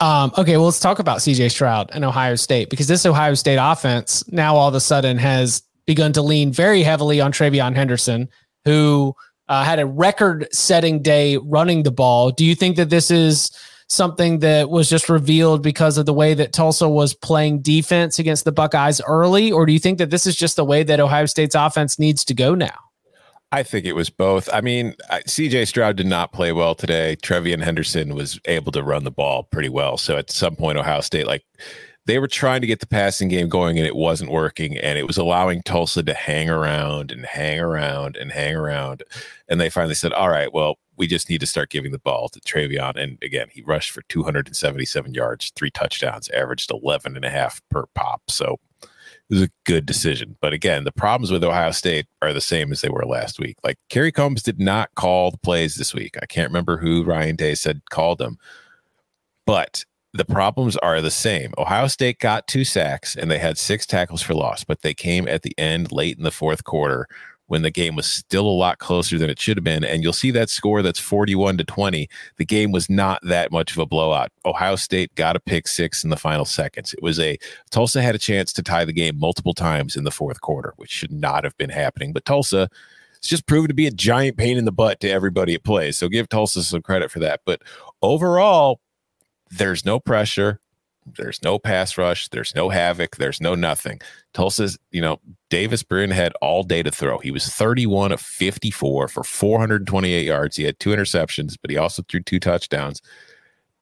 Um, 0.00 0.32
okay, 0.36 0.56
well, 0.56 0.66
let's 0.66 0.80
talk 0.80 0.98
about 0.98 1.18
CJ 1.18 1.50
Stroud 1.50 1.90
and 1.92 2.04
Ohio 2.04 2.34
State 2.34 2.68
because 2.68 2.86
this 2.86 3.06
Ohio 3.06 3.34
State 3.34 3.56
offense 3.56 4.30
now 4.30 4.54
all 4.56 4.68
of 4.68 4.74
a 4.74 4.80
sudden 4.80 5.16
has 5.16 5.62
begun 5.86 6.12
to 6.12 6.22
lean 6.22 6.52
very 6.52 6.82
heavily 6.82 7.20
on 7.20 7.32
TreVeyon 7.32 7.74
Henderson, 7.74 8.28
who 8.64 9.14
uh, 9.48 9.64
had 9.64 9.78
a 9.78 9.86
record 9.86 10.48
setting 10.52 11.00
day 11.00 11.38
running 11.38 11.82
the 11.82 11.90
ball. 11.90 12.30
Do 12.30 12.44
you 12.44 12.54
think 12.54 12.76
that 12.76 12.90
this 12.90 13.10
is 13.10 13.50
something 13.88 14.40
that 14.40 14.68
was 14.68 14.88
just 14.88 15.08
revealed 15.08 15.62
because 15.62 15.98
of 15.98 16.06
the 16.06 16.12
way 16.12 16.34
that 16.34 16.52
Tulsa 16.52 16.88
was 16.88 17.14
playing 17.14 17.62
defense 17.62 18.18
against 18.18 18.44
the 18.44 18.52
Buckeyes 18.52 19.00
early? 19.06 19.52
Or 19.52 19.66
do 19.66 19.72
you 19.72 19.78
think 19.78 19.98
that 19.98 20.10
this 20.10 20.26
is 20.26 20.36
just 20.36 20.56
the 20.56 20.64
way 20.64 20.82
that 20.82 21.00
Ohio 21.00 21.26
State's 21.26 21.54
offense 21.54 21.98
needs 21.98 22.24
to 22.24 22.34
go 22.34 22.54
now? 22.54 22.76
I 23.52 23.62
think 23.62 23.86
it 23.86 23.94
was 23.94 24.10
both. 24.10 24.48
I 24.52 24.60
mean, 24.60 24.94
CJ 25.10 25.68
Stroud 25.68 25.96
did 25.96 26.06
not 26.06 26.32
play 26.32 26.52
well 26.52 26.74
today. 26.74 27.16
TreVeyon 27.22 27.62
Henderson 27.62 28.14
was 28.14 28.40
able 28.46 28.72
to 28.72 28.82
run 28.82 29.04
the 29.04 29.10
ball 29.12 29.44
pretty 29.44 29.68
well. 29.68 29.96
So 29.96 30.16
at 30.16 30.30
some 30.30 30.56
point, 30.56 30.78
Ohio 30.78 31.00
State, 31.00 31.28
like 31.28 31.44
they 32.06 32.18
were 32.18 32.26
trying 32.26 32.60
to 32.60 32.66
get 32.66 32.80
the 32.80 32.88
passing 32.88 33.28
game 33.28 33.48
going 33.48 33.78
and 33.78 33.86
it 33.86 33.94
wasn't 33.94 34.32
working. 34.32 34.76
And 34.76 34.98
it 34.98 35.06
was 35.06 35.16
allowing 35.16 35.62
Tulsa 35.62 36.02
to 36.02 36.14
hang 36.14 36.50
around 36.50 37.12
and 37.12 37.24
hang 37.24 37.60
around 37.60 38.16
and 38.16 38.32
hang 38.32 38.56
around. 38.56 39.04
And 39.48 39.60
they 39.60 39.70
finally 39.70 39.94
said, 39.94 40.12
all 40.12 40.28
right, 40.28 40.52
well, 40.52 40.78
we 40.96 41.06
just 41.06 41.28
need 41.28 41.40
to 41.40 41.46
start 41.46 41.70
giving 41.70 41.92
the 41.92 41.98
ball 41.98 42.28
to 42.30 42.40
TreVeyon. 42.40 42.96
And 42.96 43.18
again, 43.22 43.48
he 43.50 43.62
rushed 43.62 43.90
for 43.90 44.02
277 44.08 45.14
yards, 45.14 45.52
three 45.54 45.70
touchdowns, 45.70 46.28
averaged 46.30 46.70
11 46.70 47.16
and 47.16 47.24
a 47.24 47.30
half 47.30 47.60
per 47.70 47.86
pop. 47.94 48.22
So 48.28 48.58
it 48.82 49.34
was 49.34 49.42
a 49.42 49.50
good 49.64 49.86
decision. 49.86 50.36
But 50.40 50.52
again, 50.52 50.84
the 50.84 50.92
problems 50.92 51.30
with 51.30 51.44
Ohio 51.44 51.72
State 51.72 52.06
are 52.22 52.32
the 52.32 52.40
same 52.40 52.72
as 52.72 52.80
they 52.80 52.88
were 52.88 53.04
last 53.04 53.38
week. 53.38 53.56
Like 53.64 53.78
Kerry 53.88 54.12
Coombs 54.12 54.42
did 54.42 54.60
not 54.60 54.94
call 54.94 55.30
the 55.30 55.38
plays 55.38 55.76
this 55.76 55.94
week. 55.94 56.16
I 56.22 56.26
can't 56.26 56.48
remember 56.48 56.76
who 56.76 57.04
Ryan 57.04 57.36
Day 57.36 57.54
said 57.54 57.82
called 57.90 58.18
them, 58.18 58.38
but 59.44 59.84
the 60.12 60.24
problems 60.24 60.76
are 60.78 61.00
the 61.00 61.10
same. 61.10 61.52
Ohio 61.58 61.88
State 61.88 62.20
got 62.20 62.46
two 62.46 62.64
sacks 62.64 63.16
and 63.16 63.30
they 63.30 63.38
had 63.38 63.58
six 63.58 63.84
tackles 63.84 64.22
for 64.22 64.34
loss, 64.34 64.64
but 64.64 64.82
they 64.82 64.94
came 64.94 65.28
at 65.28 65.42
the 65.42 65.54
end 65.58 65.92
late 65.92 66.16
in 66.16 66.24
the 66.24 66.30
fourth 66.30 66.64
quarter 66.64 67.06
when 67.46 67.62
the 67.62 67.70
game 67.70 67.94
was 67.94 68.06
still 68.06 68.46
a 68.46 68.50
lot 68.50 68.78
closer 68.78 69.18
than 69.18 69.30
it 69.30 69.40
should 69.40 69.56
have 69.56 69.64
been. 69.64 69.84
And 69.84 70.02
you'll 70.02 70.12
see 70.12 70.30
that 70.32 70.50
score 70.50 70.82
that's 70.82 70.98
41 70.98 71.58
to 71.58 71.64
20. 71.64 72.08
The 72.36 72.44
game 72.44 72.72
was 72.72 72.90
not 72.90 73.20
that 73.22 73.52
much 73.52 73.72
of 73.72 73.78
a 73.78 73.86
blowout. 73.86 74.32
Ohio 74.44 74.76
State 74.76 75.14
got 75.14 75.36
a 75.36 75.40
pick 75.40 75.68
six 75.68 76.04
in 76.04 76.10
the 76.10 76.16
final 76.16 76.44
seconds. 76.44 76.92
It 76.92 77.02
was 77.02 77.20
a 77.20 77.38
Tulsa 77.70 78.02
had 78.02 78.14
a 78.14 78.18
chance 78.18 78.52
to 78.54 78.62
tie 78.62 78.84
the 78.84 78.92
game 78.92 79.18
multiple 79.18 79.54
times 79.54 79.96
in 79.96 80.04
the 80.04 80.10
fourth 80.10 80.40
quarter, 80.40 80.74
which 80.76 80.90
should 80.90 81.12
not 81.12 81.44
have 81.44 81.56
been 81.56 81.70
happening. 81.70 82.12
But 82.12 82.24
Tulsa 82.24 82.68
it's 83.16 83.28
just 83.28 83.46
proven 83.46 83.68
to 83.68 83.74
be 83.74 83.86
a 83.86 83.90
giant 83.90 84.36
pain 84.36 84.58
in 84.58 84.66
the 84.66 84.72
butt 84.72 85.00
to 85.00 85.10
everybody 85.10 85.54
it 85.54 85.64
plays. 85.64 85.98
So 85.98 86.08
give 86.08 86.28
Tulsa 86.28 86.62
some 86.62 86.82
credit 86.82 87.10
for 87.10 87.18
that. 87.20 87.40
But 87.44 87.62
overall, 88.02 88.80
there's 89.50 89.84
no 89.84 89.98
pressure. 89.98 90.60
There's 91.14 91.42
no 91.42 91.58
pass 91.58 91.96
rush. 91.96 92.28
There's 92.28 92.54
no 92.54 92.68
havoc. 92.68 93.16
There's 93.16 93.40
no 93.40 93.54
nothing. 93.54 94.00
Tulsa's, 94.34 94.78
you 94.90 95.00
know, 95.00 95.20
Davis 95.50 95.82
Brin 95.82 96.10
had 96.10 96.32
all 96.42 96.62
day 96.62 96.82
to 96.82 96.90
throw. 96.90 97.18
He 97.18 97.30
was 97.30 97.46
31 97.46 98.12
of 98.12 98.20
54 98.20 99.08
for 99.08 99.22
428 99.22 100.24
yards. 100.24 100.56
He 100.56 100.64
had 100.64 100.78
two 100.78 100.90
interceptions, 100.90 101.56
but 101.60 101.70
he 101.70 101.76
also 101.76 102.02
threw 102.08 102.20
two 102.20 102.40
touchdowns. 102.40 103.00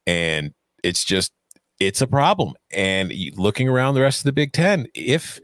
And 0.06 0.52
it's 0.82 1.04
just, 1.04 1.32
it's 1.80 2.00
a 2.00 2.06
problem. 2.06 2.54
And 2.72 3.12
looking 3.36 3.68
around 3.68 3.94
the 3.94 4.02
rest 4.02 4.20
of 4.20 4.24
the 4.24 4.32
Big 4.32 4.52
Ten, 4.52 4.86
if, 4.94 5.40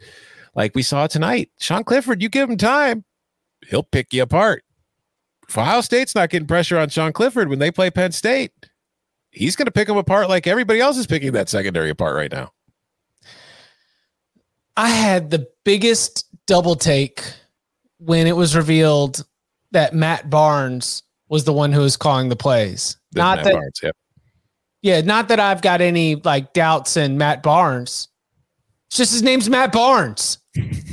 like 0.55 0.75
we 0.75 0.83
saw 0.83 1.07
tonight, 1.07 1.51
Sean 1.59 1.85
Clifford, 1.85 2.23
you 2.23 2.29
give 2.29 2.51
him 2.51 2.57
time, 2.57 3.05
he'll 3.69 3.83
pick 3.83 4.13
you 4.13 4.23
apart. 4.23 4.65
Ohio 5.57 5.81
State's 5.81 6.15
not 6.15 6.31
getting 6.31 6.47
pressure 6.47 6.79
on 6.79 6.89
Sean 6.89 7.13
Clifford 7.13 7.49
when 7.49 7.59
they 7.59 7.71
play 7.73 7.91
Penn 7.91 8.13
State, 8.13 8.53
he's 9.31 9.57
going 9.57 9.67
to 9.67 9.73
pick 9.73 9.89
them 9.89 9.97
apart 9.97 10.29
like 10.29 10.47
everybody 10.47 10.81
else 10.81 10.97
is 10.97 11.07
picking 11.07 11.33
that 11.33 11.49
secondary 11.49 11.91
apart 11.91 12.15
right 12.15 12.33
now. 12.33 12.53
I 14.77 14.89
had 14.89 15.31
the 15.31 15.47
biggest 15.65 16.27
double 16.47 16.77
take 16.77 17.23
when 17.99 18.27
it 18.27 18.37
was 18.37 18.57
revealed 18.57 19.25
that 19.73 19.95
Matt 19.95 20.31
Barnes 20.31 21.03
was 21.29 21.45
the 21.45 21.53
one 21.53 21.73
who 21.73 21.81
was 21.81 21.97
calling 21.97 22.29
the 22.29 22.37
plays. 22.37 22.97
not 23.15 23.37
Matt 23.37 23.45
that, 23.45 23.53
Barnes, 23.53 23.81
yep. 23.83 23.97
yeah, 24.83 25.01
not 25.01 25.29
that 25.29 25.39
I've 25.39 25.63
got 25.63 25.81
any 25.81 26.17
like 26.17 26.53
doubts 26.53 26.97
in 26.97 27.19
Matt 27.19 27.43
Barnes. 27.43 28.09
It's 28.89 28.97
just 28.97 29.13
his 29.13 29.23
name's 29.23 29.49
Matt 29.49 29.73
Barnes. 29.73 30.39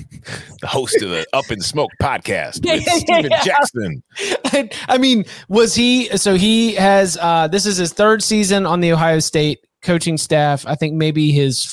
the 0.62 0.68
host 0.68 1.02
of 1.02 1.10
the 1.10 1.26
Up 1.34 1.50
in 1.52 1.62
Smoke 1.62 1.92
podcast 2.02 2.66
with 2.66 2.84
Steven. 2.84 3.32
Jackson. 3.44 4.04
I, 4.46 4.70
I, 4.88 4.98
mean, 4.98 5.26
was 5.50 5.76
he 5.76 6.16
so 6.18 6.36
he 6.36 6.74
has 6.76 7.18
uh 7.22 7.48
this 7.48 7.66
is 7.66 7.78
his 7.78 7.94
third 7.94 8.24
season 8.24 8.66
on 8.66 8.80
the 8.80 8.92
Ohio 8.92 9.20
State 9.20 9.60
coaching 9.82 10.18
staff. 10.18 10.66
I 10.66 10.76
think 10.76 10.94
maybe 10.94 11.32
his 11.32 11.66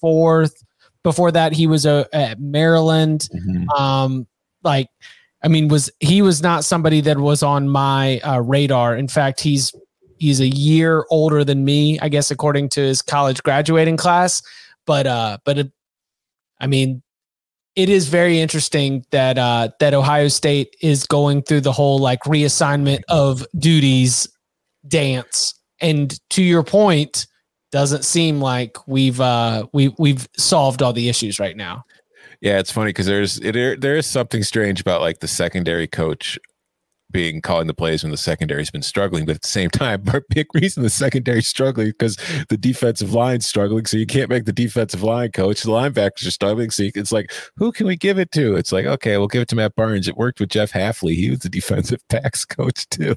fourth. 0.00 0.62
Before 1.02 1.32
that, 1.32 1.52
he 1.52 1.66
was 1.66 1.86
uh, 1.86 2.04
at 2.12 2.40
Maryland. 2.40 3.28
Mm-hmm. 3.34 3.70
Um, 3.70 4.26
like, 4.62 4.88
I 5.42 5.48
mean, 5.48 5.68
was 5.68 5.90
he 6.00 6.20
was 6.20 6.42
not 6.42 6.64
somebody 6.64 7.00
that 7.02 7.16
was 7.16 7.42
on 7.42 7.70
my 7.70 8.18
uh, 8.20 8.40
radar. 8.40 8.96
In 8.96 9.08
fact, 9.08 9.40
he's 9.40 9.72
he's 10.18 10.40
a 10.40 10.48
year 10.48 11.06
older 11.10 11.42
than 11.42 11.64
me, 11.64 11.98
I 12.00 12.10
guess, 12.10 12.30
according 12.30 12.68
to 12.70 12.80
his 12.82 13.00
college 13.00 13.42
graduating 13.42 13.96
class. 13.96 14.42
But 14.84 15.06
uh, 15.06 15.38
but 15.44 15.58
it, 15.58 15.72
I 16.60 16.66
mean, 16.66 17.02
it 17.76 17.88
is 17.88 18.08
very 18.08 18.40
interesting 18.40 19.04
that 19.10 19.38
uh, 19.38 19.68
that 19.80 19.94
Ohio 19.94 20.28
State 20.28 20.74
is 20.80 21.06
going 21.06 21.42
through 21.42 21.60
the 21.62 21.72
whole 21.72 21.98
like 21.98 22.20
reassignment 22.22 23.02
of 23.08 23.46
duties 23.58 24.28
dance. 24.86 25.54
And 25.80 26.18
to 26.30 26.42
your 26.42 26.62
point, 26.62 27.26
doesn't 27.72 28.04
seem 28.04 28.40
like 28.40 28.76
we've 28.86 29.20
uh, 29.20 29.66
we 29.72 29.94
we've 29.98 30.28
solved 30.36 30.82
all 30.82 30.92
the 30.92 31.08
issues 31.08 31.38
right 31.38 31.56
now. 31.56 31.84
Yeah, 32.40 32.58
it's 32.58 32.72
funny 32.72 32.88
because 32.88 33.06
there's 33.06 33.38
it, 33.38 33.80
there 33.80 33.96
is 33.96 34.06
something 34.06 34.42
strange 34.42 34.80
about 34.80 35.00
like 35.00 35.20
the 35.20 35.28
secondary 35.28 35.86
coach 35.86 36.38
being 37.10 37.40
calling 37.40 37.66
the 37.66 37.74
plays 37.74 38.02
when 38.02 38.10
the 38.10 38.16
secondary's 38.16 38.70
been 38.70 38.82
struggling. 38.82 39.24
But 39.24 39.36
at 39.36 39.42
the 39.42 39.48
same 39.48 39.70
time, 39.70 40.04
big 40.30 40.46
reason 40.54 40.82
the 40.82 40.90
secondary's 40.90 41.48
struggling 41.48 41.88
because 41.88 42.16
the 42.48 42.56
defensive 42.56 43.12
line's 43.12 43.46
struggling. 43.46 43.86
So 43.86 43.96
you 43.96 44.06
can't 44.06 44.30
make 44.30 44.44
the 44.44 44.52
defensive 44.52 45.02
line 45.02 45.32
coach. 45.32 45.62
The 45.62 45.70
linebackers 45.70 46.26
are 46.26 46.30
struggling. 46.30 46.70
So 46.70 46.88
it's 46.94 47.12
like, 47.12 47.32
who 47.56 47.72
can 47.72 47.86
we 47.86 47.96
give 47.96 48.18
it 48.18 48.30
to? 48.32 48.56
It's 48.56 48.72
like, 48.72 48.86
okay, 48.86 49.18
we'll 49.18 49.28
give 49.28 49.42
it 49.42 49.48
to 49.48 49.56
Matt 49.56 49.74
Barnes. 49.74 50.08
It 50.08 50.16
worked 50.16 50.40
with 50.40 50.50
Jeff 50.50 50.72
Hafley. 50.72 51.14
He 51.14 51.30
was 51.30 51.40
the 51.40 51.48
defensive 51.60 52.00
backs 52.08 52.44
coach 52.44 52.88
too. 52.88 53.16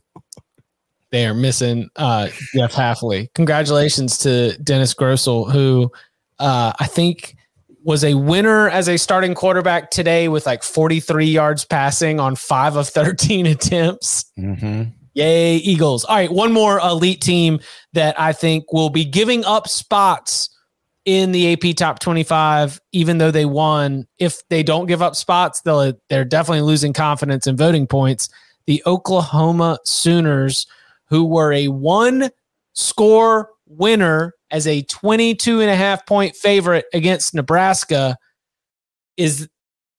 They 1.12 1.28
are 1.28 1.36
missing 1.36 1.90
uh, 1.96 2.30
Jeff 2.56 2.74
Hafley. 2.74 3.32
Congratulations 3.36 4.18
to 4.20 4.58
Dennis 4.58 4.96
Grosel, 4.96 5.52
who 5.52 5.92
uh, 6.40 6.74
I 6.80 6.88
think 6.88 7.36
was 7.84 8.04
a 8.04 8.14
winner 8.14 8.70
as 8.70 8.88
a 8.88 8.98
starting 8.98 9.36
quarterback 9.36 9.92
today 9.92 10.28
with 10.28 10.46
like 10.46 10.64
43 10.64 11.26
yards 11.26 11.66
passing 11.66 12.20
on 12.20 12.36
five 12.36 12.76
of 12.76 12.88
13 12.88 13.46
attempts. 13.48 14.26
Mm-hmm. 14.38 14.90
Yay, 15.16 15.58
Eagles. 15.58 16.06
All 16.06 16.16
right, 16.16 16.32
one 16.32 16.52
more 16.52 16.80
elite 16.80 17.22
team 17.22 17.60
that 17.94 18.20
I 18.20 18.34
think 18.34 18.72
will 18.74 18.90
be 18.90 19.06
giving 19.06 19.46
up 19.46 19.68
spots 19.68 20.50
in 21.06 21.32
the 21.34 21.54
AP 21.54 21.76
top 21.76 22.00
25, 22.00 22.80
even 22.94 23.18
though 23.18 23.30
they 23.30 23.46
won. 23.46 24.08
If 24.18 24.42
they 24.50 24.64
don't 24.64 24.88
give 24.88 25.02
up 25.02 25.16
spots, 25.16 25.62
they'll, 25.62 25.94
they're 26.10 26.26
definitely 26.26 26.62
losing 26.62 26.94
confidence 26.94 27.46
in 27.46 27.58
voting 27.58 27.86
points. 27.86 28.30
The 28.66 28.82
Oklahoma 28.86 29.78
Sooners, 29.86 30.66
who 31.10 31.26
were 31.26 31.54
a 31.54 31.68
one 31.68 32.30
score 32.74 33.50
winner 33.68 34.34
as 34.54 34.68
a 34.68 34.84
22 34.84 35.60
and 35.60 35.70
a 35.70 35.76
half 35.76 36.06
point 36.06 36.36
favorite 36.36 36.86
against 36.94 37.34
Nebraska 37.34 38.16
is 39.18 39.50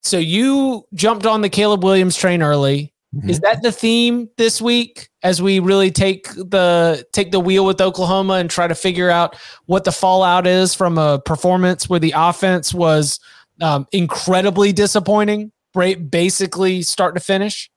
so 0.02 0.16
you 0.16 0.84
jumped 0.94 1.26
on 1.26 1.40
the 1.40 1.48
Caleb 1.48 1.82
Williams 1.82 2.16
train 2.16 2.42
early. 2.42 2.92
Mm-hmm. 3.14 3.30
Is 3.30 3.40
that 3.40 3.62
the 3.62 3.72
theme 3.72 4.28
this 4.38 4.60
week 4.60 5.08
as 5.22 5.40
we 5.42 5.58
really 5.58 5.90
take 5.90 6.28
the 6.30 7.04
take 7.12 7.32
the 7.32 7.40
wheel 7.40 7.64
with 7.64 7.80
Oklahoma 7.80 8.34
and 8.34 8.50
try 8.50 8.66
to 8.66 8.74
figure 8.74 9.10
out 9.10 9.36
what 9.66 9.84
the 9.84 9.92
fallout 9.92 10.46
is 10.46 10.74
from 10.74 10.98
a 10.98 11.20
performance 11.20 11.88
where 11.88 12.00
the 12.00 12.12
offense 12.16 12.74
was 12.74 13.20
um, 13.60 13.86
incredibly 13.92 14.72
disappointing, 14.72 15.52
right? 15.74 16.10
basically 16.10 16.82
start 16.82 17.14
to 17.14 17.20
finish? 17.20 17.70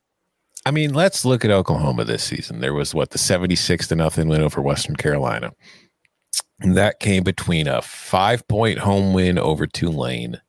I 0.66 0.72
mean, 0.72 0.94
let's 0.94 1.24
look 1.24 1.46
at 1.46 1.52
Oklahoma 1.52 2.04
this 2.04 2.24
season. 2.24 2.60
There 2.60 2.74
was 2.74 2.94
what 2.94 3.12
the 3.12 3.18
76 3.18 3.88
to 3.88 3.96
nothing 3.96 4.28
win 4.28 4.42
over 4.42 4.62
Western 4.62 4.96
Carolina. 4.96 5.54
And 6.60 6.76
that 6.76 7.00
came 7.00 7.24
between 7.24 7.68
a 7.68 7.82
five 7.82 8.48
point 8.48 8.80
home 8.80 9.14
win 9.14 9.38
over 9.38 9.68
Tulane 9.68 10.42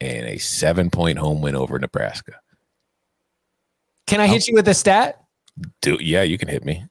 and 0.00 0.26
a 0.26 0.38
seven 0.38 0.90
point 0.90 1.18
home 1.18 1.42
win 1.42 1.54
over 1.54 1.78
Nebraska. 1.78 2.34
Can 4.06 4.20
I 4.20 4.26
hit 4.26 4.48
you 4.48 4.54
with 4.54 4.68
a 4.68 4.74
stat? 4.74 5.22
Do 5.80 5.98
yeah, 6.00 6.22
you 6.22 6.38
can 6.38 6.48
hit 6.48 6.64
me. 6.64 6.84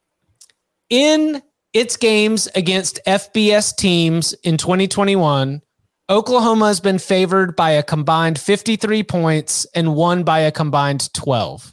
In 0.90 1.42
its 1.72 1.96
games 1.96 2.48
against 2.54 3.00
FBS 3.06 3.74
teams 3.74 4.32
in 4.44 4.56
2021, 4.56 5.62
Oklahoma 6.10 6.66
has 6.66 6.80
been 6.80 6.98
favored 6.98 7.56
by 7.56 7.70
a 7.70 7.82
combined 7.82 8.38
53 8.38 9.02
points 9.04 9.66
and 9.74 9.94
won 9.94 10.24
by 10.24 10.40
a 10.40 10.52
combined 10.52 11.12
12. 11.14 11.70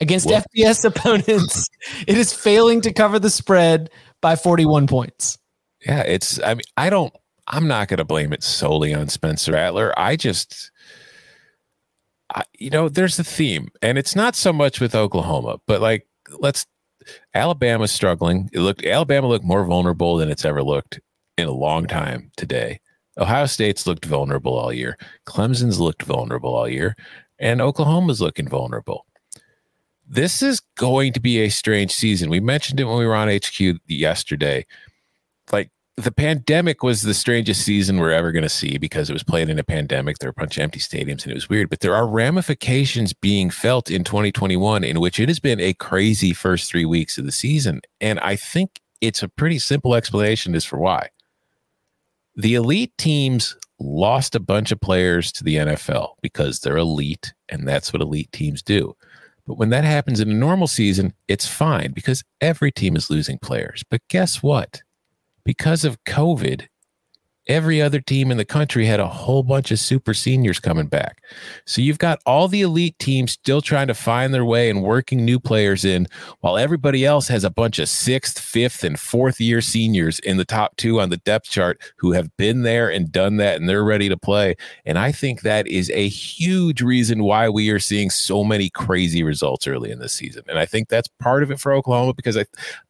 Against 0.00 0.26
what? 0.26 0.44
FBS 0.56 0.84
opponents, 0.84 1.68
it 2.08 2.18
is 2.18 2.32
failing 2.32 2.80
to 2.80 2.92
cover 2.92 3.20
the 3.20 3.30
spread 3.30 3.90
by 4.22 4.36
41 4.36 4.86
points. 4.86 5.36
Yeah, 5.84 6.00
it's, 6.02 6.40
I 6.42 6.54
mean, 6.54 6.64
I 6.78 6.88
don't, 6.88 7.12
I'm 7.48 7.68
not 7.68 7.88
going 7.88 7.98
to 7.98 8.04
blame 8.04 8.32
it 8.32 8.42
solely 8.42 8.94
on 8.94 9.08
Spencer 9.08 9.52
Rattler. 9.52 9.92
I 9.98 10.16
just, 10.16 10.70
I, 12.34 12.44
you 12.58 12.70
know, 12.70 12.88
there's 12.88 13.18
a 13.18 13.24
theme, 13.24 13.68
and 13.82 13.98
it's 13.98 14.16
not 14.16 14.34
so 14.34 14.52
much 14.52 14.80
with 14.80 14.94
Oklahoma, 14.94 15.58
but 15.66 15.82
like, 15.82 16.06
let's, 16.38 16.64
Alabama's 17.34 17.90
struggling. 17.90 18.48
It 18.52 18.60
looked, 18.60 18.86
Alabama 18.86 19.26
looked 19.26 19.44
more 19.44 19.64
vulnerable 19.64 20.16
than 20.16 20.30
it's 20.30 20.44
ever 20.44 20.62
looked 20.62 21.00
in 21.36 21.48
a 21.48 21.52
long 21.52 21.86
time 21.86 22.30
today. 22.36 22.80
Ohio 23.18 23.46
State's 23.46 23.86
looked 23.86 24.06
vulnerable 24.06 24.56
all 24.56 24.72
year. 24.72 24.96
Clemson's 25.26 25.80
looked 25.80 26.04
vulnerable 26.04 26.54
all 26.54 26.68
year, 26.68 26.96
and 27.38 27.60
Oklahoma's 27.60 28.20
looking 28.20 28.48
vulnerable. 28.48 29.04
This 30.12 30.42
is 30.42 30.60
going 30.76 31.14
to 31.14 31.20
be 31.20 31.38
a 31.38 31.48
strange 31.48 31.90
season. 31.90 32.28
We 32.28 32.38
mentioned 32.38 32.78
it 32.78 32.84
when 32.84 32.98
we 32.98 33.06
were 33.06 33.14
on 33.14 33.34
HQ 33.34 33.80
yesterday. 33.86 34.66
Like 35.50 35.70
the 35.96 36.12
pandemic 36.12 36.82
was 36.82 37.00
the 37.00 37.14
strangest 37.14 37.62
season 37.62 37.98
we're 37.98 38.12
ever 38.12 38.30
going 38.30 38.42
to 38.42 38.50
see 38.50 38.76
because 38.76 39.08
it 39.08 39.14
was 39.14 39.22
played 39.22 39.48
in 39.48 39.58
a 39.58 39.64
pandemic. 39.64 40.18
There 40.18 40.28
were 40.28 40.34
a 40.36 40.40
bunch 40.42 40.58
of 40.58 40.64
empty 40.64 40.80
stadiums 40.80 41.22
and 41.22 41.28
it 41.28 41.34
was 41.34 41.48
weird. 41.48 41.70
But 41.70 41.80
there 41.80 41.94
are 41.94 42.06
ramifications 42.06 43.14
being 43.14 43.48
felt 43.48 43.90
in 43.90 44.04
2021 44.04 44.84
in 44.84 45.00
which 45.00 45.18
it 45.18 45.30
has 45.30 45.40
been 45.40 45.60
a 45.60 45.72
crazy 45.72 46.34
first 46.34 46.70
three 46.70 46.84
weeks 46.84 47.16
of 47.16 47.24
the 47.24 47.32
season. 47.32 47.80
And 47.98 48.20
I 48.20 48.36
think 48.36 48.82
it's 49.00 49.22
a 49.22 49.30
pretty 49.30 49.58
simple 49.58 49.94
explanation 49.94 50.54
as 50.54 50.66
for 50.66 50.78
why 50.78 51.08
the 52.36 52.54
elite 52.54 52.92
teams 52.98 53.56
lost 53.80 54.34
a 54.34 54.40
bunch 54.40 54.72
of 54.72 54.80
players 54.80 55.32
to 55.32 55.42
the 55.42 55.56
NFL 55.56 56.16
because 56.20 56.60
they're 56.60 56.76
elite 56.76 57.32
and 57.48 57.66
that's 57.66 57.94
what 57.94 58.02
elite 58.02 58.30
teams 58.30 58.62
do. 58.62 58.94
But 59.46 59.58
when 59.58 59.70
that 59.70 59.84
happens 59.84 60.20
in 60.20 60.30
a 60.30 60.34
normal 60.34 60.68
season, 60.68 61.14
it's 61.26 61.46
fine 61.46 61.92
because 61.92 62.22
every 62.40 62.70
team 62.70 62.96
is 62.96 63.10
losing 63.10 63.38
players. 63.38 63.82
But 63.90 64.02
guess 64.08 64.42
what? 64.42 64.82
Because 65.44 65.84
of 65.84 66.02
COVID, 66.04 66.68
every 67.46 67.82
other 67.82 68.00
team 68.00 68.30
in 68.30 68.36
the 68.36 68.44
country 68.44 68.86
had 68.86 69.00
a 69.00 69.06
whole 69.06 69.42
bunch 69.42 69.70
of 69.70 69.78
super 69.78 70.14
seniors 70.14 70.60
coming 70.60 70.86
back. 70.86 71.22
So 71.66 71.82
you've 71.82 71.98
got 71.98 72.20
all 72.24 72.48
the 72.48 72.62
elite 72.62 72.98
teams 72.98 73.32
still 73.32 73.60
trying 73.60 73.88
to 73.88 73.94
find 73.94 74.32
their 74.32 74.44
way 74.44 74.70
and 74.70 74.82
working 74.82 75.24
new 75.24 75.40
players 75.40 75.84
in, 75.84 76.06
while 76.40 76.56
everybody 76.56 77.04
else 77.04 77.28
has 77.28 77.44
a 77.44 77.50
bunch 77.50 77.78
of 77.78 77.88
sixth, 77.88 78.38
fifth, 78.38 78.84
and 78.84 78.98
fourth 78.98 79.40
year 79.40 79.60
seniors 79.60 80.18
in 80.20 80.36
the 80.36 80.44
top 80.44 80.76
two 80.76 81.00
on 81.00 81.10
the 81.10 81.16
depth 81.18 81.50
chart 81.50 81.80
who 81.96 82.12
have 82.12 82.34
been 82.36 82.62
there 82.62 82.88
and 82.88 83.10
done 83.10 83.36
that 83.38 83.56
and 83.56 83.68
they're 83.68 83.84
ready 83.84 84.08
to 84.08 84.16
play. 84.16 84.54
And 84.84 84.98
I 84.98 85.12
think 85.12 85.42
that 85.42 85.66
is 85.66 85.90
a 85.90 86.08
huge 86.08 86.82
reason 86.82 87.24
why 87.24 87.48
we 87.48 87.70
are 87.70 87.78
seeing 87.78 88.10
so 88.10 88.44
many 88.44 88.70
crazy 88.70 89.22
results 89.22 89.66
early 89.66 89.90
in 89.90 89.98
this 89.98 90.12
season. 90.12 90.42
And 90.48 90.58
I 90.58 90.66
think 90.66 90.88
that's 90.88 91.08
part 91.20 91.42
of 91.42 91.50
it 91.50 91.58
for 91.58 91.72
Oklahoma 91.72 92.14
because 92.14 92.36
I 92.36 92.44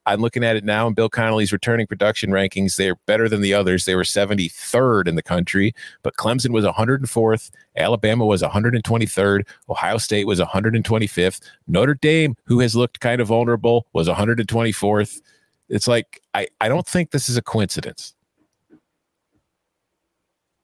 I'm 0.06 0.20
looking 0.20 0.44
at 0.44 0.56
it 0.56 0.64
now 0.64 0.86
and 0.86 0.96
Bill 0.96 1.08
Connelly's 1.08 1.52
returning 1.52 1.86
production 1.86 2.30
rankings. 2.30 2.76
They're 2.76 2.96
better 3.06 3.28
than 3.28 3.40
the 3.40 3.54
others. 3.54 3.84
They 3.84 3.94
were 3.94 4.02
73rd 4.02 5.06
in 5.06 5.14
the 5.14 5.22
country, 5.22 5.74
but 6.02 6.16
Clemson 6.16 6.50
was 6.50 6.64
104th. 6.64 7.50
Alabama 7.76 8.26
was 8.26 8.42
123rd. 8.42 9.46
Ohio 9.68 9.98
State 9.98 10.26
was 10.26 10.40
125th. 10.40 11.40
Notre 11.66 11.94
Dame, 11.94 12.34
who 12.44 12.60
has 12.60 12.74
looked 12.74 13.00
kind 13.00 13.20
of 13.20 13.28
vulnerable, 13.28 13.86
was 13.92 14.08
124th. 14.08 15.20
It's 15.68 15.88
like, 15.88 16.20
I, 16.34 16.48
I 16.60 16.68
don't 16.68 16.86
think 16.86 17.10
this 17.10 17.28
is 17.28 17.36
a 17.36 17.42
coincidence. 17.42 18.14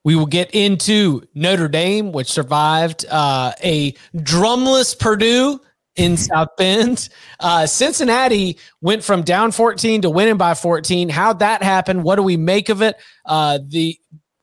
We 0.05 0.17
will 0.17 0.27
get 0.27 0.51
into 0.53 1.23
Notre 1.35 1.69
Dame, 1.69 2.13
which 2.13 2.29
survived 2.29 3.05
uh, 3.11 3.53
a 3.63 3.93
drumless 4.17 4.99
Purdue 4.99 5.61
in 5.99 6.17
South 6.17 6.57
Bend. 6.57 7.09
Uh, 7.41 7.67
Cincinnati 7.67 8.59
went 8.81 9.05
from 9.05 9.23
down 9.23 9.53
14 9.53 10.03
to 10.03 10.11
winning 10.11 10.39
by 10.39 10.55
14. 10.55 11.09
How'd 11.09 11.41
that 11.41 11.63
happen? 11.63 12.03
What 12.03 12.17
do 12.17 12.23
we 12.23 12.37
make 12.37 12.69
of 12.69 12.81
it? 12.81 12.97
Uh, 13.27 13.59
the 13.67 13.99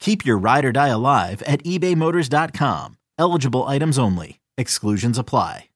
Keep 0.00 0.24
your 0.24 0.38
ride 0.38 0.64
or 0.64 0.72
die 0.72 0.88
alive 0.88 1.42
at 1.42 1.62
ebaymotors.com. 1.64 2.96
Eligible 3.18 3.66
items 3.66 3.98
only. 3.98 4.40
Exclusions 4.56 5.18
apply. 5.18 5.66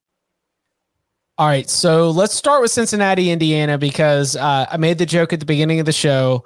All 1.36 1.48
right, 1.48 1.68
so 1.68 2.10
let's 2.12 2.32
start 2.32 2.62
with 2.62 2.70
Cincinnati, 2.70 3.32
Indiana, 3.32 3.76
because 3.76 4.36
uh, 4.36 4.66
I 4.70 4.76
made 4.76 4.98
the 4.98 5.06
joke 5.06 5.32
at 5.32 5.40
the 5.40 5.46
beginning 5.46 5.80
of 5.80 5.86
the 5.86 5.92
show. 5.92 6.44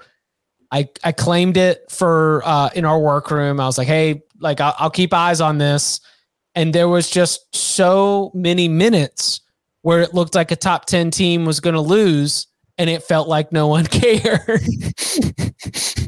I 0.72 0.89
I 1.05 1.12
claimed 1.12 1.59
it 1.59 1.85
for 1.91 2.41
uh, 2.47 2.70
in 2.74 2.87
our 2.87 2.99
workroom. 2.99 3.61
I 3.61 3.66
was 3.66 3.76
like, 3.76 3.87
hey, 3.87 4.22
like 4.41 4.62
I'll, 4.62 4.74
I'll 4.79 4.91
keep 4.91 5.12
eyes 5.12 5.43
on 5.43 5.59
this, 5.59 6.01
and 6.55 6.74
there 6.74 6.89
was 6.89 7.11
just 7.11 7.55
so 7.55 8.31
many 8.33 8.66
minutes 8.66 9.43
where 9.83 10.01
it 10.01 10.14
looked 10.14 10.35
like 10.35 10.51
a 10.53 10.57
top 10.57 10.87
ten 10.87 11.11
team 11.11 11.45
was 11.45 11.61
going 11.61 11.74
to 11.74 11.83
lose, 11.83 12.47
and 12.79 12.89
it 12.89 13.03
felt 13.03 13.29
like 13.29 13.53
no 13.53 13.66
one 13.66 13.85
cared. 13.91 14.62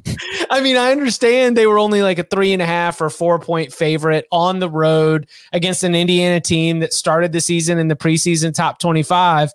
I 0.51 0.61
mean, 0.61 0.77
I 0.77 0.93
understand 0.93 1.57
they 1.57 1.67
were 1.67 1.79
only 1.79 2.03
like 2.03 2.19
a 2.19 2.25
three 2.25 2.53
and 2.53 2.63
a 2.63 2.67
half 2.67 3.01
or 3.01 3.11
four 3.11 3.39
point 3.39 3.73
favorite 3.73 4.27
on 4.31 4.59
the 4.59 4.69
road 4.69 5.29
against 5.53 5.85
an 5.85 5.95
Indiana 5.95 6.41
team 6.41 6.81
that 6.81 6.93
started 6.93 7.33
the 7.33 7.41
season 7.41 7.79
in 7.79 7.89
the 7.89 7.97
preseason 7.97 8.55
top 8.55 8.79
25, 8.79 9.53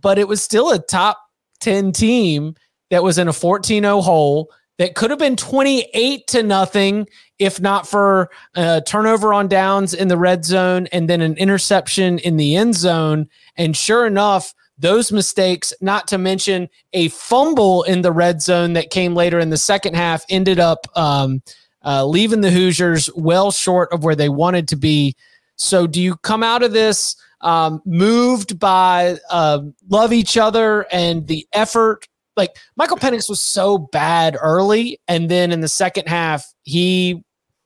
but 0.00 0.18
it 0.18 0.28
was 0.28 0.42
still 0.42 0.70
a 0.70 0.78
top 0.78 1.20
10 1.60 1.92
team 1.92 2.54
that 2.90 3.02
was 3.02 3.18
in 3.18 3.28
a 3.28 3.32
14 3.32 3.82
0 3.82 4.00
hole 4.00 4.50
that 4.78 4.94
could 4.94 5.10
have 5.10 5.18
been 5.18 5.36
28 5.36 6.26
to 6.28 6.42
nothing 6.42 7.06
if 7.38 7.60
not 7.60 7.86
for 7.86 8.30
a 8.54 8.82
turnover 8.86 9.32
on 9.32 9.48
downs 9.48 9.94
in 9.94 10.08
the 10.08 10.16
red 10.16 10.44
zone 10.44 10.86
and 10.92 11.08
then 11.08 11.20
an 11.20 11.36
interception 11.36 12.18
in 12.20 12.36
the 12.36 12.56
end 12.56 12.74
zone. 12.74 13.28
And 13.56 13.76
sure 13.76 14.06
enough, 14.06 14.54
those 14.78 15.10
mistakes, 15.10 15.72
not 15.80 16.06
to 16.08 16.18
mention 16.18 16.68
a 16.92 17.08
fumble 17.08 17.82
in 17.82 18.02
the 18.02 18.12
red 18.12 18.40
zone 18.40 18.74
that 18.74 18.90
came 18.90 19.14
later 19.14 19.38
in 19.38 19.50
the 19.50 19.56
second 19.56 19.94
half, 19.94 20.24
ended 20.28 20.60
up 20.60 20.86
um, 20.96 21.42
uh, 21.84 22.04
leaving 22.04 22.40
the 22.40 22.50
Hoosiers 22.50 23.10
well 23.14 23.50
short 23.50 23.92
of 23.92 24.04
where 24.04 24.14
they 24.14 24.28
wanted 24.28 24.68
to 24.68 24.76
be. 24.76 25.16
So, 25.56 25.86
do 25.86 26.00
you 26.00 26.16
come 26.16 26.42
out 26.42 26.62
of 26.62 26.72
this 26.72 27.16
um, 27.40 27.82
moved 27.84 28.58
by 28.58 29.18
uh, 29.30 29.60
love 29.88 30.12
each 30.12 30.36
other 30.36 30.86
and 30.92 31.26
the 31.26 31.46
effort? 31.52 32.06
Like 32.36 32.56
Michael 32.76 32.98
Penix 32.98 33.28
was 33.28 33.40
so 33.40 33.78
bad 33.78 34.36
early, 34.40 35.00
and 35.08 35.28
then 35.28 35.50
in 35.50 35.60
the 35.60 35.68
second 35.68 36.06
half, 36.06 36.46
he 36.62 37.24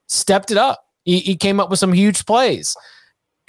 stepped 0.09 0.51
it 0.51 0.57
up. 0.57 0.83
He, 1.05 1.19
he 1.19 1.37
came 1.37 1.61
up 1.61 1.69
with 1.69 1.79
some 1.79 1.93
huge 1.93 2.25
plays, 2.25 2.75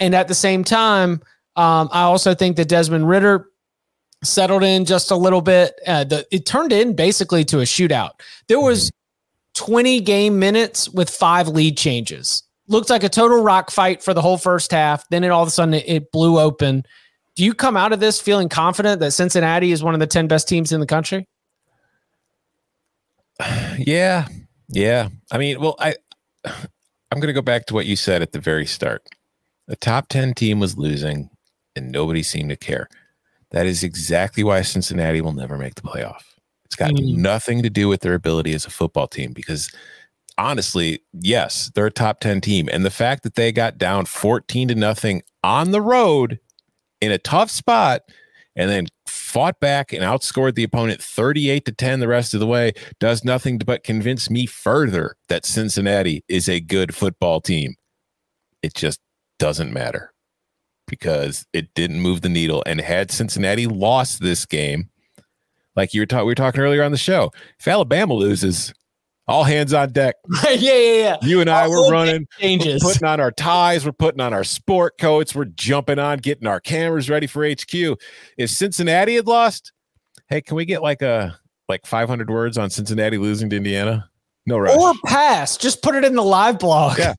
and 0.00 0.14
at 0.14 0.28
the 0.28 0.34
same 0.34 0.64
time, 0.64 1.22
um, 1.56 1.88
I 1.92 2.02
also 2.02 2.34
think 2.34 2.56
that 2.56 2.68
Desmond 2.68 3.08
Ridder 3.08 3.46
settled 4.24 4.62
in 4.62 4.84
just 4.84 5.10
a 5.10 5.16
little 5.16 5.40
bit. 5.40 5.78
Uh, 5.86 6.04
the, 6.04 6.26
it 6.30 6.46
turned 6.46 6.72
in 6.72 6.94
basically 6.94 7.44
to 7.46 7.60
a 7.60 7.64
shootout. 7.64 8.12
There 8.48 8.60
was 8.60 8.90
20 9.54 10.00
game 10.00 10.38
minutes 10.38 10.88
with 10.88 11.08
five 11.08 11.48
lead 11.48 11.76
changes. 11.76 12.42
Looked 12.66 12.90
like 12.90 13.04
a 13.04 13.08
total 13.08 13.42
rock 13.42 13.70
fight 13.70 14.02
for 14.02 14.14
the 14.14 14.22
whole 14.22 14.38
first 14.38 14.70
half. 14.70 15.08
Then 15.10 15.22
it 15.24 15.28
all 15.28 15.42
of 15.42 15.48
a 15.48 15.50
sudden 15.50 15.74
it, 15.74 15.84
it 15.86 16.12
blew 16.12 16.38
open. 16.38 16.84
Do 17.36 17.44
you 17.44 17.54
come 17.54 17.76
out 17.76 17.92
of 17.92 18.00
this 18.00 18.20
feeling 18.20 18.48
confident 18.48 19.00
that 19.00 19.12
Cincinnati 19.12 19.72
is 19.72 19.82
one 19.82 19.94
of 19.94 20.00
the 20.00 20.06
10 20.06 20.28
best 20.28 20.48
teams 20.48 20.72
in 20.72 20.80
the 20.80 20.86
country? 20.86 21.26
Yeah. 23.76 24.28
Yeah. 24.68 25.08
I 25.32 25.38
mean, 25.38 25.60
well, 25.60 25.74
I 25.80 25.96
I'm 26.44 27.20
going 27.20 27.26
to 27.26 27.32
go 27.32 27.42
back 27.42 27.66
to 27.66 27.74
what 27.74 27.86
you 27.86 27.96
said 27.96 28.22
at 28.22 28.32
the 28.32 28.38
very 28.38 28.66
start. 28.66 29.02
The 29.66 29.76
top 29.76 30.08
10 30.08 30.34
team 30.34 30.60
was 30.60 30.78
losing 30.78 31.30
and 31.76 31.90
nobody 31.90 32.22
seemed 32.22 32.50
to 32.50 32.56
care. 32.56 32.88
That 33.54 33.66
is 33.66 33.84
exactly 33.84 34.42
why 34.42 34.62
Cincinnati 34.62 35.20
will 35.20 35.32
never 35.32 35.56
make 35.56 35.76
the 35.76 35.82
playoff. 35.82 36.24
It's 36.64 36.74
got 36.74 36.90
mm. 36.90 37.14
nothing 37.14 37.62
to 37.62 37.70
do 37.70 37.86
with 37.86 38.00
their 38.00 38.14
ability 38.14 38.52
as 38.52 38.66
a 38.66 38.70
football 38.70 39.06
team 39.06 39.32
because 39.32 39.72
honestly, 40.36 41.04
yes, 41.12 41.70
they're 41.72 41.86
a 41.86 41.90
top 41.92 42.18
10 42.18 42.40
team. 42.40 42.68
And 42.72 42.84
the 42.84 42.90
fact 42.90 43.22
that 43.22 43.36
they 43.36 43.52
got 43.52 43.78
down 43.78 44.06
14 44.06 44.66
to 44.66 44.74
nothing 44.74 45.22
on 45.44 45.70
the 45.70 45.80
road 45.80 46.40
in 47.00 47.12
a 47.12 47.18
tough 47.18 47.48
spot 47.48 48.02
and 48.56 48.68
then 48.68 48.88
fought 49.06 49.60
back 49.60 49.92
and 49.92 50.02
outscored 50.02 50.56
the 50.56 50.64
opponent 50.64 51.00
38 51.00 51.64
to 51.64 51.70
10 51.70 52.00
the 52.00 52.08
rest 52.08 52.34
of 52.34 52.40
the 52.40 52.48
way 52.48 52.72
does 52.98 53.22
nothing 53.22 53.58
but 53.58 53.84
convince 53.84 54.28
me 54.28 54.46
further 54.46 55.14
that 55.28 55.46
Cincinnati 55.46 56.24
is 56.26 56.48
a 56.48 56.58
good 56.58 56.92
football 56.92 57.40
team. 57.40 57.76
It 58.64 58.74
just 58.74 58.98
doesn't 59.38 59.72
matter 59.72 60.13
because 60.86 61.46
it 61.52 61.72
didn't 61.74 62.00
move 62.00 62.20
the 62.20 62.28
needle. 62.28 62.62
And 62.66 62.80
had 62.80 63.10
Cincinnati 63.10 63.66
lost 63.66 64.20
this 64.20 64.46
game, 64.46 64.90
like 65.76 65.94
you 65.94 66.00
were 66.00 66.06
talking, 66.06 66.26
we 66.26 66.30
were 66.30 66.36
talking 66.36 66.60
earlier 66.60 66.82
on 66.82 66.92
the 66.92 66.98
show, 66.98 67.32
if 67.58 67.66
Alabama 67.66 68.14
loses, 68.14 68.72
all 69.26 69.44
hands 69.44 69.72
on 69.72 69.92
deck. 69.92 70.16
yeah, 70.44 70.54
yeah, 70.54 70.92
yeah. 70.92 71.16
You 71.22 71.40
and 71.40 71.50
I 71.50 71.66
were 71.68 71.90
running, 71.90 72.26
changes. 72.38 72.82
We're 72.82 72.92
putting 72.92 73.08
on 73.08 73.20
our 73.20 73.32
ties, 73.32 73.84
we're 73.84 73.92
putting 73.92 74.20
on 74.20 74.32
our 74.32 74.44
sport 74.44 74.98
coats, 74.98 75.34
we're 75.34 75.46
jumping 75.46 75.98
on, 75.98 76.18
getting 76.18 76.46
our 76.46 76.60
cameras 76.60 77.08
ready 77.08 77.26
for 77.26 77.48
HQ. 77.48 77.98
If 78.36 78.50
Cincinnati 78.50 79.16
had 79.16 79.26
lost, 79.26 79.72
hey, 80.28 80.40
can 80.40 80.56
we 80.56 80.64
get 80.64 80.82
like 80.82 81.02
a 81.02 81.38
like 81.68 81.86
500 81.86 82.28
words 82.30 82.58
on 82.58 82.70
Cincinnati 82.70 83.18
losing 83.18 83.50
to 83.50 83.56
Indiana? 83.56 84.10
No 84.46 84.58
rush. 84.58 84.76
Or 84.76 84.92
pass. 85.06 85.56
Just 85.56 85.82
put 85.82 85.94
it 85.94 86.04
in 86.04 86.14
the 86.14 86.22
live 86.22 86.58
blog. 86.58 86.98
Yeah. 86.98 87.14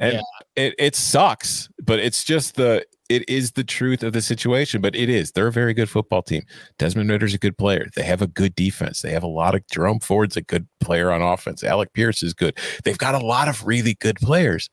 And 0.00 0.14
yeah. 0.14 0.20
It, 0.58 0.74
it 0.76 0.96
sucks, 0.96 1.68
but 1.80 2.00
it's 2.00 2.24
just 2.24 2.56
the 2.56 2.84
it 3.08 3.26
is 3.26 3.52
the 3.52 3.64
truth 3.64 4.02
of 4.02 4.12
the 4.12 4.20
situation. 4.20 4.80
But 4.80 4.96
it 4.96 5.08
is. 5.08 5.32
They're 5.32 5.46
a 5.46 5.52
very 5.52 5.72
good 5.72 5.88
football 5.88 6.20
team. 6.20 6.42
Desmond 6.78 7.08
Ridder's 7.08 7.32
a 7.32 7.38
good 7.38 7.56
player. 7.56 7.86
They 7.94 8.02
have 8.02 8.20
a 8.20 8.26
good 8.26 8.54
defense. 8.54 9.00
They 9.00 9.12
have 9.12 9.22
a 9.22 9.28
lot 9.28 9.54
of 9.54 9.66
Jerome 9.68 10.00
Ford's 10.00 10.36
a 10.36 10.42
good 10.42 10.66
player 10.80 11.12
on 11.12 11.22
offense. 11.22 11.62
Alec 11.62 11.92
Pierce 11.92 12.22
is 12.22 12.34
good. 12.34 12.58
They've 12.84 12.98
got 12.98 13.14
a 13.14 13.24
lot 13.24 13.48
of 13.48 13.66
really 13.66 13.94
good 13.94 14.16
players 14.16 14.68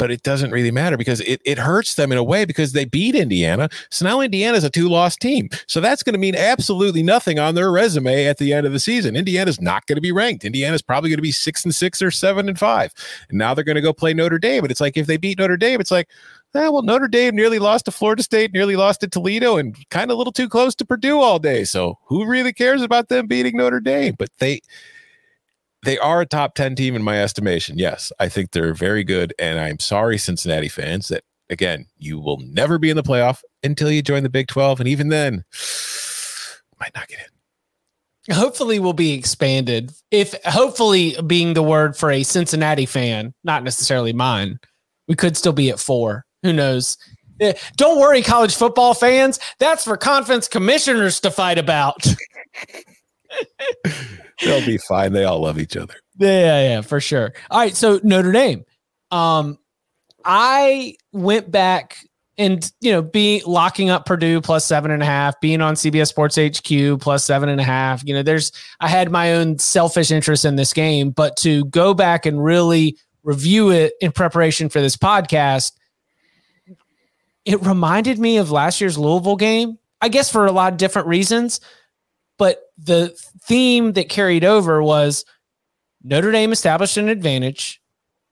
but 0.00 0.10
it 0.10 0.22
doesn't 0.22 0.50
really 0.50 0.70
matter 0.70 0.96
because 0.96 1.20
it, 1.20 1.42
it 1.44 1.58
hurts 1.58 1.94
them 1.94 2.10
in 2.10 2.16
a 2.16 2.24
way 2.24 2.46
because 2.46 2.72
they 2.72 2.86
beat 2.86 3.14
Indiana. 3.14 3.68
So 3.90 4.06
now 4.06 4.22
Indiana's 4.22 4.64
a 4.64 4.70
two 4.70 4.88
loss 4.88 5.14
team. 5.14 5.50
So 5.66 5.78
that's 5.78 6.02
going 6.02 6.14
to 6.14 6.18
mean 6.18 6.34
absolutely 6.34 7.02
nothing 7.02 7.38
on 7.38 7.54
their 7.54 7.70
resume 7.70 8.24
at 8.24 8.38
the 8.38 8.54
end 8.54 8.66
of 8.66 8.72
the 8.72 8.80
season. 8.80 9.14
Indiana's 9.14 9.60
not 9.60 9.86
going 9.86 9.96
to 9.96 10.00
be 10.00 10.10
ranked. 10.10 10.46
Indiana's 10.46 10.80
probably 10.80 11.10
going 11.10 11.18
to 11.18 11.22
be 11.22 11.32
six 11.32 11.66
and 11.66 11.74
six 11.74 12.00
or 12.00 12.10
seven 12.10 12.48
and 12.48 12.58
five. 12.58 12.94
And 13.28 13.36
now 13.36 13.52
they're 13.52 13.62
going 13.62 13.76
to 13.76 13.82
go 13.82 13.92
play 13.92 14.14
Notre 14.14 14.38
Dame. 14.38 14.62
But 14.62 14.70
it's 14.70 14.80
like 14.80 14.96
if 14.96 15.06
they 15.06 15.18
beat 15.18 15.38
Notre 15.38 15.58
Dame, 15.58 15.82
it's 15.82 15.90
like, 15.90 16.08
eh, 16.54 16.68
well, 16.68 16.80
Notre 16.80 17.06
Dame 17.06 17.36
nearly 17.36 17.58
lost 17.58 17.84
to 17.84 17.90
Florida 17.90 18.22
State, 18.22 18.54
nearly 18.54 18.76
lost 18.76 19.02
to 19.02 19.06
Toledo, 19.06 19.58
and 19.58 19.76
kind 19.90 20.10
of 20.10 20.14
a 20.14 20.18
little 20.18 20.32
too 20.32 20.48
close 20.48 20.74
to 20.76 20.86
Purdue 20.86 21.20
all 21.20 21.38
day. 21.38 21.62
So 21.64 21.98
who 22.06 22.24
really 22.24 22.54
cares 22.54 22.80
about 22.80 23.10
them 23.10 23.26
beating 23.26 23.58
Notre 23.58 23.80
Dame? 23.80 24.14
But 24.18 24.30
they 24.38 24.62
they 25.82 25.98
are 25.98 26.20
a 26.20 26.26
top 26.26 26.54
10 26.54 26.74
team 26.74 26.94
in 26.94 27.02
my 27.02 27.20
estimation. 27.22 27.78
Yes, 27.78 28.12
I 28.18 28.28
think 28.28 28.50
they're 28.50 28.74
very 28.74 29.04
good. 29.04 29.34
And 29.38 29.58
I'm 29.58 29.78
sorry, 29.78 30.18
Cincinnati 30.18 30.68
fans, 30.68 31.08
that 31.08 31.24
again, 31.48 31.86
you 31.96 32.18
will 32.18 32.38
never 32.38 32.78
be 32.78 32.90
in 32.90 32.96
the 32.96 33.02
playoff 33.02 33.42
until 33.62 33.90
you 33.90 34.02
join 34.02 34.22
the 34.22 34.28
Big 34.28 34.48
12. 34.48 34.80
And 34.80 34.88
even 34.88 35.08
then, 35.08 35.44
might 36.80 36.94
not 36.94 37.08
get 37.08 37.18
in. 37.18 38.34
Hopefully, 38.34 38.78
will 38.78 38.92
be 38.92 39.14
expanded. 39.14 39.92
If 40.10 40.34
hopefully 40.44 41.16
being 41.26 41.54
the 41.54 41.62
word 41.62 41.96
for 41.96 42.10
a 42.10 42.22
Cincinnati 42.22 42.86
fan, 42.86 43.34
not 43.44 43.64
necessarily 43.64 44.12
mine, 44.12 44.60
we 45.08 45.16
could 45.16 45.36
still 45.36 45.52
be 45.52 45.70
at 45.70 45.80
four. 45.80 46.24
Who 46.42 46.52
knows? 46.52 46.96
Eh, 47.40 47.54
don't 47.76 47.98
worry, 47.98 48.22
college 48.22 48.54
football 48.54 48.92
fans. 48.94 49.40
That's 49.58 49.84
for 49.84 49.96
conference 49.96 50.46
commissioners 50.46 51.18
to 51.20 51.30
fight 51.30 51.58
about. 51.58 52.06
They'll 54.42 54.64
be 54.64 54.78
fine. 54.78 55.12
They 55.12 55.24
all 55.24 55.40
love 55.40 55.58
each 55.58 55.76
other. 55.76 55.94
Yeah, 56.18 56.62
yeah, 56.62 56.80
for 56.80 57.00
sure. 57.00 57.32
All 57.50 57.60
right, 57.60 57.76
so 57.76 58.00
Notre 58.02 58.32
Dame. 58.32 58.64
Um, 59.10 59.58
I 60.24 60.96
went 61.12 61.50
back 61.50 61.96
and 62.40 62.72
you 62.80 62.90
know, 62.90 63.02
being 63.02 63.42
locking 63.46 63.90
up 63.90 64.06
Purdue 64.06 64.40
plus 64.40 64.64
seven 64.64 64.90
and 64.90 65.02
a 65.02 65.06
half, 65.06 65.38
being 65.40 65.60
on 65.60 65.74
CBS 65.74 66.08
Sports 66.08 66.36
HQ 66.36 67.00
plus 67.00 67.22
seven 67.22 67.50
and 67.50 67.60
a 67.60 67.64
half. 67.64 68.02
You 68.02 68.14
know, 68.14 68.22
there's 68.22 68.50
I 68.80 68.88
had 68.88 69.10
my 69.10 69.34
own 69.34 69.58
selfish 69.58 70.10
interest 70.10 70.46
in 70.46 70.56
this 70.56 70.72
game, 70.72 71.10
but 71.10 71.36
to 71.38 71.66
go 71.66 71.92
back 71.92 72.24
and 72.24 72.42
really 72.42 72.96
review 73.22 73.70
it 73.70 73.92
in 74.00 74.10
preparation 74.10 74.70
for 74.70 74.80
this 74.80 74.96
podcast, 74.96 75.72
it 77.44 77.60
reminded 77.60 78.18
me 78.18 78.38
of 78.38 78.50
last 78.50 78.80
year's 78.80 78.96
Louisville 78.96 79.36
game. 79.36 79.78
I 80.00 80.08
guess 80.08 80.32
for 80.32 80.46
a 80.46 80.52
lot 80.52 80.72
of 80.72 80.78
different 80.78 81.08
reasons. 81.08 81.60
But 82.40 82.72
the 82.78 83.14
theme 83.42 83.92
that 83.92 84.08
carried 84.08 84.46
over 84.46 84.82
was 84.82 85.26
Notre 86.02 86.32
Dame 86.32 86.52
established 86.52 86.96
an 86.96 87.10
advantage 87.10 87.82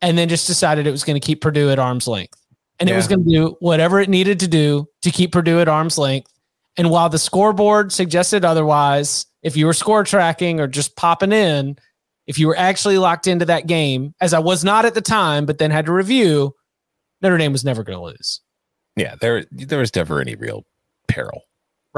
and 0.00 0.16
then 0.16 0.30
just 0.30 0.46
decided 0.46 0.86
it 0.86 0.90
was 0.92 1.04
going 1.04 1.20
to 1.20 1.24
keep 1.24 1.42
Purdue 1.42 1.68
at 1.68 1.78
arm's 1.78 2.08
length. 2.08 2.40
And 2.80 2.88
yeah. 2.88 2.94
it 2.94 2.96
was 2.96 3.06
going 3.06 3.22
to 3.22 3.30
do 3.30 3.56
whatever 3.60 4.00
it 4.00 4.08
needed 4.08 4.40
to 4.40 4.48
do 4.48 4.88
to 5.02 5.10
keep 5.10 5.32
Purdue 5.32 5.60
at 5.60 5.68
arm's 5.68 5.98
length. 5.98 6.32
And 6.78 6.88
while 6.88 7.10
the 7.10 7.18
scoreboard 7.18 7.92
suggested 7.92 8.46
otherwise, 8.46 9.26
if 9.42 9.58
you 9.58 9.66
were 9.66 9.74
score 9.74 10.04
tracking 10.04 10.58
or 10.58 10.66
just 10.66 10.96
popping 10.96 11.32
in, 11.32 11.76
if 12.26 12.38
you 12.38 12.46
were 12.46 12.56
actually 12.56 12.96
locked 12.96 13.26
into 13.26 13.44
that 13.44 13.66
game, 13.66 14.14
as 14.22 14.32
I 14.32 14.38
was 14.38 14.64
not 14.64 14.86
at 14.86 14.94
the 14.94 15.02
time, 15.02 15.44
but 15.44 15.58
then 15.58 15.70
had 15.70 15.84
to 15.84 15.92
review, 15.92 16.54
Notre 17.20 17.36
Dame 17.36 17.52
was 17.52 17.62
never 17.62 17.84
going 17.84 17.98
to 17.98 18.04
lose. 18.04 18.40
Yeah, 18.96 19.16
there 19.20 19.44
there 19.50 19.80
was 19.80 19.94
never 19.94 20.18
any 20.22 20.34
real 20.34 20.64
peril. 21.08 21.42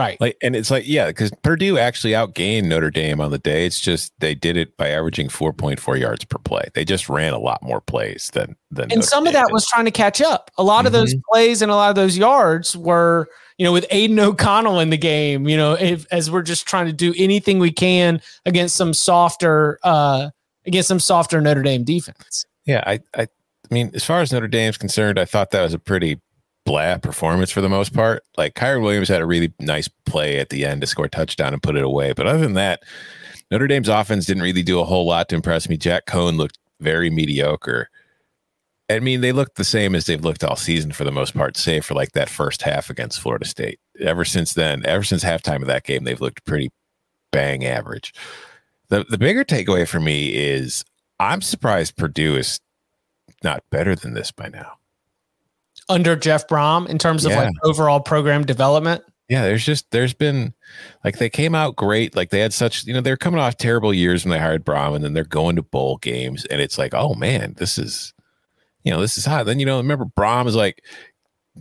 Right. 0.00 0.18
Like, 0.18 0.38
and 0.40 0.56
it's 0.56 0.70
like, 0.70 0.84
yeah, 0.88 1.08
because 1.08 1.30
Purdue 1.42 1.76
actually 1.76 2.14
outgained 2.14 2.64
Notre 2.64 2.90
Dame 2.90 3.20
on 3.20 3.30
the 3.30 3.38
day. 3.38 3.66
It's 3.66 3.78
just 3.78 4.14
they 4.18 4.34
did 4.34 4.56
it 4.56 4.74
by 4.78 4.88
averaging 4.88 5.28
4.4 5.28 6.00
yards 6.00 6.24
per 6.24 6.38
play. 6.38 6.70
They 6.72 6.86
just 6.86 7.10
ran 7.10 7.34
a 7.34 7.38
lot 7.38 7.62
more 7.62 7.82
plays 7.82 8.30
than 8.32 8.56
than. 8.70 8.84
And 8.84 8.92
Notre 8.92 9.02
some 9.02 9.24
Dame 9.24 9.28
of 9.28 9.32
that 9.34 9.46
did. 9.48 9.52
was 9.52 9.66
trying 9.66 9.84
to 9.84 9.90
catch 9.90 10.22
up. 10.22 10.50
A 10.56 10.62
lot 10.62 10.78
mm-hmm. 10.78 10.86
of 10.86 10.92
those 10.94 11.12
mm-hmm. 11.12 11.30
plays 11.30 11.60
and 11.60 11.70
a 11.70 11.74
lot 11.74 11.90
of 11.90 11.96
those 11.96 12.16
yards 12.16 12.74
were, 12.74 13.28
you 13.58 13.64
know, 13.66 13.74
with 13.74 13.84
Aidan 13.90 14.18
O'Connell 14.18 14.80
in 14.80 14.88
the 14.88 14.96
game. 14.96 15.46
You 15.46 15.58
know, 15.58 15.74
if, 15.74 16.06
as 16.10 16.30
we're 16.30 16.40
just 16.40 16.66
trying 16.66 16.86
to 16.86 16.94
do 16.94 17.12
anything 17.18 17.58
we 17.58 17.70
can 17.70 18.22
against 18.46 18.76
some 18.76 18.94
softer, 18.94 19.78
uh, 19.82 20.30
against 20.64 20.88
some 20.88 21.00
softer 21.00 21.42
Notre 21.42 21.62
Dame 21.62 21.84
defense. 21.84 22.46
Yeah, 22.64 22.82
I, 22.86 23.00
I, 23.14 23.22
I 23.24 23.28
mean, 23.70 23.90
as 23.92 24.02
far 24.02 24.22
as 24.22 24.32
Notre 24.32 24.48
Dame's 24.48 24.78
concerned, 24.78 25.18
I 25.18 25.26
thought 25.26 25.50
that 25.50 25.62
was 25.62 25.74
a 25.74 25.78
pretty 25.78 26.20
blah 26.64 26.98
performance 26.98 27.50
for 27.50 27.60
the 27.60 27.68
most 27.68 27.92
part. 27.94 28.22
Like 28.36 28.54
Kyren 28.54 28.82
Williams 28.82 29.08
had 29.08 29.20
a 29.20 29.26
really 29.26 29.52
nice 29.60 29.88
play 30.06 30.38
at 30.38 30.50
the 30.50 30.64
end 30.64 30.80
to 30.80 30.86
score 30.86 31.06
a 31.06 31.10
touchdown 31.10 31.52
and 31.52 31.62
put 31.62 31.76
it 31.76 31.84
away. 31.84 32.12
But 32.12 32.26
other 32.26 32.40
than 32.40 32.54
that, 32.54 32.82
Notre 33.50 33.66
Dame's 33.66 33.88
offense 33.88 34.26
didn't 34.26 34.42
really 34.42 34.62
do 34.62 34.80
a 34.80 34.84
whole 34.84 35.06
lot 35.06 35.28
to 35.30 35.36
impress 35.36 35.68
me. 35.68 35.76
Jack 35.76 36.06
Coan 36.06 36.36
looked 36.36 36.58
very 36.80 37.10
mediocre. 37.10 37.88
I 38.88 38.98
mean, 38.98 39.20
they 39.20 39.32
looked 39.32 39.56
the 39.56 39.64
same 39.64 39.94
as 39.94 40.06
they've 40.06 40.24
looked 40.24 40.42
all 40.42 40.56
season 40.56 40.92
for 40.92 41.04
the 41.04 41.12
most 41.12 41.34
part, 41.34 41.56
save 41.56 41.84
for 41.84 41.94
like 41.94 42.12
that 42.12 42.28
first 42.28 42.62
half 42.62 42.90
against 42.90 43.20
Florida 43.20 43.44
State. 43.44 43.78
Ever 44.00 44.24
since 44.24 44.54
then, 44.54 44.84
ever 44.84 45.04
since 45.04 45.22
halftime 45.22 45.62
of 45.62 45.68
that 45.68 45.84
game, 45.84 46.04
they've 46.04 46.20
looked 46.20 46.44
pretty 46.44 46.70
bang 47.30 47.64
average. 47.64 48.12
The 48.88 49.04
the 49.08 49.18
bigger 49.18 49.44
takeaway 49.44 49.86
for 49.86 50.00
me 50.00 50.34
is 50.34 50.84
I'm 51.20 51.42
surprised 51.42 51.96
Purdue 51.96 52.36
is 52.36 52.60
not 53.44 53.62
better 53.70 53.94
than 53.94 54.14
this 54.14 54.32
by 54.32 54.48
now. 54.48 54.79
Under 55.90 56.16
Jeff 56.16 56.46
Brohm 56.48 56.88
in 56.88 56.96
terms 56.98 57.24
of 57.26 57.32
Yeah. 57.32 57.42
like 57.42 57.52
overall 57.64 58.00
program 58.00 58.46
development. 58.46 59.02
Yeah, 59.28 59.42
there's 59.42 59.64
just 59.64 59.90
there's 59.90 60.14
been 60.14 60.54
like 61.04 61.18
they 61.18 61.28
came 61.30 61.54
out 61.54 61.76
great. 61.76 62.16
Like 62.16 62.30
they 62.30 62.40
had 62.40 62.52
such 62.52 62.84
you 62.86 62.92
know 62.94 63.00
they're 63.00 63.16
coming 63.16 63.38
off 63.40 63.56
terrible 63.56 63.92
years 63.94 64.24
when 64.24 64.30
they 64.32 64.38
hired 64.38 64.64
Brohm, 64.64 64.94
and 64.94 65.04
then 65.04 65.12
they're 65.12 65.24
going 65.24 65.54
to 65.56 65.62
bowl 65.62 65.98
games, 65.98 66.44
and 66.46 66.60
it's 66.60 66.78
like 66.78 66.94
oh 66.94 67.14
man, 67.14 67.54
this 67.58 67.76
is 67.78 68.12
you 68.82 68.90
know 68.90 69.00
this 69.00 69.18
is 69.18 69.26
hot. 69.26 69.46
Then 69.46 69.60
you 69.60 69.66
know 69.66 69.76
remember 69.76 70.04
Brohm 70.04 70.46
is 70.48 70.56
like 70.56 70.82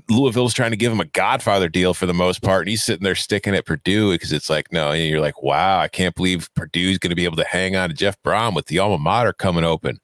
Louisville's 0.10 0.54
trying 0.54 0.72
to 0.72 0.78
give 0.78 0.92
him 0.92 1.00
a 1.00 1.06
Godfather 1.06 1.68
deal 1.70 1.94
for 1.94 2.08
the 2.08 2.14
most 2.14 2.42
part, 2.42 2.62
and 2.62 2.70
he's 2.70 2.84
sitting 2.84 3.04
there 3.04 3.14
sticking 3.16 3.54
at 3.54 3.66
Purdue 3.68 4.12
because 4.14 4.32
it's 4.32 4.50
like 4.50 4.72
no, 4.72 4.92
and 4.92 5.04
you're 5.08 5.22
like 5.22 5.44
wow, 5.44 5.80
I 5.80 5.90
can't 5.90 6.16
believe 6.16 6.50
Purdue's 6.56 6.98
going 6.98 7.12
to 7.12 7.16
be 7.16 7.26
able 7.26 7.38
to 7.38 7.46
hang 7.46 7.76
on 7.76 7.90
to 7.90 7.96
Jeff 7.96 8.20
Brohm 8.24 8.56
with 8.56 8.66
the 8.66 8.80
alma 8.80 8.98
mater 8.98 9.34
coming 9.34 9.64
open, 9.64 10.00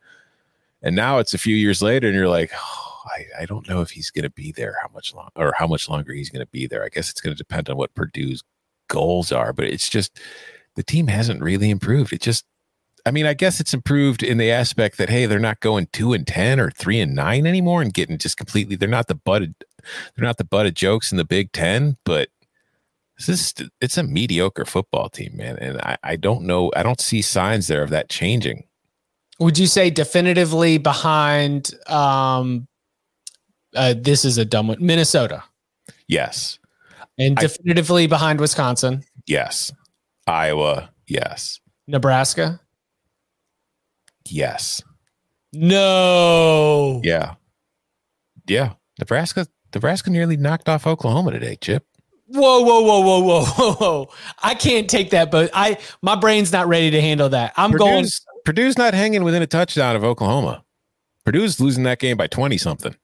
and 0.84 0.96
now 0.96 1.18
it's 1.18 1.34
a 1.34 1.40
few 1.40 1.56
years 1.56 1.82
later, 1.82 2.08
and 2.08 2.16
you're 2.16 2.30
like. 2.30 2.52
Oh, 2.88 2.92
I, 3.06 3.42
I 3.42 3.46
don't 3.46 3.68
know 3.68 3.82
if 3.82 3.92
he's 3.92 4.12
going 4.12 4.24
to 4.24 4.30
be 4.30 4.52
there 4.52 4.76
how 4.82 4.90
much 4.94 5.14
long 5.14 5.30
or 5.36 5.54
how 5.58 5.68
much 5.68 5.90
longer 5.90 6.14
he's 6.14 6.30
going 6.30 6.46
to 6.46 6.52
be 6.52 6.68
there. 6.68 6.84
I 6.84 6.90
guess 6.90 7.10
it's 7.10 7.22
going 7.22 7.36
to 7.36 7.38
depend 7.38 7.70
on 7.70 7.78
what 7.78 7.94
Purdue's 7.96 8.44
goals 8.88 9.32
are, 9.32 9.54
but 9.54 9.66
it's 9.66 9.90
just 9.90 10.20
the 10.76 10.84
team 10.84 11.08
hasn't 11.08 11.42
really 11.42 11.70
improved. 11.70 12.14
It 12.14 12.22
just, 12.22 12.46
I 13.06 13.12
mean, 13.12 13.26
I 13.26 13.34
guess 13.34 13.60
it's 13.60 13.74
improved 13.74 14.24
in 14.24 14.38
the 14.38 14.52
aspect 14.52 14.98
that 14.98 15.10
hey, 15.10 15.26
they're 15.26 15.40
not 15.40 15.60
going 15.60 15.88
two 15.92 16.14
and 16.14 16.26
ten 16.26 16.60
or 16.60 16.72
three 16.72 17.00
and 17.00 17.16
nine 17.16 17.46
anymore 17.46 17.82
and 17.82 17.94
getting 17.94 18.18
just 18.18 18.38
completely. 18.38 18.76
They're 18.76 18.90
not 18.90 19.08
the 19.08 19.16
butted, 19.16 19.56
they're 20.16 20.26
not 20.26 20.38
the 20.38 20.44
butt 20.44 20.66
of 20.66 20.74
jokes 20.74 21.12
in 21.12 21.18
the 21.18 21.26
Big 21.26 21.52
Ten, 21.52 21.98
but 22.04 22.30
this 23.18 23.30
is 23.30 23.54
it's 23.80 23.98
a 23.98 24.04
mediocre 24.04 24.66
football 24.66 25.10
team, 25.10 25.38
man. 25.38 25.58
And 25.58 25.80
I, 25.82 25.98
I 26.04 26.16
don't 26.16 26.44
know, 26.44 26.72
I 26.76 26.84
don't 26.84 27.00
see 27.00 27.22
signs 27.22 27.68
there 27.68 27.84
of 27.84 27.90
that 27.92 28.10
changing. 28.10 28.66
Would 29.40 29.58
you 29.58 29.68
say 29.68 29.90
definitively 29.90 30.78
behind 30.78 31.72
um 31.88 32.68
uh, 33.76 33.94
this 33.98 34.26
is 34.26 34.38
a 34.38 34.46
dumb 34.46 34.68
one. 34.70 34.78
Minnesota. 34.80 35.44
Yes, 36.08 36.60
And 37.18 37.38
I- 37.38 37.42
definitively 37.42 38.08
behind 38.08 38.40
Wisconsin, 38.40 39.04
yes, 39.26 39.72
Iowa, 40.28 40.90
yes, 41.08 41.60
Nebraska. 41.88 42.60
yes. 44.28 44.82
No. 45.54 47.02
Yeah. 47.04 47.36
Yeah. 48.48 48.74
Nebraska 49.00 49.48
Nebraska 49.74 50.10
nearly 50.10 50.38
knocked 50.38 50.70
off 50.70 50.86
Oklahoma 50.88 51.32
today, 51.32 51.56
Chip. 51.60 51.86
Whoa, 52.28 52.62
whoa, 52.62 52.82
whoa, 52.82 53.00
whoa, 53.02 53.20
whoa, 53.22 53.46
whoa, 53.46 53.74
whoa. 53.74 54.10
I 54.44 54.54
can't 54.56 54.90
take 54.90 55.12
that, 55.12 55.32
but 55.32 55.50
I 55.54 55.78
my 56.02 56.16
brain's 56.16 56.52
not 56.52 56.68
ready 56.68 56.92
to 56.92 57.02
handle 57.02 57.30
that. 57.30 57.54
I'm 57.56 57.72
going 57.72 58.04
Purdue's, 58.04 58.26
Purdue's 58.46 58.78
not 58.78 58.94
hanging 58.94 59.24
within 59.24 59.42
a 59.42 59.48
touchdown 59.48 59.96
of 59.96 60.04
Oklahoma. 60.04 60.64
Purdue's 61.26 61.60
losing 61.60 61.84
that 61.84 62.00
game 62.00 62.18
by 62.18 62.28
20 62.28 62.58
something. 62.58 62.96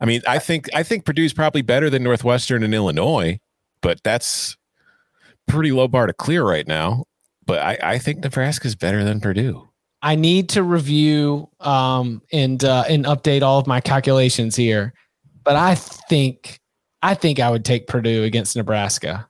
I 0.00 0.06
mean, 0.06 0.22
I 0.26 0.38
think 0.38 0.68
I 0.74 0.82
think 0.82 1.04
Purdue's 1.04 1.32
probably 1.32 1.62
better 1.62 1.90
than 1.90 2.02
Northwestern 2.02 2.62
and 2.62 2.74
Illinois, 2.74 3.40
but 3.82 4.02
that's 4.04 4.56
pretty 5.46 5.72
low 5.72 5.88
bar 5.88 6.06
to 6.06 6.12
clear 6.12 6.44
right 6.44 6.66
now. 6.66 7.04
But 7.46 7.60
I, 7.60 7.78
I 7.94 7.98
think 7.98 8.22
Nebraska's 8.22 8.76
better 8.76 9.02
than 9.02 9.20
Purdue. 9.20 9.68
I 10.02 10.14
need 10.14 10.50
to 10.50 10.62
review 10.62 11.48
um 11.60 12.22
and 12.32 12.62
uh 12.62 12.84
and 12.88 13.04
update 13.06 13.42
all 13.42 13.58
of 13.58 13.66
my 13.66 13.80
calculations 13.80 14.54
here. 14.54 14.94
But 15.42 15.56
I 15.56 15.74
think 15.74 16.60
I 17.02 17.14
think 17.14 17.40
I 17.40 17.50
would 17.50 17.64
take 17.64 17.86
Purdue 17.86 18.24
against 18.24 18.56
Nebraska. 18.56 19.28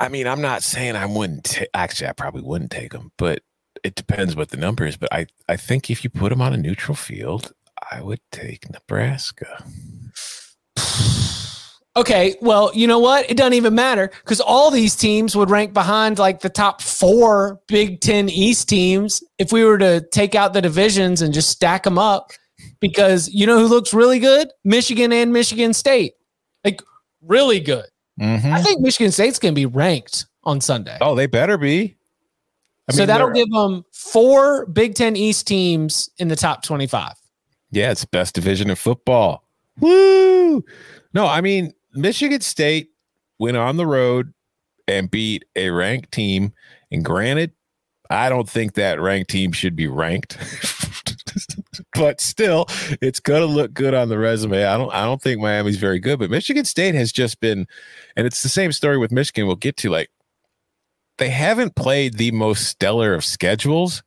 I 0.00 0.08
mean, 0.08 0.26
I'm 0.26 0.40
not 0.40 0.62
saying 0.62 0.96
I 0.96 1.06
wouldn't. 1.06 1.44
ta- 1.44 1.64
actually, 1.72 2.08
I 2.08 2.12
probably 2.12 2.42
wouldn't 2.42 2.70
take 2.70 2.92
them, 2.92 3.12
but 3.16 3.42
it 3.84 3.94
depends 3.94 4.34
what 4.34 4.50
the 4.50 4.56
number 4.56 4.84
is. 4.84 4.96
But 4.96 5.12
I, 5.12 5.26
I 5.48 5.56
think 5.56 5.88
if 5.90 6.02
you 6.04 6.10
put 6.10 6.30
them 6.30 6.42
on 6.42 6.52
a 6.52 6.56
neutral 6.56 6.96
field, 6.96 7.52
I 7.90 8.00
would 8.00 8.20
take 8.30 8.70
Nebraska. 8.70 9.64
Okay, 11.96 12.34
well, 12.40 12.72
you 12.74 12.88
know 12.88 12.98
what? 12.98 13.30
It 13.30 13.36
doesn't 13.36 13.52
even 13.52 13.74
matter 13.74 14.10
because 14.24 14.40
all 14.40 14.70
these 14.70 14.96
teams 14.96 15.36
would 15.36 15.48
rank 15.48 15.72
behind 15.72 16.18
like 16.18 16.40
the 16.40 16.48
top 16.48 16.82
four 16.82 17.60
Big 17.68 18.00
Ten 18.00 18.28
East 18.28 18.68
teams 18.68 19.22
if 19.38 19.52
we 19.52 19.62
were 19.62 19.78
to 19.78 20.00
take 20.10 20.34
out 20.34 20.54
the 20.54 20.62
divisions 20.62 21.22
and 21.22 21.32
just 21.32 21.50
stack 21.50 21.84
them 21.84 21.98
up. 21.98 22.32
Because 22.80 23.28
you 23.28 23.46
know 23.46 23.58
who 23.58 23.66
looks 23.66 23.94
really 23.94 24.18
good? 24.18 24.48
Michigan 24.64 25.12
and 25.12 25.32
Michigan 25.32 25.72
State. 25.72 26.14
Like, 26.64 26.82
really 27.22 27.60
good. 27.60 27.86
Mm-hmm. 28.20 28.52
I 28.52 28.60
think 28.60 28.80
Michigan 28.80 29.12
State's 29.12 29.38
going 29.38 29.54
to 29.54 29.58
be 29.58 29.66
ranked 29.66 30.26
on 30.42 30.60
Sunday. 30.60 30.98
Oh, 31.00 31.14
they 31.14 31.26
better 31.26 31.56
be. 31.56 31.96
I 32.88 32.92
so 32.92 33.06
that'll 33.06 33.30
give 33.30 33.50
them 33.50 33.84
four 33.92 34.66
Big 34.66 34.94
Ten 34.94 35.16
East 35.16 35.46
teams 35.46 36.10
in 36.18 36.28
the 36.28 36.36
top 36.36 36.62
25. 36.62 37.14
Yeah, 37.74 37.90
it's 37.90 38.04
best 38.04 38.34
division 38.34 38.70
in 38.70 38.76
football. 38.76 39.44
Woo! 39.80 40.64
No, 41.12 41.26
I 41.26 41.40
mean 41.40 41.72
Michigan 41.92 42.40
State 42.40 42.90
went 43.38 43.56
on 43.56 43.76
the 43.76 43.86
road 43.86 44.32
and 44.86 45.10
beat 45.10 45.44
a 45.56 45.70
ranked 45.70 46.12
team. 46.12 46.52
And 46.90 47.04
granted, 47.04 47.52
I 48.10 48.28
don't 48.28 48.48
think 48.48 48.74
that 48.74 49.00
ranked 49.00 49.30
team 49.30 49.52
should 49.52 49.74
be 49.74 49.88
ranked. 49.88 50.38
but 51.94 52.20
still, 52.20 52.66
it's 53.00 53.20
gonna 53.20 53.46
look 53.46 53.74
good 53.74 53.94
on 53.94 54.08
the 54.08 54.18
resume. 54.18 54.64
I 54.64 54.76
don't 54.76 54.92
I 54.92 55.04
don't 55.04 55.20
think 55.20 55.40
Miami's 55.40 55.78
very 55.78 55.98
good, 55.98 56.18
but 56.18 56.30
Michigan 56.30 56.64
State 56.64 56.94
has 56.94 57.12
just 57.12 57.40
been, 57.40 57.66
and 58.16 58.26
it's 58.26 58.42
the 58.42 58.48
same 58.48 58.72
story 58.72 58.98
with 58.98 59.10
Michigan. 59.10 59.46
We'll 59.46 59.56
get 59.56 59.76
to 59.78 59.90
like 59.90 60.10
they 61.18 61.30
haven't 61.30 61.74
played 61.74 62.14
the 62.14 62.30
most 62.32 62.68
stellar 62.68 63.14
of 63.14 63.24
schedules, 63.24 64.02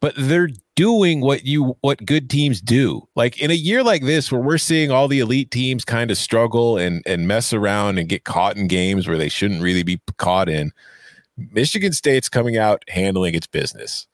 but 0.00 0.14
they're 0.16 0.50
doing 0.80 1.20
what 1.20 1.44
you 1.44 1.76
what 1.82 2.06
good 2.06 2.30
teams 2.30 2.58
do. 2.58 3.06
Like 3.14 3.38
in 3.38 3.50
a 3.50 3.54
year 3.54 3.82
like 3.82 4.02
this 4.02 4.32
where 4.32 4.40
we're 4.40 4.56
seeing 4.56 4.90
all 4.90 5.08
the 5.08 5.18
elite 5.18 5.50
teams 5.50 5.84
kind 5.84 6.10
of 6.10 6.16
struggle 6.16 6.78
and 6.78 7.02
and 7.04 7.28
mess 7.28 7.52
around 7.52 7.98
and 7.98 8.08
get 8.08 8.24
caught 8.24 8.56
in 8.56 8.66
games 8.66 9.06
where 9.06 9.18
they 9.18 9.28
shouldn't 9.28 9.60
really 9.60 9.82
be 9.82 10.00
caught 10.16 10.48
in. 10.48 10.72
Michigan 11.36 11.92
State's 11.92 12.30
coming 12.30 12.56
out 12.56 12.82
handling 12.88 13.34
its 13.34 13.46
business. 13.46 14.06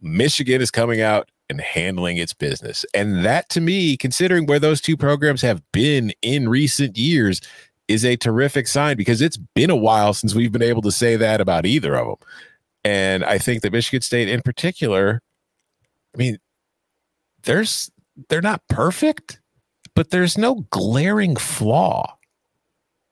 Michigan 0.00 0.62
is 0.62 0.70
coming 0.70 1.00
out 1.00 1.28
and 1.50 1.60
handling 1.60 2.18
its 2.18 2.32
business. 2.32 2.86
And 2.94 3.24
that 3.24 3.48
to 3.48 3.60
me, 3.60 3.96
considering 3.96 4.46
where 4.46 4.60
those 4.60 4.80
two 4.80 4.96
programs 4.96 5.42
have 5.42 5.60
been 5.72 6.12
in 6.22 6.48
recent 6.48 6.96
years, 6.96 7.40
is 7.88 8.04
a 8.04 8.16
terrific 8.16 8.68
sign 8.68 8.96
because 8.96 9.20
it's 9.20 9.38
been 9.56 9.70
a 9.70 9.76
while 9.76 10.14
since 10.14 10.36
we've 10.36 10.52
been 10.52 10.62
able 10.62 10.82
to 10.82 10.92
say 10.92 11.16
that 11.16 11.40
about 11.40 11.66
either 11.66 11.96
of 11.96 12.06
them. 12.06 12.28
And 12.84 13.24
I 13.24 13.38
think 13.38 13.62
that 13.62 13.72
Michigan 13.72 14.02
State 14.02 14.28
in 14.28 14.40
particular, 14.40 15.20
I 16.14 16.18
mean, 16.18 16.38
there's 17.44 17.90
they're 18.28 18.42
not 18.42 18.62
perfect, 18.68 19.40
but 19.94 20.10
there's 20.10 20.38
no 20.38 20.66
glaring 20.70 21.36
flaw. 21.36 22.16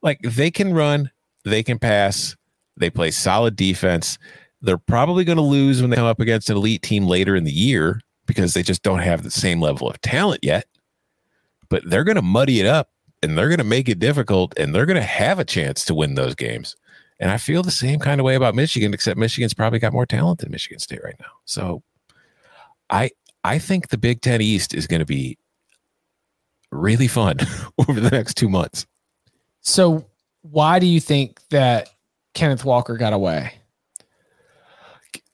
Like 0.02 0.20
they 0.22 0.50
can 0.50 0.72
run, 0.72 1.10
they 1.44 1.62
can 1.62 1.78
pass, 1.78 2.36
they 2.76 2.90
play 2.90 3.10
solid 3.10 3.56
defense. 3.56 4.18
They're 4.62 4.78
probably 4.78 5.24
going 5.24 5.36
to 5.36 5.42
lose 5.42 5.80
when 5.80 5.90
they 5.90 5.96
come 5.96 6.06
up 6.06 6.20
against 6.20 6.50
an 6.50 6.56
elite 6.56 6.82
team 6.82 7.06
later 7.06 7.34
in 7.34 7.44
the 7.44 7.52
year 7.52 8.00
because 8.26 8.52
they 8.54 8.62
just 8.62 8.82
don't 8.82 9.00
have 9.00 9.22
the 9.22 9.30
same 9.30 9.60
level 9.60 9.88
of 9.88 10.00
talent 10.02 10.40
yet. 10.42 10.66
But 11.68 11.88
they're 11.88 12.04
going 12.04 12.16
to 12.16 12.22
muddy 12.22 12.60
it 12.60 12.66
up 12.66 12.90
and 13.22 13.36
they're 13.36 13.48
going 13.48 13.58
to 13.58 13.64
make 13.64 13.88
it 13.88 13.98
difficult 13.98 14.52
and 14.58 14.74
they're 14.74 14.86
going 14.86 14.96
to 14.96 15.02
have 15.02 15.38
a 15.38 15.44
chance 15.44 15.84
to 15.86 15.94
win 15.94 16.14
those 16.14 16.34
games. 16.34 16.76
And 17.18 17.30
I 17.30 17.36
feel 17.36 17.62
the 17.62 17.70
same 17.70 18.00
kind 18.00 18.20
of 18.20 18.24
way 18.24 18.34
about 18.34 18.54
Michigan, 18.54 18.94
except 18.94 19.18
Michigan's 19.18 19.54
probably 19.54 19.78
got 19.78 19.92
more 19.92 20.06
talent 20.06 20.40
than 20.40 20.50
Michigan 20.50 20.78
State 20.78 21.04
right 21.04 21.16
now. 21.20 21.32
So 21.44 21.82
I 22.90 23.10
I 23.44 23.58
think 23.58 23.88
the 23.88 23.98
Big 23.98 24.20
Ten 24.20 24.40
East 24.40 24.74
is 24.74 24.86
going 24.86 25.00
to 25.00 25.06
be 25.06 25.38
really 26.70 27.08
fun 27.08 27.38
over 27.78 28.00
the 28.00 28.10
next 28.10 28.34
two 28.34 28.48
months. 28.48 28.86
So, 29.60 30.06
why 30.42 30.78
do 30.78 30.86
you 30.86 31.00
think 31.00 31.40
that 31.50 31.90
Kenneth 32.34 32.64
Walker 32.64 32.96
got 32.96 33.12
away? 33.12 33.54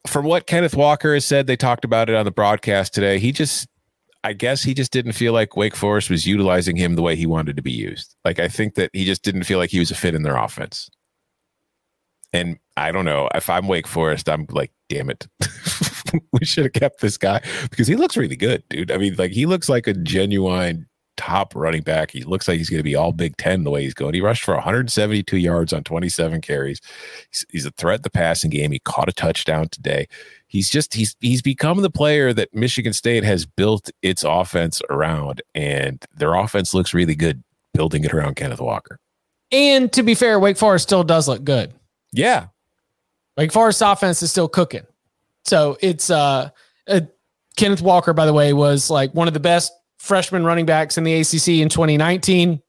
From 0.07 0.24
what 0.24 0.46
Kenneth 0.46 0.76
Walker 0.76 1.14
has 1.14 1.24
said, 1.24 1.46
they 1.46 1.57
talked 1.57 1.84
about 1.84 2.09
it 2.09 2.14
on 2.14 2.24
the 2.24 2.30
broadcast 2.30 2.94
today. 2.94 3.18
He 3.18 3.32
just 3.32 3.68
I 4.22 4.32
guess 4.32 4.62
he 4.62 4.74
just 4.74 4.90
didn't 4.90 5.12
feel 5.12 5.32
like 5.32 5.57
Wake 5.57 5.76
Forest 5.76 6.11
was 6.11 6.26
utilizing 6.26 6.76
him 6.76 6.96
the 6.96 7.02
way 7.02 7.14
he 7.14 7.26
wanted 7.26 7.54
to 7.57 7.62
be 7.62 7.72
used. 7.72 8.16
Like 8.24 8.40
I 8.40 8.48
think 8.48 8.74
that 8.74 8.90
he 8.92 9.04
just 9.04 9.22
didn't 9.22 9.44
feel 9.44 9.59
like 9.59 9.70
he 9.70 9.78
was 9.78 9.90
a 9.90 9.94
fit 9.94 10.14
in 10.14 10.22
their 10.22 10.36
offense. 10.36 10.90
And 12.32 12.59
I 12.76 12.90
don't 12.92 13.04
know 13.04 13.28
if 13.34 13.48
I'm 13.48 13.68
Wake 13.68 13.86
Forest, 13.86 14.28
I'm 14.28 14.46
like, 14.50 14.72
damn 14.88 15.11
it, 15.11 15.26
we 16.32 16.44
should 16.44 16.64
have 16.64 16.72
kept 16.72 17.00
this 17.00 17.16
guy 17.16 17.40
because 17.70 17.86
he 17.86 17.96
looks 17.96 18.16
really 18.16 18.36
good, 18.36 18.62
dude. 18.68 18.90
I 18.90 18.98
mean, 18.98 19.14
like 19.16 19.32
he 19.32 19.46
looks 19.46 19.68
like 19.68 19.86
a 19.86 19.94
genuine 19.94 20.86
top 21.16 21.54
running 21.54 21.82
back. 21.82 22.11
He 22.11 22.22
looks 22.22 22.46
like 22.46 22.59
he's 22.59 22.70
going 22.70 22.78
to 22.78 22.84
be 22.84 22.94
all 22.94 23.12
Big 23.12 23.36
Ten 23.36 23.64
the 23.64 23.70
way 23.70 23.82
he's 23.82 23.94
going. 23.94 24.14
He 24.14 24.20
rushed 24.20 24.44
for 24.44 24.54
172 24.54 25.36
yards 25.36 25.72
on 25.72 25.82
27 25.82 26.40
carries. 26.40 26.80
He's, 27.30 27.46
he's 27.50 27.66
a 27.66 27.70
threat 27.72 28.00
in 28.00 28.02
the 28.02 28.11
passing 28.11 28.50
game. 28.50 28.72
He 28.72 28.78
caught 28.80 29.09
a 29.09 29.12
touchdown 29.12 29.68
today. 29.68 30.07
He's 30.46 30.70
just 30.70 30.94
he's 30.94 31.16
he's 31.20 31.42
become 31.42 31.82
the 31.82 31.90
player 31.90 32.32
that 32.32 32.54
Michigan 32.54 32.92
State 32.92 33.24
has 33.24 33.46
built 33.46 33.90
its 34.02 34.22
offense 34.24 34.80
around, 34.90 35.42
and 35.54 36.04
their 36.14 36.34
offense 36.34 36.72
looks 36.72 36.94
really 36.94 37.16
good 37.16 37.42
building 37.74 38.04
it 38.04 38.14
around 38.14 38.36
Kenneth 38.36 38.61
Walker. 38.61 38.98
And 39.52 39.92
to 39.92 40.02
be 40.02 40.14
fair, 40.14 40.38
Wake 40.40 40.57
Forest 40.57 40.84
still 40.84 41.04
does 41.04 41.28
look 41.28 41.44
good. 41.44 41.72
Yeah. 42.12 42.46
Wake 43.36 43.52
Forest 43.52 43.82
offense 43.84 44.22
is 44.22 44.30
still 44.30 44.48
cooking. 44.48 44.86
So 45.47 45.78
it's 45.80 46.11
uh, 46.11 46.51
uh 46.88 47.01
Kenneth 47.57 47.82
Walker, 47.82 48.12
by 48.12 48.26
the 48.26 48.32
way, 48.32 48.53
was 48.53 48.90
like 48.90 49.14
one 49.14 49.28
of 49.28 49.34
the 49.34 49.40
best 49.40 49.72
freshman 49.99 50.44
running 50.44 50.66
backs 50.66 50.99
in 50.99 51.05
the 51.05 51.14
ACC 51.14 51.49
in 51.61 51.68
2019. 51.68 52.61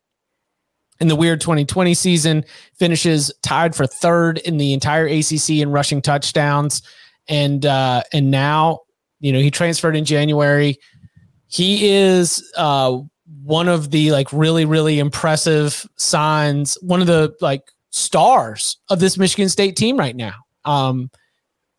In 0.99 1.07
the 1.07 1.15
weird 1.15 1.39
2020 1.41 1.93
season, 1.93 2.43
finishes 2.79 3.31
tied 3.43 3.75
for 3.75 3.85
third 3.85 4.39
in 4.39 4.57
the 4.57 4.73
entire 4.73 5.05
ACC 5.05 5.49
in 5.51 5.69
rushing 5.69 6.01
touchdowns, 6.01 6.81
and 7.29 7.67
uh, 7.67 8.01
and 8.13 8.31
now 8.31 8.79
you 9.19 9.31
know 9.31 9.39
he 9.39 9.51
transferred 9.51 9.95
in 9.95 10.05
January. 10.05 10.79
He 11.49 11.87
is 11.87 12.43
uh, 12.57 12.97
one 13.43 13.67
of 13.67 13.91
the 13.91 14.11
like 14.11 14.33
really 14.33 14.65
really 14.65 14.97
impressive 14.97 15.87
signs, 15.97 16.79
one 16.81 16.99
of 16.99 17.05
the 17.05 17.35
like 17.41 17.61
stars 17.91 18.77
of 18.89 18.99
this 18.99 19.19
Michigan 19.19 19.49
State 19.49 19.75
team 19.75 19.97
right 19.97 20.15
now. 20.15 20.33
Um, 20.65 21.11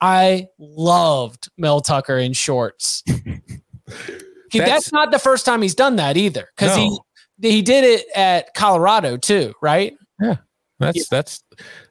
I 0.01 0.49
loved 0.59 1.51
Mel 1.57 1.81
Tucker 1.81 2.19
in 2.19 2.33
shorts. 2.33 3.03
that's, 3.07 4.53
that's, 4.53 4.93
not 4.93 5.11
the 5.11 5.19
first 5.19 5.45
time 5.45 5.63
he's 5.63 5.75
done 5.75 5.97
that 5.97 6.17
either, 6.17 6.49
because 6.57 6.77
no. 6.77 7.05
he 7.41 7.51
he 7.51 7.63
did 7.63 7.85
it 7.85 8.07
at 8.15 8.55
Colorado 8.55 9.17
too, 9.17 9.55
right? 9.63 9.95
Yeah, 10.21 10.37
that's 10.79 10.99
yeah. 10.99 11.05
that's 11.11 11.43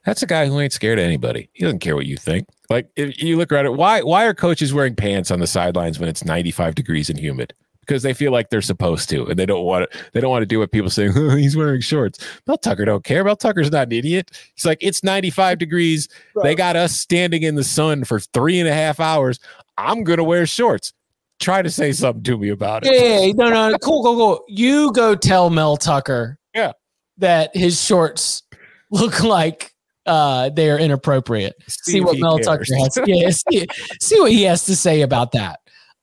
that's 0.05 0.23
a 0.23 0.25
guy 0.25 0.47
who 0.47 0.59
ain't 0.59 0.73
scared 0.73 0.99
of 0.99 1.05
anybody. 1.05 1.49
He 1.53 1.63
doesn't 1.63 1.79
care 1.79 1.95
what 1.95 2.05
you 2.05 2.17
think. 2.17 2.47
Like 2.69 2.89
if 2.95 3.21
you 3.21 3.37
look 3.37 3.51
around 3.51 3.65
it, 3.65 3.73
why 3.73 4.01
why 4.01 4.25
are 4.25 4.33
coaches 4.33 4.73
wearing 4.73 4.95
pants 4.95 5.31
on 5.31 5.39
the 5.39 5.47
sidelines 5.47 5.99
when 5.99 6.09
it's 6.09 6.25
95 6.25 6.75
degrees 6.75 7.09
and 7.09 7.19
humid? 7.19 7.53
Because 7.87 8.03
they 8.03 8.13
feel 8.13 8.33
like 8.33 8.49
they're 8.49 8.61
supposed 8.61 9.09
to, 9.09 9.27
and 9.27 9.39
they 9.39 9.45
don't 9.45 9.63
want 9.63 9.89
to. 9.89 9.99
They 10.11 10.19
don't 10.19 10.29
want 10.29 10.41
to 10.41 10.47
do 10.47 10.59
what 10.59 10.71
people 10.71 10.89
say. 10.89 11.09
Oh, 11.15 11.29
he's 11.35 11.55
wearing 11.55 11.81
shorts. 11.81 12.19
Mel 12.45 12.57
Tucker 12.57 12.85
don't 12.85 13.03
care. 13.03 13.23
Mel 13.23 13.37
Tucker's 13.37 13.71
not 13.71 13.87
an 13.87 13.93
idiot. 13.93 14.31
He's 14.55 14.65
like, 14.65 14.79
it's 14.81 15.03
95 15.03 15.57
degrees. 15.59 16.09
They 16.43 16.55
got 16.55 16.75
us 16.75 16.99
standing 16.99 17.43
in 17.43 17.55
the 17.55 17.63
sun 17.63 18.03
for 18.03 18.19
three 18.19 18.59
and 18.59 18.67
a 18.67 18.73
half 18.73 18.99
hours. 18.99 19.39
I'm 19.77 20.03
gonna 20.03 20.23
wear 20.23 20.45
shorts 20.45 20.93
try 21.39 21.61
to 21.61 21.69
say 21.69 21.91
something 21.91 22.23
to 22.23 22.37
me 22.37 22.49
about 22.49 22.85
it. 22.85 22.93
Yeah, 22.93 23.31
no, 23.33 23.49
no, 23.49 23.77
cool, 23.79 24.03
cool, 24.03 24.15
cool. 24.15 24.45
You 24.47 24.91
go 24.93 25.15
tell 25.15 25.49
Mel 25.49 25.77
Tucker, 25.77 26.39
yeah, 26.53 26.73
that 27.17 27.55
his 27.55 27.81
shorts 27.81 28.43
look 28.91 29.23
like 29.23 29.73
uh, 30.05 30.49
they 30.49 30.69
are 30.69 30.79
inappropriate. 30.79 31.55
See, 31.67 31.93
see 31.93 32.01
what 32.01 32.17
Mel 32.17 32.37
cares. 32.37 32.47
Tucker 32.47 32.65
has. 32.77 32.97
Yeah, 33.05 33.29
see, 33.29 33.67
see 34.01 34.19
what 34.19 34.31
he 34.31 34.43
has 34.43 34.65
to 34.65 34.75
say 34.75 35.01
about 35.01 35.33
that. 35.33 35.59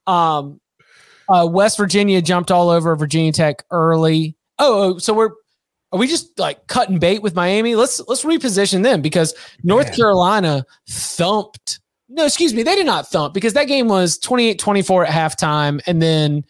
Um, 0.07 0.61
uh, 1.29 1.47
West 1.51 1.77
Virginia 1.77 2.21
jumped 2.23 2.51
all 2.51 2.71
over 2.71 2.95
Virginia 2.97 3.33
Tech 3.33 3.65
early. 3.71 4.37
Oh, 4.59 4.95
oh, 4.95 4.99
so 4.99 5.15
we're 5.15 5.31
are 5.93 5.99
we 5.99 6.09
just 6.09 6.39
like 6.39 6.67
cutting 6.67 6.99
bait 6.99 7.23
with 7.23 7.35
Miami? 7.35 7.77
Let's 7.77 8.01
let's 8.09 8.25
reposition 8.25 8.83
them 8.83 9.01
because 9.01 9.35
North. 9.63 9.95
Carolina 9.95 10.65
thumped 10.89 11.79
no, 12.09 12.27
excuse 12.27 12.55
me. 12.55 12.63
They 12.63 12.75
did 12.75 12.87
not 12.87 13.09
thump 13.09 13.35
because 13.35 13.55
that 13.55 13.65
game 13.65 13.89
was 13.89 14.19
28 14.19 14.59
24 14.59 15.07
at 15.07 15.13
halftime. 15.13 15.81
And 15.87 16.01
then 16.03 16.45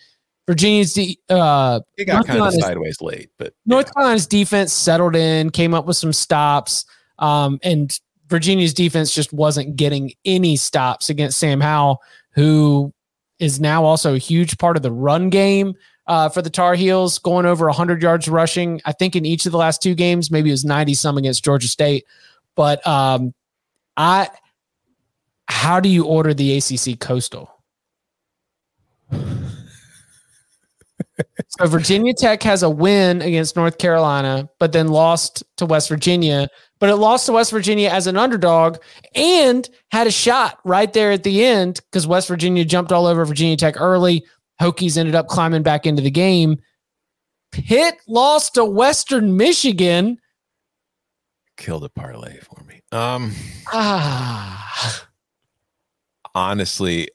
Virginia's, 0.46 0.92
de- 0.92 1.18
uh, 1.28 1.80
it 1.96 2.04
got 2.06 2.14
North 2.14 2.26
kind 2.26 2.36
Carolina's, 2.36 2.56
of 2.56 2.62
sideways 2.62 3.00
late, 3.00 3.30
but 3.38 3.54
North 3.66 3.86
yeah. 3.86 3.92
Carolina's 3.92 4.26
defense 4.26 4.72
settled 4.72 5.16
in, 5.16 5.50
came 5.50 5.72
up 5.72 5.86
with 5.86 5.96
some 5.96 6.12
stops. 6.12 6.84
Um, 7.18 7.58
and 7.62 7.98
Virginia's 8.26 8.74
defense 8.74 9.14
just 9.14 9.32
wasn't 9.32 9.76
getting 9.76 10.12
any 10.24 10.56
stops 10.56 11.08
against 11.08 11.38
Sam 11.38 11.60
Howell, 11.60 12.02
who 12.32 12.92
is 13.38 13.60
now 13.60 13.84
also 13.84 14.14
a 14.14 14.18
huge 14.18 14.58
part 14.58 14.76
of 14.76 14.82
the 14.82 14.92
run 14.92 15.30
game 15.30 15.74
uh, 16.06 16.28
for 16.28 16.42
the 16.42 16.50
Tar 16.50 16.74
Heels, 16.74 17.18
going 17.18 17.46
over 17.46 17.66
100 17.66 18.02
yards 18.02 18.28
rushing. 18.28 18.80
I 18.84 18.92
think 18.92 19.16
in 19.16 19.24
each 19.24 19.46
of 19.46 19.52
the 19.52 19.58
last 19.58 19.82
two 19.82 19.94
games, 19.94 20.30
maybe 20.30 20.50
it 20.50 20.52
was 20.52 20.64
90 20.64 20.94
some 20.94 21.16
against 21.16 21.44
Georgia 21.44 21.68
State. 21.68 22.04
But 22.54 22.86
um, 22.86 23.34
I 23.96 24.28
how 25.46 25.80
do 25.80 25.88
you 25.88 26.04
order 26.06 26.32
the 26.34 26.56
ACC 26.56 26.98
Coastal? 26.98 27.50
so 31.48 31.66
Virginia 31.66 32.14
Tech 32.14 32.42
has 32.42 32.62
a 32.62 32.70
win 32.70 33.22
against 33.22 33.56
North 33.56 33.78
Carolina, 33.78 34.48
but 34.58 34.72
then 34.72 34.88
lost 34.88 35.44
to 35.56 35.66
West 35.66 35.88
Virginia. 35.88 36.48
But 36.84 36.90
it 36.90 36.96
lost 36.96 37.24
to 37.24 37.32
West 37.32 37.50
Virginia 37.50 37.88
as 37.88 38.06
an 38.06 38.18
underdog 38.18 38.76
and 39.14 39.66
had 39.90 40.06
a 40.06 40.10
shot 40.10 40.58
right 40.64 40.92
there 40.92 41.12
at 41.12 41.22
the 41.22 41.42
end 41.42 41.80
because 41.90 42.06
West 42.06 42.28
Virginia 42.28 42.62
jumped 42.62 42.92
all 42.92 43.06
over 43.06 43.24
Virginia 43.24 43.56
Tech 43.56 43.80
early. 43.80 44.22
Hokies 44.60 44.98
ended 44.98 45.14
up 45.14 45.28
climbing 45.28 45.62
back 45.62 45.86
into 45.86 46.02
the 46.02 46.10
game. 46.10 46.58
Pitt 47.52 47.94
lost 48.06 48.52
to 48.56 48.66
Western 48.66 49.34
Michigan. 49.34 50.18
Killed 51.56 51.84
a 51.84 51.88
parlay 51.88 52.40
for 52.40 52.62
me. 52.64 52.82
Um 52.92 53.32
ah 53.72 55.08
honestly, 56.34 57.08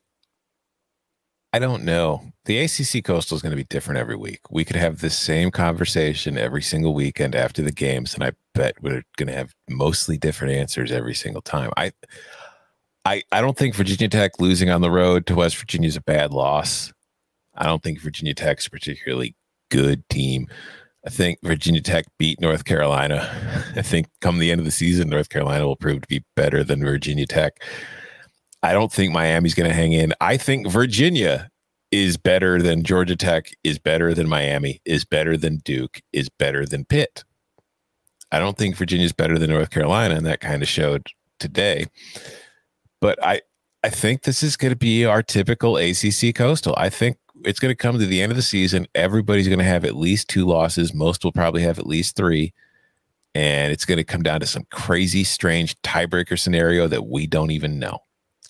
I 1.54 1.60
don't 1.60 1.84
know. 1.84 2.24
The 2.46 2.58
ACC 2.58 3.04
Coastal 3.04 3.36
is 3.36 3.44
going 3.44 3.52
to 3.52 3.56
be 3.56 3.66
different 3.66 4.00
every 4.00 4.16
week. 4.16 4.40
We 4.50 4.66
could 4.66 4.78
have 4.78 5.02
the 5.02 5.12
same 5.12 5.52
conversation 5.52 6.40
every 6.40 6.64
single 6.64 6.96
weekend 6.96 7.36
after 7.36 7.62
the 7.62 7.72
games, 7.72 8.16
and 8.16 8.24
I 8.24 8.32
bet 8.60 8.76
we're 8.82 9.04
going 9.16 9.28
to 9.28 9.34
have 9.34 9.56
mostly 9.70 10.18
different 10.18 10.54
answers 10.54 10.92
every 10.92 11.16
single 11.16 11.42
time. 11.42 11.72
I, 11.78 11.94
I, 13.06 13.24
I 13.32 13.40
don't 13.40 13.58
think 13.58 13.74
Virginia 13.74 14.10
Tech 14.10 14.38
losing 14.40 14.70
on 14.70 14.82
the 14.82 14.92
road 14.92 15.26
to 15.28 15.36
West 15.36 15.56
Virginia 15.56 15.88
is 15.88 15.96
a 15.96 16.02
bad 16.02 16.34
loss. 16.34 16.92
I 17.56 17.66
don't 17.66 17.82
think 17.82 18.02
Virginia 18.02 18.34
Tech's 18.34 18.68
particularly 18.68 19.34
good 19.72 20.04
team. 20.10 20.48
I 21.08 21.10
think 21.10 21.40
Virginia 21.42 21.80
Tech 21.80 22.04
beat 22.18 22.42
North 22.42 22.66
Carolina. 22.66 23.30
I 23.78 23.82
think 23.82 24.08
come 24.20 24.40
the 24.40 24.52
end 24.52 24.60
of 24.60 24.66
the 24.66 24.72
season, 24.72 25.10
North 25.10 25.30
Carolina 25.30 25.66
will 25.66 25.78
prove 25.78 26.02
to 26.02 26.08
be 26.10 26.26
better 26.36 26.62
than 26.62 26.84
Virginia 26.84 27.26
Tech. 27.26 27.64
I 28.62 28.74
don't 28.74 28.92
think 28.92 29.14
Miami's 29.14 29.56
going 29.56 29.70
to 29.70 29.76
hang 29.76 29.94
in. 29.94 30.14
I 30.20 30.36
think 30.36 30.68
Virginia 30.68 31.50
is 31.92 32.18
better 32.18 32.62
than 32.62 32.84
Georgia 32.84 33.16
Tech, 33.16 33.52
is 33.64 33.80
better 33.80 34.14
than 34.14 34.28
Miami, 34.28 34.82
is 34.84 35.06
better 35.06 35.38
than 35.38 35.62
Duke, 35.64 36.02
is 36.12 36.28
better 36.28 36.66
than 36.66 36.84
Pitt. 36.84 37.24
I 38.32 38.40
don't 38.40 38.58
think 38.58 38.76
Virginia's 38.76 39.14
better 39.14 39.40
than 39.40 39.50
North 39.50 39.70
Carolina, 39.70 40.16
and 40.16 40.26
that 40.26 40.40
kind 40.40 40.62
of 40.62 40.68
showed 40.68 41.08
today. 41.40 41.86
But 43.02 43.24
I, 43.24 43.42
I 43.84 43.90
think 43.90 44.24
this 44.24 44.44
is 44.44 44.58
going 44.58 44.72
to 44.72 44.78
be 44.78 45.06
our 45.06 45.24
typical 45.24 45.78
ACC 45.78 46.36
coastal. 46.36 46.76
I 46.78 46.90
think 46.90 47.18
it's 47.46 47.60
going 47.60 47.72
to 47.72 47.76
come 47.76 47.98
to 47.98 48.06
the 48.06 48.22
end 48.22 48.32
of 48.32 48.36
the 48.36 48.42
season. 48.42 48.88
Everybody's 48.94 49.48
going 49.48 49.60
to 49.60 49.66
have 49.66 49.86
at 49.86 49.96
least 49.96 50.28
two 50.28 50.46
losses. 50.46 50.94
Most 50.94 51.24
will 51.24 51.32
probably 51.32 51.64
have 51.64 51.80
at 51.80 51.88
least 51.88 52.16
three. 52.16 52.54
And 53.34 53.72
it's 53.72 53.86
going 53.86 53.98
to 53.98 54.04
come 54.04 54.24
down 54.24 54.40
to 54.42 54.48
some 54.48 54.66
crazy, 54.72 55.24
strange 55.24 55.80
tiebreaker 55.82 56.38
scenario 56.38 56.88
that 56.88 57.08
we 57.08 57.28
don't 57.28 57.52
even 57.52 57.80
know. 57.80 58.00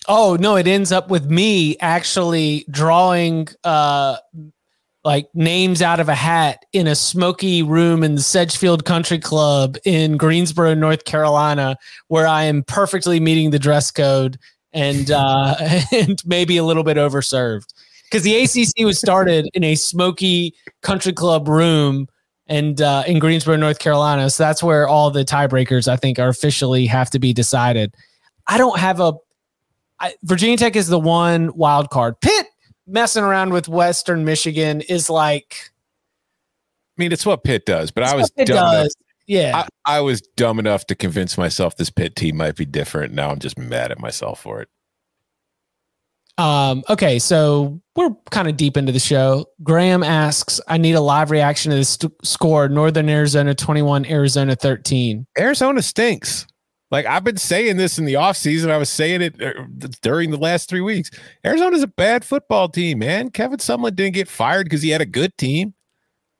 Oh 0.08 0.36
no, 0.40 0.56
it 0.56 0.66
ends 0.66 0.92
up 0.92 1.10
with 1.10 1.30
me 1.30 1.76
actually 1.78 2.64
drawing 2.70 3.48
uh 3.64 4.16
like 5.04 5.28
names 5.34 5.80
out 5.80 6.00
of 6.00 6.08
a 6.08 6.14
hat 6.14 6.64
in 6.72 6.86
a 6.86 6.94
smoky 6.94 7.62
room 7.62 8.02
in 8.02 8.16
the 8.16 8.22
Sedgefield 8.22 8.84
Country 8.84 9.18
Club 9.18 9.76
in 9.84 10.16
Greensboro, 10.16 10.74
North 10.74 11.04
Carolina, 11.04 11.76
where 12.08 12.26
I 12.26 12.44
am 12.44 12.62
perfectly 12.62 13.18
meeting 13.18 13.50
the 13.50 13.58
dress 13.58 13.90
code 13.90 14.38
and 14.72 15.10
uh 15.10 15.56
and 15.92 16.22
maybe 16.26 16.56
a 16.56 16.64
little 16.64 16.84
bit 16.84 16.96
overserved. 16.96 17.72
Because 18.04 18.24
the 18.24 18.42
ACC 18.42 18.84
was 18.84 18.98
started 18.98 19.48
in 19.54 19.62
a 19.62 19.76
smoky 19.76 20.54
country 20.82 21.12
club 21.12 21.48
room 21.48 22.08
and 22.48 22.82
uh, 22.82 23.04
in 23.06 23.20
Greensboro, 23.20 23.54
North 23.54 23.78
Carolina. 23.78 24.28
So 24.28 24.42
that's 24.42 24.60
where 24.60 24.88
all 24.88 25.12
the 25.12 25.24
tiebreakers 25.24 25.86
I 25.86 25.94
think 25.94 26.18
are 26.18 26.28
officially 26.28 26.86
have 26.86 27.08
to 27.10 27.20
be 27.20 27.32
decided. 27.32 27.94
I 28.48 28.58
don't 28.58 28.80
have 28.80 28.98
a 28.98 29.12
I, 30.00 30.14
Virginia 30.24 30.56
Tech 30.56 30.76
is 30.76 30.88
the 30.88 30.98
one 30.98 31.54
wild 31.54 31.90
card. 31.90 32.20
Pitt 32.20 32.39
messing 32.90 33.24
around 33.24 33.52
with 33.52 33.68
Western 33.68 34.24
Michigan 34.24 34.80
is 34.82 35.10
like. 35.10 35.70
I 36.98 37.02
mean, 37.02 37.12
it's 37.12 37.24
what 37.24 37.44
Pitt 37.44 37.64
does, 37.64 37.90
but 37.90 38.04
I 38.04 38.14
was 38.14 38.30
dumb 38.30 38.44
does. 38.46 38.74
Enough, 38.74 38.92
yeah, 39.26 39.64
I, 39.86 39.96
I 39.96 40.00
was 40.00 40.20
dumb 40.20 40.58
enough 40.58 40.86
to 40.86 40.94
convince 40.94 41.38
myself 41.38 41.76
this 41.76 41.88
Pitt 41.88 42.16
team 42.16 42.36
might 42.36 42.56
be 42.56 42.66
different. 42.66 43.14
Now 43.14 43.30
I'm 43.30 43.38
just 43.38 43.58
mad 43.58 43.90
at 43.90 43.98
myself 43.98 44.40
for 44.40 44.60
it. 44.60 44.68
Um, 46.40 46.82
okay, 46.88 47.18
so 47.18 47.80
we're 47.96 48.10
kind 48.30 48.48
of 48.48 48.56
deep 48.56 48.78
into 48.78 48.92
the 48.92 48.98
show. 48.98 49.46
Graham 49.62 50.02
asks, 50.02 50.58
I 50.68 50.78
need 50.78 50.94
a 50.94 51.00
live 51.00 51.30
reaction 51.30 51.70
to 51.70 51.76
this 51.76 51.90
st- 51.90 52.26
score 52.26 52.66
Northern 52.66 53.10
Arizona 53.10 53.54
21, 53.54 54.06
Arizona 54.06 54.56
13. 54.56 55.26
Arizona 55.38 55.82
stinks. 55.82 56.46
Like 56.90 57.06
I've 57.06 57.24
been 57.24 57.36
saying 57.36 57.76
this 57.76 57.98
in 57.98 58.04
the 58.04 58.14
offseason. 58.14 58.70
I 58.70 58.76
was 58.76 58.90
saying 58.90 59.22
it 59.22 59.40
uh, 59.40 59.52
during 60.02 60.30
the 60.30 60.38
last 60.38 60.68
three 60.68 60.80
weeks. 60.80 61.10
Arizona's 61.44 61.82
a 61.82 61.88
bad 61.88 62.24
football 62.24 62.68
team, 62.68 62.98
man. 62.98 63.30
Kevin 63.30 63.58
Sumlin 63.58 63.94
didn't 63.94 64.14
get 64.14 64.28
fired 64.28 64.64
because 64.64 64.82
he 64.82 64.90
had 64.90 65.00
a 65.00 65.06
good 65.06 65.36
team. 65.38 65.74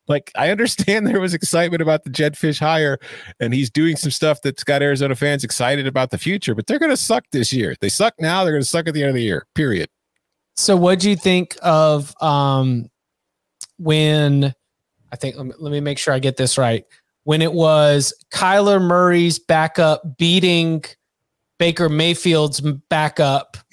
Like 0.09 0.33
I 0.35 0.51
understand 0.51 1.07
there 1.07 1.21
was 1.21 1.35
excitement 1.35 1.81
about 1.81 2.03
the 2.03 2.11
Jedd 2.11 2.35
Fisch 2.35 2.59
hire, 2.59 2.99
and 3.39 3.55
he's 3.55 3.71
doing 3.71 3.97
some 3.97 4.11
stuff 4.11 4.43
that's 4.43 4.65
got 4.65 4.83
Arizona 4.83 5.15
fans 5.15 5.45
excited 5.45 5.87
about 5.87 6.11
the 6.11 6.19
future, 6.19 6.55
but 6.55 6.67
they're 6.67 6.81
gonna 6.81 6.97
suck 6.97 7.25
this 7.31 7.53
year. 7.53 7.77
They 7.81 7.89
suck 7.89 8.15
now, 8.19 8.43
they're 8.43 8.53
gonna 8.53 8.65
suck 8.65 8.89
at 8.89 8.95
the 8.95 9.03
end 9.03 9.11
of 9.11 9.15
the 9.15 9.23
year. 9.23 9.47
Period. 9.55 9.89
So 10.57 10.77
what 10.77 10.99
do 10.99 11.09
you 11.09 11.17
think 11.17 11.57
of 11.63 12.13
um 12.21 12.91
when 13.79 14.53
I 15.13 15.17
think 15.17 15.37
let 15.37 15.47
me, 15.47 15.53
let 15.59 15.71
me 15.71 15.81
make 15.81 15.99
sure 15.99 16.13
I 16.13 16.19
get 16.19 16.37
this 16.37 16.59
right 16.59 16.85
when 17.31 17.43
it 17.43 17.53
was 17.53 18.13
Kyler 18.33 18.83
Murray's 18.83 19.39
backup 19.39 20.19
beating 20.19 20.83
Baker 21.61 21.89
Mayfield's 21.89 22.61
backup 22.61 23.57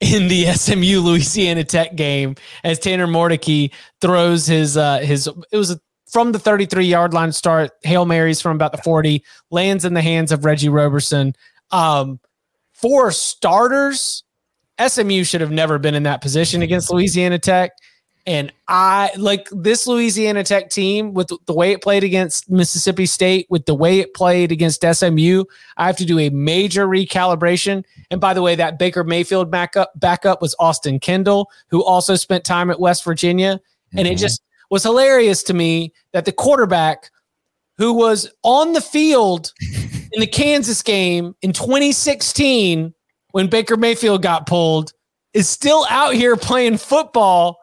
in 0.00 0.28
the 0.28 0.46
SMU 0.54 1.02
Louisiana 1.02 1.64
Tech 1.64 1.96
game 1.96 2.34
as 2.64 2.78
Tanner 2.78 3.06
Mordecai 3.06 3.66
throws 4.00 4.46
his 4.46 4.78
uh 4.78 5.00
his 5.00 5.26
it 5.52 5.58
was 5.58 5.72
a, 5.72 5.78
from 6.10 6.32
the 6.32 6.38
33 6.38 6.86
yard 6.86 7.12
line 7.12 7.30
start 7.30 7.72
Hail 7.82 8.06
Marys 8.06 8.40
from 8.40 8.56
about 8.56 8.72
the 8.72 8.78
40 8.78 9.22
lands 9.50 9.84
in 9.84 9.92
the 9.92 10.00
hands 10.00 10.32
of 10.32 10.46
Reggie 10.46 10.70
Roberson. 10.70 11.34
Um 11.72 12.20
for 12.72 13.10
starters, 13.10 14.24
SMU 14.80 15.24
should 15.24 15.42
have 15.42 15.52
never 15.52 15.78
been 15.78 15.94
in 15.94 16.04
that 16.04 16.22
position 16.22 16.62
against 16.62 16.90
Louisiana 16.90 17.38
Tech. 17.38 17.72
And 18.26 18.52
I 18.68 19.10
like 19.18 19.48
this 19.52 19.86
Louisiana 19.86 20.44
Tech 20.44 20.70
team 20.70 21.12
with 21.12 21.30
the 21.44 21.52
way 21.52 21.72
it 21.72 21.82
played 21.82 22.04
against 22.04 22.50
Mississippi 22.50 23.04
State, 23.04 23.46
with 23.50 23.66
the 23.66 23.74
way 23.74 24.00
it 24.00 24.14
played 24.14 24.50
against 24.50 24.82
SMU. 24.82 25.44
I 25.76 25.86
have 25.86 25.98
to 25.98 26.06
do 26.06 26.18
a 26.18 26.30
major 26.30 26.86
recalibration. 26.86 27.84
And 28.10 28.22
by 28.22 28.32
the 28.32 28.40
way, 28.40 28.54
that 28.54 28.78
Baker 28.78 29.04
Mayfield 29.04 29.50
backup 29.50 29.92
backup 29.96 30.40
was 30.40 30.56
Austin 30.58 31.00
Kendall, 31.00 31.50
who 31.68 31.84
also 31.84 32.16
spent 32.16 32.44
time 32.44 32.70
at 32.70 32.80
West 32.80 33.04
Virginia. 33.04 33.56
Mm-hmm. 33.56 33.98
And 33.98 34.08
it 34.08 34.12
mm-hmm. 34.12 34.20
just 34.20 34.42
was 34.70 34.82
hilarious 34.82 35.42
to 35.44 35.54
me 35.54 35.92
that 36.12 36.24
the 36.24 36.32
quarterback 36.32 37.10
who 37.76 37.92
was 37.92 38.30
on 38.42 38.72
the 38.72 38.80
field 38.80 39.52
in 40.12 40.20
the 40.20 40.26
Kansas 40.26 40.82
game 40.82 41.34
in 41.42 41.52
2016 41.52 42.94
when 43.32 43.48
Baker 43.48 43.76
Mayfield 43.76 44.22
got 44.22 44.46
pulled 44.46 44.94
is 45.34 45.48
still 45.48 45.84
out 45.90 46.14
here 46.14 46.36
playing 46.36 46.78
football 46.78 47.58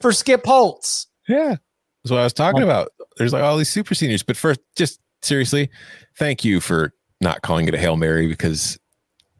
for 0.00 0.12
Skip 0.12 0.44
Holtz. 0.44 1.06
Yeah. 1.28 1.56
That's 2.04 2.10
what 2.10 2.20
I 2.20 2.24
was 2.24 2.32
talking 2.32 2.62
about. 2.62 2.90
There's 3.16 3.32
like 3.32 3.42
all 3.42 3.56
these 3.56 3.70
super 3.70 3.94
seniors. 3.94 4.22
But 4.22 4.36
first, 4.36 4.60
just 4.76 5.00
seriously, 5.22 5.70
thank 6.18 6.44
you 6.44 6.60
for 6.60 6.92
not 7.20 7.42
calling 7.42 7.66
it 7.66 7.74
a 7.74 7.78
Hail 7.78 7.96
Mary 7.96 8.28
because 8.28 8.78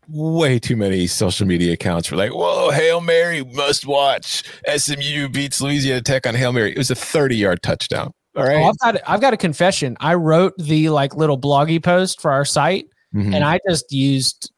way 0.08 0.58
too 0.58 0.76
many 0.76 1.06
social 1.06 1.46
media 1.46 1.72
accounts 1.72 2.10
were 2.10 2.16
like, 2.16 2.32
whoa, 2.32 2.70
Hail 2.70 3.00
Mary, 3.00 3.44
must 3.44 3.86
watch. 3.86 4.44
SMU 4.74 5.28
beats 5.28 5.60
Louisiana 5.60 6.00
Tech 6.00 6.26
on 6.26 6.34
Hail 6.34 6.52
Mary. 6.52 6.72
It 6.72 6.78
was 6.78 6.90
a 6.90 6.94
30 6.94 7.36
yard 7.36 7.62
touchdown. 7.62 8.12
All 8.36 8.44
right. 8.44 8.56
Oh, 8.56 8.68
I've, 8.68 8.78
got, 8.78 9.02
I've 9.06 9.20
got 9.20 9.32
a 9.32 9.36
confession. 9.36 9.96
I 10.00 10.14
wrote 10.14 10.54
the 10.58 10.90
like 10.90 11.16
little 11.16 11.38
bloggy 11.38 11.82
post 11.82 12.20
for 12.20 12.32
our 12.32 12.44
site 12.44 12.86
mm-hmm. 13.14 13.32
and 13.32 13.44
I 13.44 13.60
just 13.68 13.92
used, 13.92 14.52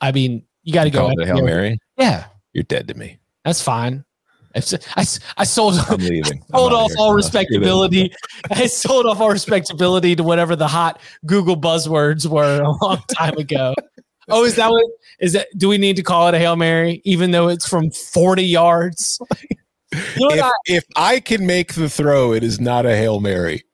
I 0.00 0.12
mean, 0.12 0.44
you 0.62 0.72
got 0.72 0.84
to 0.84 0.90
go. 0.90 1.10
Hail 1.24 1.42
Mary? 1.42 1.78
Yeah. 1.96 2.26
You're 2.52 2.64
dead 2.64 2.88
to 2.88 2.94
me. 2.94 3.18
That's 3.44 3.60
fine. 3.62 4.04
I, 4.54 5.04
I 5.36 5.44
sold, 5.44 5.74
I'm 5.88 5.98
leaving. 5.98 6.42
sold 6.50 6.72
off 6.72 6.92
all 6.98 7.14
respectability. 7.14 8.12
I 8.50 8.66
sold 8.66 9.06
off 9.06 9.20
all 9.20 9.30
respectability 9.30 10.14
to 10.16 10.22
whatever 10.22 10.54
the 10.54 10.68
hot 10.68 11.00
Google 11.26 11.56
buzzwords 11.56 12.26
were 12.26 12.62
a 12.62 12.70
long 12.84 13.02
time 13.08 13.36
ago. 13.36 13.74
oh, 14.28 14.44
is 14.44 14.56
that 14.56 14.70
what 14.70 14.84
is 15.20 15.32
that? 15.32 15.48
Do 15.56 15.68
we 15.68 15.78
need 15.78 15.96
to 15.96 16.02
call 16.02 16.28
it 16.28 16.34
a 16.34 16.38
Hail 16.38 16.56
Mary, 16.56 17.02
even 17.04 17.30
though 17.30 17.48
it's 17.48 17.68
from 17.68 17.90
40 17.90 18.44
yards? 18.44 19.18
You 19.92 20.28
know 20.28 20.34
if, 20.34 20.42
I, 20.42 20.52
if 20.66 20.84
I 20.96 21.20
can 21.20 21.46
make 21.46 21.74
the 21.74 21.88
throw, 21.88 22.32
it 22.32 22.42
is 22.42 22.60
not 22.60 22.86
a 22.86 22.96
Hail 22.96 23.20
Mary. 23.20 23.64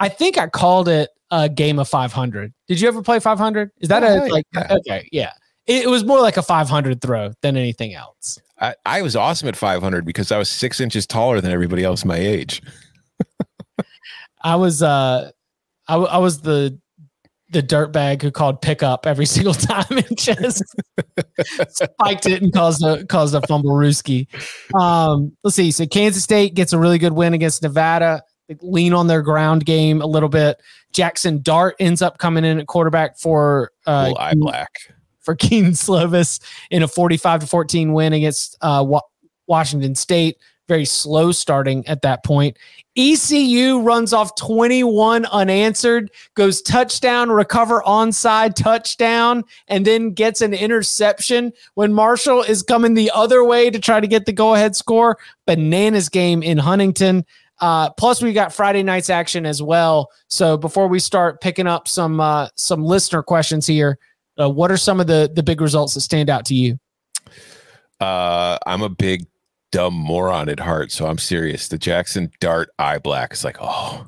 I 0.00 0.08
think 0.08 0.38
I 0.38 0.46
called 0.46 0.88
it 0.88 1.10
a 1.30 1.48
game 1.48 1.78
of 1.78 1.88
500. 1.88 2.52
Did 2.68 2.80
you 2.80 2.88
ever 2.88 3.02
play 3.02 3.18
500? 3.18 3.70
Is 3.80 3.88
that 3.88 4.02
oh, 4.02 4.24
a 4.24 4.28
like, 4.28 4.46
yeah. 4.54 4.66
okay, 4.70 5.08
yeah. 5.12 5.32
It, 5.66 5.84
it 5.84 5.88
was 5.88 6.04
more 6.04 6.20
like 6.20 6.36
a 6.36 6.42
500 6.42 7.02
throw 7.02 7.32
than 7.42 7.56
anything 7.56 7.94
else. 7.94 8.38
I, 8.60 8.74
I 8.84 9.02
was 9.02 9.16
awesome 9.16 9.48
at 9.48 9.56
500 9.56 10.04
because 10.04 10.32
I 10.32 10.38
was 10.38 10.48
six 10.48 10.80
inches 10.80 11.06
taller 11.06 11.40
than 11.40 11.52
everybody 11.52 11.84
else 11.84 12.04
my 12.04 12.16
age. 12.16 12.62
I 14.42 14.56
was 14.56 14.82
uh, 14.82 15.30
I, 15.86 15.96
I 15.96 16.18
was 16.18 16.40
the 16.42 16.78
the 17.50 17.62
dirt 17.62 17.92
bag 17.92 18.20
who 18.20 18.30
called 18.30 18.60
pickup 18.60 19.06
every 19.06 19.26
single 19.26 19.54
time 19.54 19.86
and 19.90 20.18
just 20.18 20.62
spiked 21.68 22.26
it 22.26 22.42
and 22.42 22.52
caused 22.52 22.84
a 22.84 23.04
caused 23.06 23.34
a 23.34 23.40
fumble 23.46 23.72
rooski. 23.72 24.26
Um, 24.74 25.36
let's 25.44 25.56
see. 25.56 25.70
So 25.70 25.86
Kansas 25.86 26.22
State 26.22 26.54
gets 26.54 26.72
a 26.72 26.78
really 26.78 26.98
good 26.98 27.12
win 27.12 27.34
against 27.34 27.62
Nevada. 27.62 28.22
They 28.48 28.56
lean 28.62 28.92
on 28.92 29.06
their 29.06 29.22
ground 29.22 29.66
game 29.66 30.00
a 30.00 30.06
little 30.06 30.28
bit. 30.28 30.60
Jackson 30.92 31.42
Dart 31.42 31.76
ends 31.78 32.00
up 32.00 32.18
coming 32.18 32.44
in 32.44 32.60
at 32.60 32.66
quarterback 32.66 33.18
for 33.18 33.72
uh, 33.86 34.14
eye 34.18 34.34
black 34.34 34.72
for 35.28 35.34
Kedon 35.36 35.72
Slovis 35.72 36.40
in 36.70 36.82
a 36.82 36.88
45 36.88 37.40
to 37.40 37.46
14 37.46 37.92
win 37.92 38.14
against 38.14 38.56
uh, 38.62 39.00
Washington 39.46 39.94
State. 39.94 40.38
Very 40.68 40.86
slow 40.86 41.32
starting 41.32 41.86
at 41.86 42.00
that 42.02 42.24
point. 42.24 42.56
ECU 42.96 43.80
runs 43.80 44.14
off 44.14 44.34
21 44.36 45.26
unanswered, 45.26 46.10
goes 46.34 46.62
touchdown, 46.62 47.30
recover 47.30 47.82
onside 47.86 48.54
touchdown, 48.54 49.44
and 49.68 49.86
then 49.86 50.12
gets 50.12 50.40
an 50.40 50.54
interception 50.54 51.52
when 51.74 51.92
Marshall 51.92 52.42
is 52.42 52.62
coming 52.62 52.94
the 52.94 53.10
other 53.14 53.44
way 53.44 53.70
to 53.70 53.78
try 53.78 54.00
to 54.00 54.06
get 54.06 54.24
the 54.24 54.32
go 54.32 54.54
ahead 54.54 54.74
score. 54.76 55.18
Bananas 55.46 56.08
game 56.08 56.42
in 56.42 56.56
Huntington. 56.56 57.24
Uh, 57.60 57.90
plus, 57.90 58.22
we 58.22 58.32
got 58.32 58.52
Friday 58.52 58.82
night's 58.82 59.10
action 59.10 59.44
as 59.44 59.62
well. 59.62 60.10
So 60.28 60.56
before 60.56 60.88
we 60.88 61.00
start 61.00 61.40
picking 61.40 61.66
up 61.66 61.88
some 61.88 62.20
uh, 62.20 62.48
some 62.56 62.82
listener 62.82 63.22
questions 63.22 63.66
here, 63.66 63.98
uh, 64.38 64.48
what 64.48 64.70
are 64.70 64.76
some 64.76 65.00
of 65.00 65.06
the 65.06 65.30
the 65.34 65.42
big 65.42 65.60
results 65.60 65.94
that 65.94 66.00
stand 66.00 66.30
out 66.30 66.44
to 66.46 66.54
you? 66.54 66.78
Uh, 68.00 68.58
I'm 68.66 68.82
a 68.82 68.88
big 68.88 69.26
dumb 69.72 69.94
moron 69.94 70.48
at 70.48 70.60
heart, 70.60 70.92
so 70.92 71.06
I'm 71.06 71.18
serious. 71.18 71.68
The 71.68 71.78
Jackson 71.78 72.30
Dart 72.40 72.70
eye 72.78 72.98
black 72.98 73.32
is 73.32 73.44
like, 73.44 73.56
oh, 73.60 74.06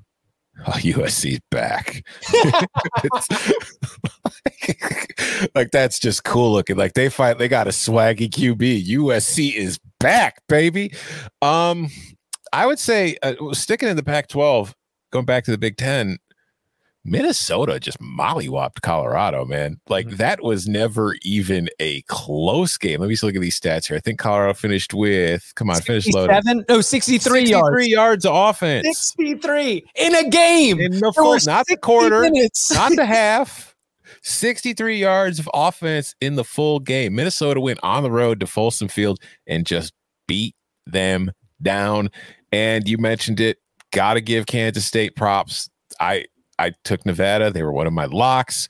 oh 0.67 0.73
USC's 0.73 1.41
back. 1.51 2.05
like 5.55 5.71
that's 5.71 5.99
just 5.99 6.25
cool 6.25 6.53
looking. 6.53 6.77
Like 6.77 6.95
they 6.95 7.09
fight, 7.09 7.39
they 7.39 7.49
got 7.49 7.67
a 7.67 7.71
swaggy 7.71 8.29
QB. 8.29 8.87
USC 8.87 9.55
is 9.55 9.79
back, 9.99 10.43
baby. 10.49 10.95
Um, 11.43 11.89
I 12.53 12.67
would 12.67 12.79
say 12.79 13.17
uh, 13.23 13.35
sticking 13.53 13.89
in 13.89 13.97
the 13.97 14.03
Pac-12, 14.03 14.73
going 15.13 15.27
back 15.27 15.45
to 15.45 15.51
the 15.51 15.59
Big 15.59 15.77
Ten. 15.77 16.19
Minnesota 17.05 17.81
just 17.81 17.99
mollywopped 18.01 18.83
Colorado, 18.83 19.45
man. 19.45 19.81
Like 19.89 20.07
mm-hmm. 20.07 20.17
that 20.17 20.43
was 20.43 20.69
never 20.69 21.17
even 21.23 21.69
a 21.79 22.03
close 22.03 22.77
game. 22.77 23.01
Let 23.01 23.09
me 23.09 23.15
just 23.15 23.23
look 23.23 23.35
at 23.35 23.41
these 23.41 23.59
stats 23.59 23.89
here. 23.89 23.97
I 23.97 24.01
think 24.01 24.19
Colorado 24.19 24.55
finished 24.55 24.93
with 24.93 25.53
come 25.57 25.71
on, 25.71 25.81
finish 25.81 26.07
loading. 26.09 26.65
No, 26.69 26.81
63, 26.81 27.47
63 27.47 27.49
yards. 27.49 27.89
yards 27.89 28.27
offense. 28.29 28.87
63 28.87 29.85
in 29.97 30.15
a 30.15 30.29
game. 30.29 30.79
In 30.81 30.93
the 30.93 31.13
full, 31.13 31.39
not 31.47 31.67
the 31.67 31.77
quarter, 31.77 32.21
minutes. 32.21 32.73
not 32.73 32.95
the 32.95 33.07
half. 33.07 33.75
63 34.23 34.99
yards 34.99 35.39
of 35.39 35.49
offense 35.55 36.15
in 36.21 36.35
the 36.35 36.45
full 36.45 36.81
game. 36.81 37.15
Minnesota 37.15 37.61
went 37.61 37.79
on 37.83 38.03
the 38.03 38.11
road 38.11 38.41
to 38.41 38.47
Folsom 38.47 38.89
Field 38.89 39.19
and 39.47 39.65
just 39.65 39.95
beat 40.29 40.55
them 40.87 41.33
down. 41.63 42.11
And 42.53 42.87
you 42.89 42.99
mentioned 42.99 43.41
it. 43.41 43.59
Got 43.93 44.15
to 44.15 44.21
give 44.21 44.47
Kansas 44.47 44.85
State 44.85 45.17
props. 45.17 45.69
I 45.99 46.27
I 46.61 46.73
took 46.85 47.07
Nevada. 47.07 47.51
They 47.51 47.63
were 47.63 47.73
one 47.73 47.87
of 47.87 47.93
my 47.93 48.05
locks. 48.05 48.69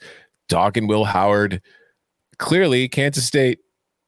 Dog 0.49 0.77
and 0.77 0.89
Will 0.89 1.05
Howard. 1.05 1.61
Clearly, 2.39 2.89
Kansas 2.89 3.27
State 3.27 3.59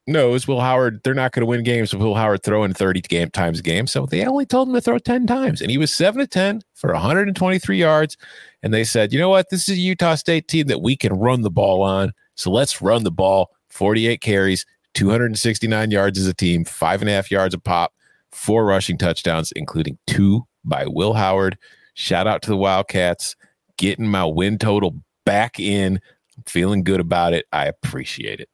knows 0.06 0.48
Will 0.48 0.60
Howard, 0.60 1.00
they're 1.04 1.14
not 1.14 1.32
going 1.32 1.42
to 1.42 1.46
win 1.46 1.62
games 1.62 1.92
with 1.92 2.02
Will 2.02 2.14
Howard 2.14 2.42
throwing 2.42 2.72
30 2.72 3.00
game, 3.02 3.30
times 3.30 3.60
a 3.60 3.62
game. 3.62 3.86
So 3.86 4.06
they 4.06 4.24
only 4.24 4.46
told 4.46 4.68
him 4.68 4.74
to 4.74 4.80
throw 4.80 4.98
10 4.98 5.26
times. 5.26 5.60
And 5.60 5.70
he 5.70 5.78
was 5.78 5.92
7 5.92 6.20
to 6.20 6.26
10 6.26 6.62
for 6.74 6.92
123 6.92 7.78
yards. 7.78 8.16
And 8.62 8.72
they 8.72 8.84
said, 8.84 9.12
you 9.12 9.18
know 9.18 9.28
what? 9.28 9.50
This 9.50 9.68
is 9.68 9.76
a 9.76 9.80
Utah 9.80 10.14
State 10.14 10.48
team 10.48 10.66
that 10.68 10.82
we 10.82 10.96
can 10.96 11.12
run 11.12 11.42
the 11.42 11.50
ball 11.50 11.82
on. 11.82 12.12
So 12.34 12.50
let's 12.50 12.82
run 12.82 13.04
the 13.04 13.12
ball. 13.12 13.50
48 13.70 14.20
carries, 14.20 14.66
269 14.94 15.90
yards 15.90 16.18
as 16.18 16.26
a 16.26 16.34
team, 16.34 16.64
five 16.64 17.00
and 17.00 17.08
a 17.08 17.12
half 17.12 17.30
yards 17.30 17.54
a 17.54 17.58
pop, 17.58 17.92
four 18.30 18.64
rushing 18.64 18.98
touchdowns, 18.98 19.52
including 19.52 19.98
two 20.06 20.46
by 20.64 20.86
Will 20.86 21.14
Howard. 21.14 21.56
Shout 21.94 22.26
out 22.26 22.42
to 22.42 22.50
the 22.50 22.56
Wildcats 22.56 23.36
getting 23.82 24.06
my 24.06 24.24
win 24.24 24.58
total 24.58 24.94
back 25.26 25.58
in. 25.58 26.00
I'm 26.36 26.44
feeling 26.46 26.84
good 26.84 27.00
about 27.00 27.34
it. 27.34 27.46
I 27.52 27.66
appreciate 27.66 28.38
it. 28.38 28.48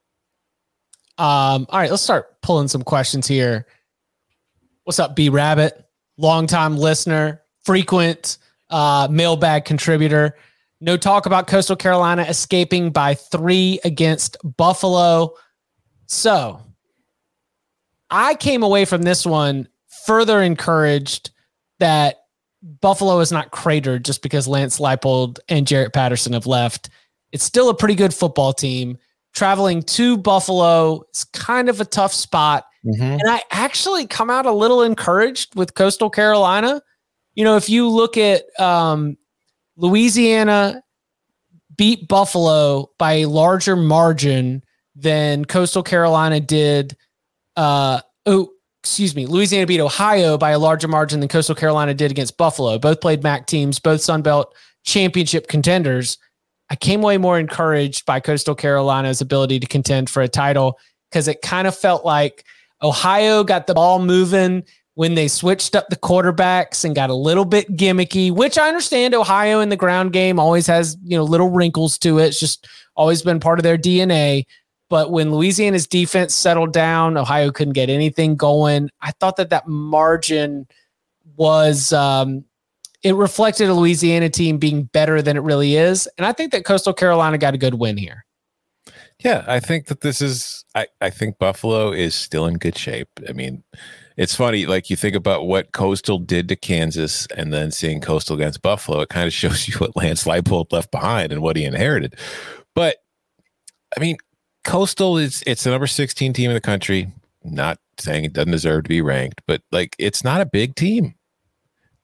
Um, 1.19 1.67
all 1.69 1.79
right, 1.79 1.91
let's 1.91 2.03
start 2.03 2.41
pulling 2.41 2.67
some 2.67 2.83
questions 2.83 3.27
here. 3.27 3.67
What's 4.85 4.99
up, 4.99 5.15
B 5.15 5.29
Rabbit? 5.29 5.85
Longtime 6.17 6.79
listener, 6.79 7.43
frequent 7.65 8.39
uh, 8.71 9.07
mailbag 9.11 9.67
contributor. 9.67 10.35
No 10.81 10.97
talk 10.97 11.27
about 11.27 11.47
Coastal 11.47 11.77
Carolina 11.77 12.23
escaping 12.23 12.91
by 12.91 13.15
three 13.15 13.81
against 13.85 14.39
Buffalo. 14.57 15.35
So 16.07 16.63
I 18.09 18.35
came 18.37 18.63
away 18.63 18.87
from 18.87 19.03
this 19.03 19.27
one 19.27 19.69
further 20.07 20.41
encouraged 20.41 21.33
that 21.81 22.17
Buffalo 22.81 23.21
is 23.21 23.33
not 23.33 23.51
cratered 23.51 24.05
just 24.05 24.23
because 24.23 24.47
Lance 24.47 24.79
Leipold 24.79 25.39
and 25.49 25.67
Jaret 25.67 25.93
Patterson 25.93 26.35
have 26.35 26.47
left. 26.47 26.91
It's 27.33 27.45
still 27.45 27.69
a 27.69 27.75
pretty 27.75 27.95
good 27.95 28.13
football 28.13 28.53
team. 28.53 28.99
Traveling 29.35 29.83
to 29.83 30.17
Buffalo 30.17 31.03
is 31.15 31.25
kind 31.25 31.69
of 31.69 31.81
a 31.81 31.85
tough 31.85 32.13
spot. 32.13 32.65
Mm-hmm. 32.85 33.03
And 33.03 33.29
I 33.29 33.43
actually 33.51 34.07
come 34.07 34.31
out 34.31 34.47
a 34.47 34.53
little 34.53 34.83
encouraged 34.83 35.55
with 35.55 35.75
Coastal 35.75 36.11
Carolina. 36.11 36.83
You 37.35 37.45
know, 37.45 37.57
if 37.57 37.69
you 37.71 37.89
look 37.89 38.17
at 38.17 38.45
um, 38.61 39.17
Louisiana, 39.77 40.83
beat 41.77 42.09
Buffalo 42.09 42.91
by 42.99 43.13
a 43.13 43.27
larger 43.27 43.77
margin 43.77 44.63
than 44.95 45.45
Coastal 45.45 45.83
Carolina 45.83 46.41
did. 46.41 46.97
Uh, 47.57 48.01
oh, 48.27 48.51
excuse 48.89 49.15
me. 49.15 49.27
Louisiana 49.27 49.67
beat 49.67 49.81
Ohio 49.81 50.39
by 50.39 50.51
a 50.51 50.59
larger 50.59 50.89
margin 50.89 51.21
than 51.21 51.29
Coastal 51.29 51.55
Carolina 51.55 51.93
did 51.93 52.11
against 52.11 52.39
Buffalo. 52.39 52.79
Both 52.79 53.01
played 53.03 53.23
MAC 53.23 53.47
teams, 53.47 53.79
both 53.79 54.01
Sun 54.01 54.23
Belt 54.23 54.55
championship 54.85 55.47
contenders. 55.47 56.17
I 56.71 56.77
came 56.77 57.03
away 57.03 57.19
more 57.19 57.39
encouraged 57.39 58.07
by 58.07 58.21
Coastal 58.21 58.55
Carolina's 58.55 59.21
ability 59.21 59.61
to 59.61 59.67
contend 59.67 60.09
for 60.09 60.23
a 60.23 60.29
title 60.29 60.79
because 61.11 61.29
it 61.29 61.43
kind 61.43 61.69
of 61.69 61.77
felt 61.77 62.05
like 62.05 62.45
Ohio 62.83 63.45
got 63.45 63.67
the 63.67 63.75
ball 63.75 63.99
moving 63.99 64.65
when 64.95 65.15
they 65.15 65.29
switched 65.29 65.77
up 65.77 65.89
the 65.91 65.97
quarterbacks 65.97 66.85
and 66.85 66.95
got 66.95 67.11
a 67.11 67.15
little 67.15 67.45
bit 67.45 67.71
gimmicky, 67.77 68.33
which 68.33 68.59
I 68.59 68.69
understand 68.69 69.15
Ohio 69.15 69.61
in 69.61 69.69
the 69.69 69.77
ground 69.77 70.13
game 70.13 70.41
always 70.41 70.67
has, 70.67 70.97
you 71.05 71.17
know, 71.17 71.25
little 71.25 71.51
wrinkles 71.51 71.99
to 71.99 72.19
it. 72.19 72.29
It's 72.29 72.41
just 72.41 72.67
always 72.97 73.23
been 73.23 73.39
part 73.39 73.59
of 73.59 73.63
their 73.63 73.79
DNA. 73.79 74.45
But 74.89 75.11
when 75.11 75.33
Louisiana's 75.33 75.87
defense 75.87 76.35
settled 76.35 76.73
down, 76.73 77.17
Ohio 77.17 77.51
couldn't 77.51 77.75
get 77.75 77.91
anything 77.91 78.37
going. 78.37 78.91
I 79.01 79.13
thought 79.13 79.37
that 79.37 79.51
that 79.51 79.69
margin 79.69 80.67
was 81.37 81.93
um, 81.93 82.45
it 83.03 83.15
reflected 83.15 83.69
a 83.69 83.75
Louisiana 83.75 84.31
team 84.31 84.59
being 84.59 84.85
better 84.85 85.21
than 85.23 85.37
it 85.37 85.43
really 85.43 85.77
is, 85.77 86.09
and 86.17 86.27
I 86.27 86.33
think 86.33 86.53
that 86.53 86.65
Coastal 86.65 86.95
Carolina 86.95 87.39
got 87.39 87.55
a 87.55 87.59
good 87.59 87.75
win 87.75 87.97
here. 87.97 88.25
Yeah, 89.25 89.45
I 89.47 89.61
think 89.61 89.87
that 89.87 90.01
this 90.01 90.21
is. 90.21 90.65
I 90.75 90.87
I 91.01 91.11
think 91.11 91.39
Buffalo 91.39 91.93
is 91.93 92.15
still 92.15 92.47
in 92.47 92.55
good 92.55 92.79
shape. 92.79 93.09
I 93.29 93.33
mean, 93.33 93.63
it's 94.19 94.35
funny, 94.35 94.67
like 94.67 94.91
you 94.91 94.97
think 94.97 95.15
about 95.15 95.47
what 95.47 95.71
Coastal 95.73 96.19
did 96.19 96.49
to 96.49 96.57
Kansas 96.57 97.29
and 97.37 97.53
then 97.53 97.71
seeing 97.71 98.01
Coastal 98.01 98.35
against 98.35 98.63
Buffalo, 98.63 99.01
it 99.01 99.11
kind 99.11 99.29
of 99.29 99.33
shows 99.35 99.69
you 99.69 99.75
what 99.79 99.97
Lance 99.97 100.25
Leipold 100.25 100.73
left 100.73 100.91
behind 100.91 101.33
and 101.33 101.41
what 101.41 101.57
he 101.57 101.65
inherited. 101.65 102.17
But 102.75 102.97
I 103.97 104.01
mean, 104.01 104.17
Coastal 104.69 105.17
is 105.17 105.43
it's 105.47 105.65
the 105.65 105.71
number 105.71 105.87
16 105.87 106.35
team 106.35 106.51
in 106.51 106.55
the 106.55 106.61
country. 106.61 107.11
Not 107.43 107.79
saying 107.97 108.27
it 108.27 108.35
doesn't 108.35 108.53
deserve 108.53 108.85
to 108.85 108.89
be 108.89 109.01
ranked, 109.01 109.41
but 109.47 109.63
like 109.73 109.97
it's 109.99 110.23
not 110.23 110.43
a 110.43 110.47
big 110.47 110.75
team. 110.75 111.15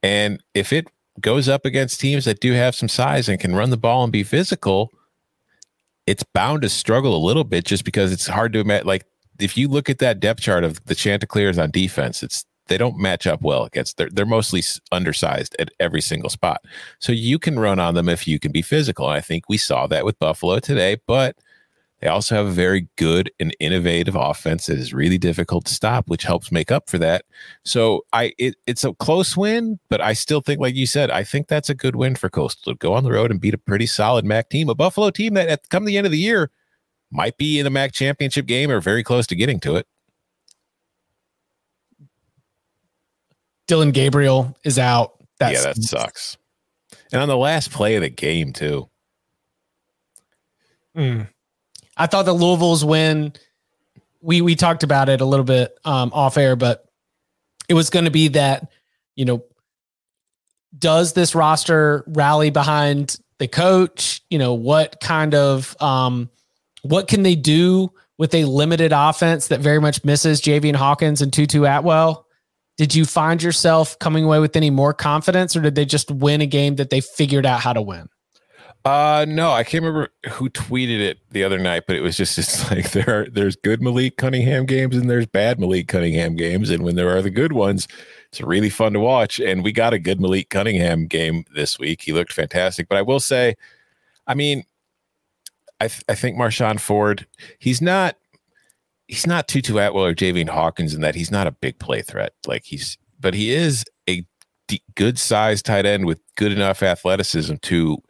And 0.02 0.42
if 0.54 0.72
it 0.72 0.88
goes 1.20 1.46
up 1.46 1.66
against 1.66 2.00
teams 2.00 2.24
that 2.24 2.40
do 2.40 2.52
have 2.52 2.74
some 2.74 2.88
size 2.88 3.28
and 3.28 3.38
can 3.38 3.54
run 3.54 3.68
the 3.68 3.76
ball 3.76 4.02
and 4.02 4.10
be 4.10 4.22
physical, 4.22 4.90
it's 6.06 6.22
bound 6.22 6.62
to 6.62 6.70
struggle 6.70 7.14
a 7.14 7.20
little 7.20 7.44
bit 7.44 7.66
just 7.66 7.84
because 7.84 8.10
it's 8.10 8.28
hard 8.28 8.54
to 8.54 8.60
imagine 8.60 8.86
like 8.86 9.04
if 9.38 9.58
you 9.58 9.68
look 9.68 9.90
at 9.90 9.98
that 9.98 10.18
depth 10.18 10.40
chart 10.40 10.64
of 10.64 10.82
the 10.86 10.94
Chanticleers 10.94 11.58
on 11.58 11.70
defense, 11.70 12.22
it's 12.22 12.46
they 12.68 12.78
don't 12.78 12.98
match 12.98 13.26
up 13.26 13.42
well 13.42 13.64
against 13.64 13.98
they're 13.98 14.08
they're 14.08 14.24
mostly 14.24 14.62
undersized 14.90 15.54
at 15.58 15.68
every 15.80 16.00
single 16.00 16.30
spot. 16.30 16.62
So 16.98 17.12
you 17.12 17.38
can 17.38 17.58
run 17.58 17.78
on 17.78 17.92
them 17.94 18.08
if 18.08 18.26
you 18.26 18.38
can 18.38 18.52
be 18.52 18.62
physical. 18.62 19.06
And 19.06 19.18
I 19.18 19.20
think 19.20 19.50
we 19.50 19.58
saw 19.58 19.86
that 19.88 20.06
with 20.06 20.18
Buffalo 20.18 20.60
today, 20.60 20.96
but 21.06 21.36
they 22.04 22.10
also 22.10 22.34
have 22.34 22.44
a 22.44 22.50
very 22.50 22.86
good 22.96 23.32
and 23.40 23.56
innovative 23.60 24.14
offense 24.14 24.66
that 24.66 24.76
is 24.76 24.92
really 24.92 25.16
difficult 25.16 25.64
to 25.64 25.74
stop, 25.74 26.06
which 26.06 26.24
helps 26.24 26.52
make 26.52 26.70
up 26.70 26.90
for 26.90 26.98
that. 26.98 27.24
So 27.64 28.04
I 28.12 28.34
it, 28.36 28.56
it's 28.66 28.84
a 28.84 28.92
close 28.92 29.38
win, 29.38 29.78
but 29.88 30.02
I 30.02 30.12
still 30.12 30.42
think, 30.42 30.60
like 30.60 30.74
you 30.74 30.86
said, 30.86 31.10
I 31.10 31.24
think 31.24 31.48
that's 31.48 31.70
a 31.70 31.74
good 31.74 31.96
win 31.96 32.14
for 32.14 32.28
Coastal 32.28 32.74
to 32.74 32.78
go 32.78 32.92
on 32.92 33.04
the 33.04 33.10
road 33.10 33.30
and 33.30 33.40
beat 33.40 33.54
a 33.54 33.58
pretty 33.58 33.86
solid 33.86 34.26
MAC 34.26 34.50
team, 34.50 34.68
a 34.68 34.74
Buffalo 34.74 35.08
team 35.08 35.32
that 35.32 35.48
at 35.48 35.70
come 35.70 35.86
the 35.86 35.96
end 35.96 36.04
of 36.04 36.12
the 36.12 36.18
year 36.18 36.50
might 37.10 37.38
be 37.38 37.58
in 37.58 37.66
a 37.66 37.70
MAC 37.70 37.92
championship 37.92 38.44
game 38.44 38.70
or 38.70 38.82
very 38.82 39.02
close 39.02 39.26
to 39.28 39.34
getting 39.34 39.58
to 39.60 39.76
it. 39.76 39.86
Dillon 43.66 43.92
Gabriel 43.92 44.54
is 44.62 44.78
out. 44.78 45.14
That's, 45.38 45.64
yeah, 45.64 45.72
that 45.72 45.82
sucks. 45.82 46.36
And 47.12 47.22
on 47.22 47.28
the 47.28 47.36
last 47.38 47.70
play 47.70 47.96
of 47.96 48.02
the 48.02 48.10
game, 48.10 48.52
too. 48.52 48.90
Mm. 50.94 51.28
I 51.96 52.06
thought 52.06 52.24
the 52.24 52.32
Louisville's 52.32 52.84
win. 52.84 53.32
We 54.20 54.40
we 54.40 54.54
talked 54.54 54.82
about 54.82 55.08
it 55.08 55.20
a 55.20 55.24
little 55.24 55.44
bit 55.44 55.76
um, 55.84 56.10
off 56.12 56.36
air, 56.36 56.56
but 56.56 56.86
it 57.68 57.74
was 57.74 57.90
going 57.90 58.04
to 58.04 58.10
be 58.10 58.28
that 58.28 58.70
you 59.16 59.24
know, 59.24 59.44
does 60.76 61.12
this 61.12 61.34
roster 61.34 62.04
rally 62.08 62.50
behind 62.50 63.16
the 63.38 63.48
coach? 63.48 64.22
You 64.30 64.38
know, 64.38 64.54
what 64.54 65.00
kind 65.00 65.34
of 65.34 65.80
um, 65.80 66.30
what 66.82 67.08
can 67.08 67.22
they 67.22 67.36
do 67.36 67.92
with 68.18 68.34
a 68.34 68.44
limited 68.44 68.92
offense 68.92 69.48
that 69.48 69.60
very 69.60 69.80
much 69.80 70.04
misses 70.04 70.40
Javian 70.40 70.76
Hawkins 70.76 71.22
and 71.22 71.32
Tutu 71.32 71.64
Atwell? 71.64 72.26
Did 72.76 72.94
you 72.94 73.04
find 73.04 73.40
yourself 73.40 73.96
coming 74.00 74.24
away 74.24 74.40
with 74.40 74.56
any 74.56 74.70
more 74.70 74.92
confidence, 74.92 75.54
or 75.54 75.60
did 75.60 75.76
they 75.76 75.84
just 75.84 76.10
win 76.10 76.40
a 76.40 76.46
game 76.46 76.76
that 76.76 76.90
they 76.90 77.00
figured 77.00 77.46
out 77.46 77.60
how 77.60 77.72
to 77.72 77.82
win? 77.82 78.08
Uh 78.84 79.24
no, 79.26 79.50
I 79.50 79.64
can't 79.64 79.82
remember 79.82 80.10
who 80.30 80.50
tweeted 80.50 81.00
it 81.00 81.18
the 81.30 81.42
other 81.42 81.58
night, 81.58 81.84
but 81.86 81.96
it 81.96 82.02
was 82.02 82.18
just 82.18 82.36
it's 82.36 82.70
like 82.70 82.90
there 82.90 83.08
are 83.08 83.30
there's 83.30 83.56
good 83.56 83.80
Malik 83.80 84.18
Cunningham 84.18 84.66
games 84.66 84.94
and 84.96 85.08
there's 85.08 85.26
bad 85.26 85.58
Malik 85.58 85.88
Cunningham 85.88 86.36
games, 86.36 86.68
and 86.68 86.82
when 86.84 86.94
there 86.94 87.16
are 87.16 87.22
the 87.22 87.30
good 87.30 87.52
ones, 87.52 87.88
it's 88.28 88.42
really 88.42 88.68
fun 88.68 88.92
to 88.92 89.00
watch. 89.00 89.40
And 89.40 89.64
we 89.64 89.72
got 89.72 89.94
a 89.94 89.98
good 89.98 90.20
Malik 90.20 90.50
Cunningham 90.50 91.06
game 91.06 91.44
this 91.54 91.78
week. 91.78 92.02
He 92.02 92.12
looked 92.12 92.32
fantastic. 92.32 92.88
But 92.88 92.98
I 92.98 93.02
will 93.02 93.20
say, 93.20 93.54
I 94.26 94.34
mean, 94.34 94.64
I, 95.80 95.88
th- 95.88 96.04
I 96.08 96.14
think 96.14 96.36
Marshon 96.36 96.78
Ford, 96.78 97.26
he's 97.58 97.80
not 97.80 98.16
he's 99.08 99.26
not 99.26 99.48
Tutu 99.48 99.78
Atwell 99.78 100.04
or 100.04 100.14
Javian 100.14 100.48
Hawkins 100.48 100.94
in 100.94 101.00
that 101.00 101.14
he's 101.14 101.30
not 101.30 101.46
a 101.46 101.52
big 101.52 101.78
play 101.78 102.02
threat. 102.02 102.34
Like 102.46 102.64
he's 102.64 102.98
but 103.18 103.32
he 103.32 103.50
is 103.50 103.84
a 104.10 104.26
d- 104.68 104.82
good 104.94 105.18
sized 105.18 105.64
tight 105.64 105.86
end 105.86 106.04
with 106.04 106.20
good 106.36 106.52
enough 106.52 106.82
athleticism 106.82 107.54
to 107.62 108.02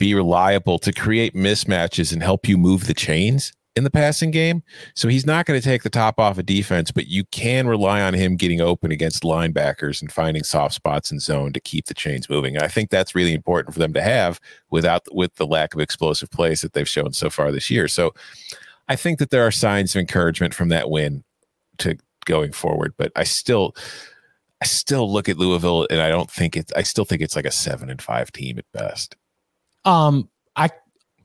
be 0.00 0.14
reliable 0.14 0.78
to 0.80 0.92
create 0.92 1.34
mismatches 1.34 2.12
and 2.12 2.22
help 2.22 2.48
you 2.48 2.56
move 2.56 2.86
the 2.86 2.94
chains 2.94 3.52
in 3.76 3.84
the 3.84 3.90
passing 3.90 4.30
game. 4.30 4.62
So 4.96 5.08
he's 5.08 5.26
not 5.26 5.44
going 5.44 5.60
to 5.60 5.64
take 5.64 5.82
the 5.82 5.90
top 5.90 6.18
off 6.18 6.38
of 6.38 6.46
defense, 6.46 6.90
but 6.90 7.06
you 7.06 7.24
can 7.26 7.68
rely 7.68 8.00
on 8.00 8.14
him 8.14 8.36
getting 8.36 8.62
open 8.62 8.90
against 8.90 9.22
linebackers 9.22 10.00
and 10.00 10.10
finding 10.10 10.42
soft 10.42 10.74
spots 10.74 11.12
in 11.12 11.20
zone 11.20 11.52
to 11.52 11.60
keep 11.60 11.84
the 11.84 11.94
chains 11.94 12.30
moving. 12.30 12.56
And 12.56 12.64
I 12.64 12.68
think 12.68 12.90
that's 12.90 13.14
really 13.14 13.34
important 13.34 13.74
for 13.74 13.78
them 13.78 13.92
to 13.92 14.02
have 14.02 14.40
without 14.70 15.02
with 15.12 15.34
the 15.36 15.46
lack 15.46 15.74
of 15.74 15.80
explosive 15.80 16.30
plays 16.30 16.62
that 16.62 16.72
they've 16.72 16.88
shown 16.88 17.12
so 17.12 17.28
far 17.28 17.52
this 17.52 17.70
year. 17.70 17.86
So 17.86 18.12
I 18.88 18.96
think 18.96 19.18
that 19.18 19.30
there 19.30 19.46
are 19.46 19.52
signs 19.52 19.94
of 19.94 20.00
encouragement 20.00 20.54
from 20.54 20.70
that 20.70 20.88
win 20.90 21.22
to 21.78 21.96
going 22.24 22.52
forward, 22.52 22.94
but 22.96 23.12
I 23.14 23.24
still 23.24 23.76
I 24.62 24.66
still 24.66 25.10
look 25.10 25.28
at 25.28 25.38
Louisville 25.38 25.86
and 25.90 26.00
I 26.00 26.08
don't 26.08 26.30
think 26.30 26.56
it's 26.56 26.72
I 26.72 26.82
still 26.82 27.04
think 27.04 27.20
it's 27.20 27.36
like 27.36 27.46
a 27.46 27.50
7 27.50 27.88
and 27.88 28.00
5 28.00 28.32
team 28.32 28.58
at 28.58 28.64
best. 28.72 29.14
Um 29.84 30.28
I 30.56 30.70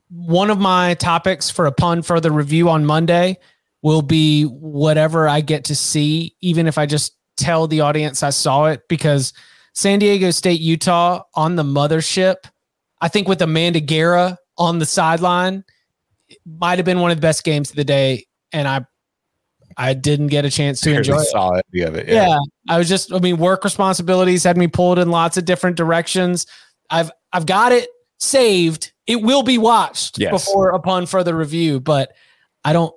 one 0.08 0.50
of 0.50 0.58
my 0.58 0.94
topics 0.94 1.50
for 1.50 1.66
a 1.66 1.68
upon 1.68 2.02
further 2.02 2.30
review 2.30 2.68
on 2.68 2.86
Monday 2.86 3.38
will 3.82 4.02
be 4.02 4.44
whatever 4.44 5.28
I 5.28 5.40
get 5.40 5.64
to 5.64 5.74
see, 5.76 6.34
even 6.40 6.66
if 6.66 6.78
I 6.78 6.86
just 6.86 7.16
tell 7.36 7.66
the 7.66 7.80
audience 7.82 8.22
I 8.22 8.30
saw 8.30 8.66
it, 8.66 8.82
because 8.88 9.32
San 9.74 9.98
Diego 9.98 10.30
State, 10.30 10.60
Utah 10.60 11.22
on 11.34 11.56
the 11.56 11.62
mothership, 11.62 12.36
I 13.00 13.08
think 13.08 13.28
with 13.28 13.42
Amanda 13.42 13.80
Guerra 13.80 14.38
on 14.56 14.78
the 14.78 14.86
sideline, 14.86 15.64
might 16.46 16.78
have 16.78 16.86
been 16.86 17.00
one 17.00 17.10
of 17.10 17.18
the 17.18 17.20
best 17.20 17.44
games 17.44 17.70
of 17.70 17.76
the 17.76 17.84
day. 17.84 18.26
And 18.52 18.66
I 18.66 18.86
I 19.76 19.92
didn't 19.92 20.28
get 20.28 20.44
a 20.44 20.50
chance 20.50 20.80
to 20.80 20.96
enjoy 20.96 21.18
it. 21.18 21.26
Saw 21.26 21.52
it 21.52 21.82
of 21.82 21.94
it. 21.94 22.08
Yeah. 22.08 22.28
yeah. 22.28 22.38
I 22.68 22.78
was 22.78 22.88
just, 22.88 23.12
I 23.12 23.18
mean, 23.18 23.36
work 23.36 23.62
responsibilities 23.62 24.42
had 24.42 24.56
me 24.56 24.66
pulled 24.68 24.98
in 24.98 25.10
lots 25.10 25.36
of 25.36 25.44
different 25.44 25.76
directions. 25.76 26.46
I've 26.88 27.10
I've 27.32 27.44
got 27.44 27.72
it 27.72 27.88
saved 28.18 28.92
it 29.06 29.22
will 29.22 29.42
be 29.42 29.58
watched 29.58 30.18
yes. 30.18 30.30
before 30.30 30.70
upon 30.70 31.06
further 31.06 31.36
review, 31.36 31.80
but 31.80 32.12
I 32.64 32.72
don't 32.72 32.94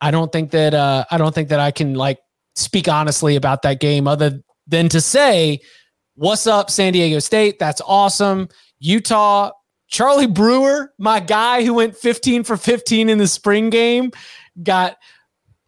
I 0.00 0.10
don't 0.10 0.32
think 0.32 0.50
that 0.52 0.74
uh 0.74 1.04
I 1.10 1.18
don't 1.18 1.34
think 1.34 1.50
that 1.50 1.60
I 1.60 1.70
can 1.70 1.94
like 1.94 2.18
speak 2.54 2.88
honestly 2.88 3.36
about 3.36 3.62
that 3.62 3.80
game 3.80 4.08
other 4.08 4.42
than 4.66 4.88
to 4.90 5.00
say 5.00 5.60
what's 6.14 6.46
up 6.46 6.70
San 6.70 6.92
Diego 6.92 7.18
State? 7.18 7.58
That's 7.58 7.80
awesome. 7.86 8.48
Utah 8.78 9.50
Charlie 9.88 10.26
Brewer, 10.26 10.92
my 10.98 11.20
guy 11.20 11.64
who 11.64 11.74
went 11.74 11.96
15 11.96 12.44
for 12.44 12.56
15 12.56 13.08
in 13.08 13.18
the 13.18 13.26
spring 13.26 13.70
game, 13.70 14.12
got 14.62 14.96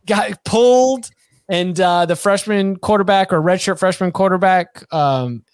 got 0.07 0.45
pulled 0.45 1.11
and 1.49 1.79
uh, 1.81 2.07
the 2.07 2.17
freshman 2.17 2.77
quarterback 2.77 3.33
or 3.33 3.43
redshirt 3.43 3.79
freshman 3.79 4.13
quarterback 4.13 4.85
um, 4.93 5.45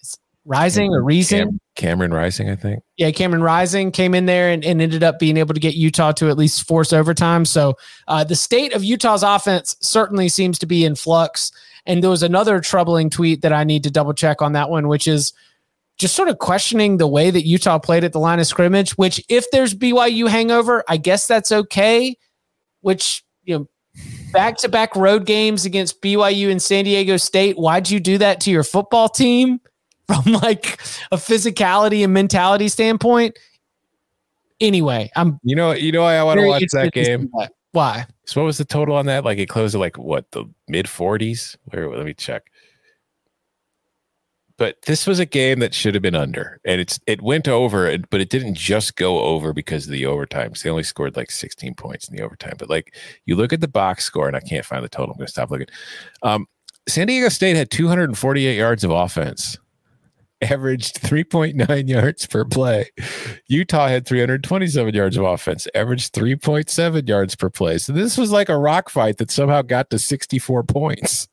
Rising 0.48 0.94
or 0.94 1.02
Reason. 1.02 1.38
Cam- 1.38 1.60
Cameron 1.76 2.12
Rising, 2.12 2.48
I 2.48 2.56
think. 2.56 2.82
Yeah, 2.96 3.10
Cameron 3.10 3.42
Rising 3.42 3.92
came 3.92 4.14
in 4.14 4.26
there 4.26 4.50
and, 4.50 4.64
and, 4.64 4.80
ended 4.80 5.02
up 5.02 5.18
being 5.18 5.36
able 5.36 5.54
to 5.54 5.60
get 5.60 5.74
Utah 5.74 6.12
to 6.12 6.28
at 6.28 6.38
least 6.38 6.66
force 6.66 6.92
overtime. 6.92 7.44
So 7.44 7.74
uh, 8.08 8.24
the 8.24 8.34
state 8.34 8.74
of 8.74 8.82
Utah's 8.82 9.22
offense 9.22 9.76
certainly 9.80 10.28
seems 10.28 10.58
to 10.60 10.66
be 10.66 10.84
in 10.84 10.94
flux. 10.94 11.52
And 11.86 12.02
there 12.02 12.10
was 12.10 12.22
another 12.22 12.60
troubling 12.60 13.10
tweet 13.10 13.42
that 13.42 13.52
I 13.52 13.64
need 13.64 13.84
to 13.84 13.90
double 13.90 14.14
check 14.14 14.42
on 14.42 14.52
that 14.54 14.70
one, 14.70 14.88
which 14.88 15.06
is 15.06 15.32
just 15.98 16.16
sort 16.16 16.28
of 16.28 16.38
questioning 16.38 16.96
the 16.96 17.06
way 17.06 17.30
that 17.30 17.46
Utah 17.46 17.78
played 17.78 18.04
at 18.04 18.12
the 18.12 18.18
line 18.18 18.40
of 18.40 18.46
scrimmage. 18.46 18.92
Which, 18.92 19.22
if 19.28 19.50
there's 19.50 19.74
BYU 19.74 20.28
hangover, 20.28 20.82
I 20.88 20.96
guess 20.96 21.26
that's 21.26 21.52
okay. 21.52 22.16
Which 22.80 23.22
you 23.44 23.58
know, 23.58 23.68
back 24.32 24.56
to 24.58 24.68
back 24.68 24.96
road 24.96 25.26
games 25.26 25.64
against 25.64 26.00
BYU 26.02 26.50
and 26.50 26.62
San 26.62 26.84
Diego 26.84 27.16
State. 27.16 27.56
Why'd 27.56 27.90
you 27.90 28.00
do 28.00 28.18
that 28.18 28.40
to 28.42 28.50
your 28.50 28.64
football 28.64 29.08
team? 29.08 29.60
From 30.08 30.32
like 30.42 30.80
a 31.12 31.16
physicality 31.16 32.02
and 32.02 32.12
mentality 32.12 32.68
standpoint, 32.68 33.38
Anyway, 34.60 35.10
I'm 35.14 35.38
You 35.44 35.54
know, 35.54 35.72
you 35.72 35.92
know, 35.92 36.02
I 36.02 36.22
want 36.22 36.40
to 36.40 36.46
watch 36.46 36.62
that 36.72 36.86
interested 36.86 36.94
to 36.94 37.04
see 37.04 37.10
game. 37.10 37.30
that. 37.38 37.52
Why? 37.72 38.06
So 38.24 38.40
what 38.40 38.46
was 38.46 38.58
the 38.58 38.64
total 38.64 38.96
on 38.96 39.06
that? 39.06 39.24
Like 39.24 39.38
it 39.38 39.46
closed 39.46 39.74
at 39.74 39.78
like 39.78 39.98
what 39.98 40.30
the 40.32 40.44
mid 40.68 40.86
40s? 40.86 41.56
Where 41.66 41.88
let 41.94 42.04
me 42.04 42.14
check. 42.14 42.50
But 44.56 44.82
this 44.82 45.06
was 45.06 45.20
a 45.20 45.26
game 45.26 45.60
that 45.60 45.72
should 45.72 45.94
have 45.94 46.02
been 46.02 46.16
under, 46.16 46.60
and 46.64 46.80
it's 46.80 46.98
it 47.06 47.22
went 47.22 47.46
over, 47.46 47.96
but 48.10 48.20
it 48.20 48.28
didn't 48.28 48.54
just 48.54 48.96
go 48.96 49.20
over 49.20 49.52
because 49.52 49.86
of 49.86 49.92
the 49.92 50.04
overtime. 50.06 50.56
So 50.56 50.64
they 50.64 50.70
only 50.70 50.82
scored 50.82 51.14
like 51.14 51.30
16 51.30 51.74
points 51.74 52.08
in 52.08 52.16
the 52.16 52.24
overtime. 52.24 52.54
But 52.58 52.68
like 52.68 52.96
you 53.24 53.36
look 53.36 53.52
at 53.52 53.60
the 53.60 53.68
box 53.68 54.04
score, 54.04 54.26
and 54.26 54.36
I 54.36 54.40
can't 54.40 54.64
find 54.66 54.82
the 54.82 54.88
total. 54.88 55.12
I'm 55.12 55.18
going 55.18 55.26
to 55.26 55.32
stop 55.32 55.52
looking. 55.52 55.68
Um, 56.24 56.48
San 56.88 57.06
Diego 57.06 57.28
State 57.28 57.54
had 57.54 57.70
248 57.70 58.56
yards 58.56 58.82
of 58.82 58.90
offense, 58.90 59.56
averaged 60.40 61.00
3.9 61.02 61.88
yards 61.88 62.26
per 62.26 62.44
play. 62.44 62.90
Utah 63.48 63.88
had 63.88 64.06
327 64.06 64.94
yards 64.94 65.16
of 65.16 65.24
offense, 65.24 65.66
averaged 65.74 66.14
3.7 66.14 67.08
yards 67.08 67.34
per 67.36 67.50
play. 67.50 67.78
So 67.78 67.92
this 67.92 68.16
was 68.16 68.30
like 68.30 68.48
a 68.48 68.58
rock 68.58 68.90
fight 68.90 69.18
that 69.18 69.30
somehow 69.30 69.62
got 69.62 69.90
to 69.90 69.98
64 69.98 70.64
points. 70.64 71.28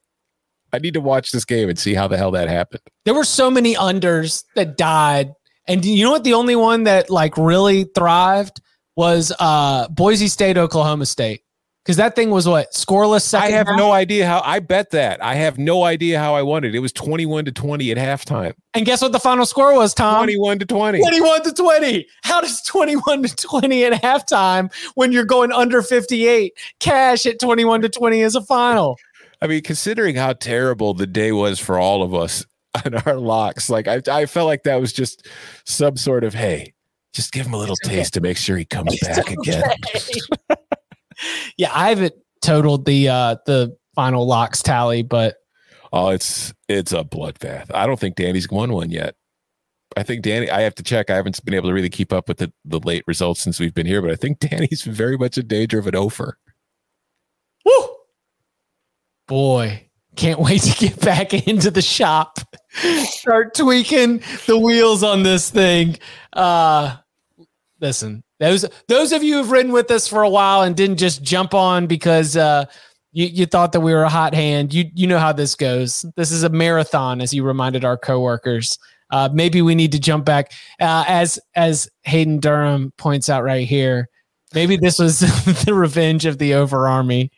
I 0.73 0.79
need 0.79 0.95
to 0.95 1.01
watch 1.01 1.31
this 1.31 1.45
game 1.45 1.69
and 1.69 1.79
see 1.79 1.93
how 1.93 2.07
the 2.07 2.17
hell 2.17 2.31
that 2.31 2.49
happened. 2.49 2.81
There 3.05 3.13
were 3.13 3.23
so 3.23 3.49
many 3.49 3.75
unders 3.75 4.43
that 4.55 4.77
died. 4.77 5.31
And 5.67 5.85
you 5.85 6.03
know 6.03 6.11
what? 6.11 6.23
The 6.23 6.33
only 6.33 6.55
one 6.55 6.83
that 6.83 7.09
like 7.09 7.37
really 7.37 7.85
thrived 7.95 8.59
was 8.97 9.31
uh 9.39 9.87
Boise 9.89 10.27
State, 10.27 10.57
Oklahoma 10.57 11.05
State. 11.05 11.44
Because 11.85 11.97
that 11.97 12.15
thing 12.15 12.31
was 12.31 12.47
what? 12.47 12.71
Scoreless 12.71 13.21
second. 13.21 13.53
I 13.53 13.57
have 13.57 13.67
half? 13.67 13.77
no 13.77 13.91
idea 13.91 14.25
how 14.25 14.41
I 14.43 14.57
bet 14.57 14.89
that. 14.89 15.23
I 15.23 15.35
have 15.35 15.59
no 15.59 15.83
idea 15.83 16.17
how 16.17 16.33
I 16.33 16.41
won 16.41 16.63
it. 16.63 16.73
It 16.73 16.79
was 16.79 16.91
21 16.91 17.45
to 17.45 17.51
20 17.51 17.91
at 17.91 17.97
halftime. 17.97 18.53
And 18.73 18.87
guess 18.87 19.03
what 19.03 19.11
the 19.11 19.19
final 19.19 19.45
score 19.45 19.75
was, 19.75 19.93
Tom? 19.93 20.15
21 20.17 20.57
to 20.59 20.65
20. 20.65 20.99
21 20.99 21.43
to 21.43 21.53
20. 21.53 22.07
How 22.23 22.41
does 22.41 22.63
21 22.63 23.21
to 23.21 23.35
20 23.35 23.85
at 23.85 24.01
halftime 24.01 24.73
when 24.95 25.11
you're 25.11 25.25
going 25.25 25.51
under 25.51 25.83
58 25.83 26.53
cash 26.79 27.27
at 27.27 27.39
21 27.39 27.83
to 27.83 27.89
20 27.89 28.21
as 28.23 28.35
a 28.35 28.41
final? 28.41 28.97
I 29.43 29.45
mean, 29.45 29.61
considering 29.61 30.15
how 30.15 30.33
terrible 30.33 30.95
the 30.95 31.05
day 31.05 31.33
was 31.33 31.59
for 31.59 31.77
all 31.77 32.01
of 32.01 32.15
us 32.15 32.43
on 32.83 32.95
our 32.95 33.15
locks, 33.15 33.69
like 33.69 33.87
I, 33.87 34.01
I 34.11 34.25
felt 34.25 34.47
like 34.47 34.63
that 34.63 34.81
was 34.81 34.91
just 34.91 35.27
some 35.65 35.97
sort 35.97 36.23
of 36.23 36.33
hey, 36.33 36.73
just 37.13 37.31
give 37.31 37.45
him 37.45 37.53
a 37.53 37.57
little 37.57 37.75
It's 37.79 37.87
okay. 37.87 37.97
taste 37.97 38.15
to 38.15 38.21
make 38.21 38.37
sure 38.37 38.57
he 38.57 38.65
comes 38.65 38.99
back 38.99 39.29
again. 39.29 39.63
Yeah, 41.57 41.71
I 41.73 41.89
haven't 41.89 42.13
totaled 42.41 42.85
the 42.85 43.09
uh 43.09 43.35
the 43.45 43.75
final 43.95 44.25
locks 44.27 44.61
tally, 44.61 45.01
but 45.03 45.35
Oh, 45.93 46.09
it's 46.09 46.53
it's 46.67 46.91
a 46.91 47.03
bloodbath. 47.03 47.73
I 47.73 47.85
don't 47.87 47.99
think 47.99 48.15
Danny's 48.15 48.49
won 48.49 48.73
one 48.73 48.89
yet. 48.89 49.15
I 49.95 50.03
think 50.03 50.23
Danny. 50.23 50.49
I 50.49 50.61
have 50.61 50.75
to 50.75 50.83
check. 50.83 51.09
I 51.09 51.15
haven't 51.15 51.43
been 51.45 51.53
able 51.53 51.69
to 51.69 51.73
really 51.73 51.89
keep 51.89 52.11
up 52.11 52.27
with 52.27 52.37
the, 52.39 52.51
the 52.65 52.79
late 52.79 53.03
results 53.07 53.39
since 53.39 53.61
we've 53.61 53.73
been 53.73 53.85
here, 53.85 54.01
but 54.01 54.11
I 54.11 54.15
think 54.15 54.39
Danny's 54.39 54.81
very 54.83 55.17
much 55.17 55.37
in 55.37 55.47
danger 55.47 55.79
of 55.79 55.87
an 55.87 55.95
offer. 55.95 56.37
woo, 57.63 57.87
boy, 59.27 59.87
can't 60.17 60.39
wait 60.41 60.63
to 60.63 60.77
get 60.77 60.99
back 60.99 61.33
into 61.47 61.71
the 61.71 61.81
shop. 61.81 62.39
Start 63.05 63.53
tweaking 63.53 64.21
the 64.47 64.57
wheels 64.59 65.01
on 65.01 65.23
this 65.23 65.49
thing. 65.49 65.97
Uh 66.33 66.97
listen, 67.79 68.23
those 68.39 68.65
those 68.87 69.11
of 69.11 69.23
you 69.23 69.37
who've 69.37 69.51
ridden 69.51 69.71
with 69.71 69.89
us 69.91 70.07
for 70.07 70.23
a 70.23 70.29
while 70.29 70.63
and 70.63 70.75
didn't 70.75 70.97
just 70.97 71.23
jump 71.23 71.53
on 71.53 71.87
because 71.87 72.35
uh 72.35 72.65
you, 73.15 73.27
you 73.27 73.45
thought 73.45 73.71
that 73.71 73.79
we 73.79 73.93
were 73.93 74.03
a 74.03 74.09
hot 74.09 74.33
hand. 74.33 74.73
You 74.73 74.85
you 74.93 75.07
know 75.07 75.19
how 75.19 75.31
this 75.31 75.55
goes. 75.55 76.05
This 76.17 76.31
is 76.31 76.43
a 76.43 76.49
marathon, 76.49 77.21
as 77.21 77.33
you 77.33 77.43
reminded 77.43 77.85
our 77.85 77.97
coworkers. 77.97 78.77
Uh, 79.09 79.29
maybe 79.31 79.61
we 79.61 79.73
need 79.73 79.93
to 79.93 79.99
jump 79.99 80.25
back, 80.25 80.51
uh, 80.81 81.05
as 81.07 81.39
as 81.55 81.89
Hayden 82.03 82.39
Durham 82.39 82.91
points 82.97 83.29
out 83.29 83.43
right 83.43 83.65
here. 83.65 84.09
Maybe 84.53 84.75
this 84.75 84.99
was 84.99 85.19
the 85.65 85.73
revenge 85.73 86.25
of 86.25 86.37
the 86.37 86.55
over 86.55 86.87
army. 86.89 87.31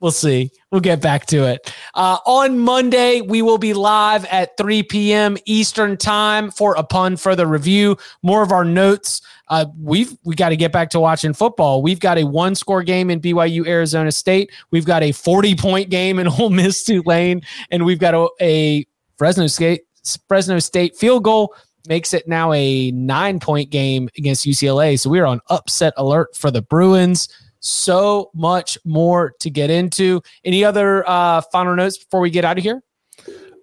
We'll 0.00 0.10
see. 0.10 0.50
We'll 0.72 0.80
get 0.80 1.02
back 1.02 1.26
to 1.26 1.44
it. 1.44 1.72
Uh, 1.94 2.18
on 2.24 2.58
Monday, 2.58 3.20
we 3.20 3.42
will 3.42 3.58
be 3.58 3.74
live 3.74 4.24
at 4.26 4.56
3 4.56 4.82
p.m. 4.84 5.36
Eastern 5.44 5.98
time 5.98 6.50
for 6.50 6.74
a 6.74 6.80
upon 6.80 7.18
further 7.18 7.46
review. 7.46 7.98
More 8.22 8.42
of 8.42 8.50
our 8.50 8.64
notes. 8.64 9.20
Uh, 9.50 9.66
we've 9.78 10.16
we 10.24 10.34
got 10.34 10.50
to 10.50 10.56
get 10.56 10.72
back 10.72 10.88
to 10.90 11.00
watching 11.00 11.34
football. 11.34 11.82
We've 11.82 12.00
got 12.00 12.16
a 12.16 12.24
one 12.24 12.54
score 12.54 12.82
game 12.82 13.10
in 13.10 13.20
BYU 13.20 13.66
Arizona 13.66 14.12
State. 14.12 14.50
We've 14.70 14.86
got 14.86 15.02
a 15.02 15.12
40 15.12 15.56
point 15.56 15.90
game 15.90 16.18
in 16.18 16.28
Ole 16.38 16.50
Miss 16.50 16.84
Tulane, 16.84 17.42
and 17.70 17.84
we've 17.84 17.98
got 17.98 18.14
a, 18.14 18.28
a 18.40 18.86
Fresno 19.18 19.48
State 19.48 19.82
Fresno 20.28 20.58
State 20.60 20.96
field 20.96 21.24
goal 21.24 21.54
makes 21.88 22.14
it 22.14 22.28
now 22.28 22.52
a 22.52 22.90
nine 22.92 23.40
point 23.40 23.70
game 23.70 24.08
against 24.16 24.46
UCLA. 24.46 24.98
So 24.98 25.10
we 25.10 25.18
are 25.18 25.26
on 25.26 25.40
upset 25.48 25.94
alert 25.96 26.36
for 26.36 26.50
the 26.50 26.62
Bruins. 26.62 27.28
So 27.60 28.30
much 28.34 28.78
more 28.84 29.34
to 29.40 29.50
get 29.50 29.68
into. 29.68 30.22
Any 30.44 30.64
other 30.64 31.06
uh, 31.08 31.42
final 31.52 31.76
notes 31.76 31.98
before 31.98 32.20
we 32.20 32.30
get 32.30 32.44
out 32.44 32.56
of 32.56 32.64
here? 32.64 32.82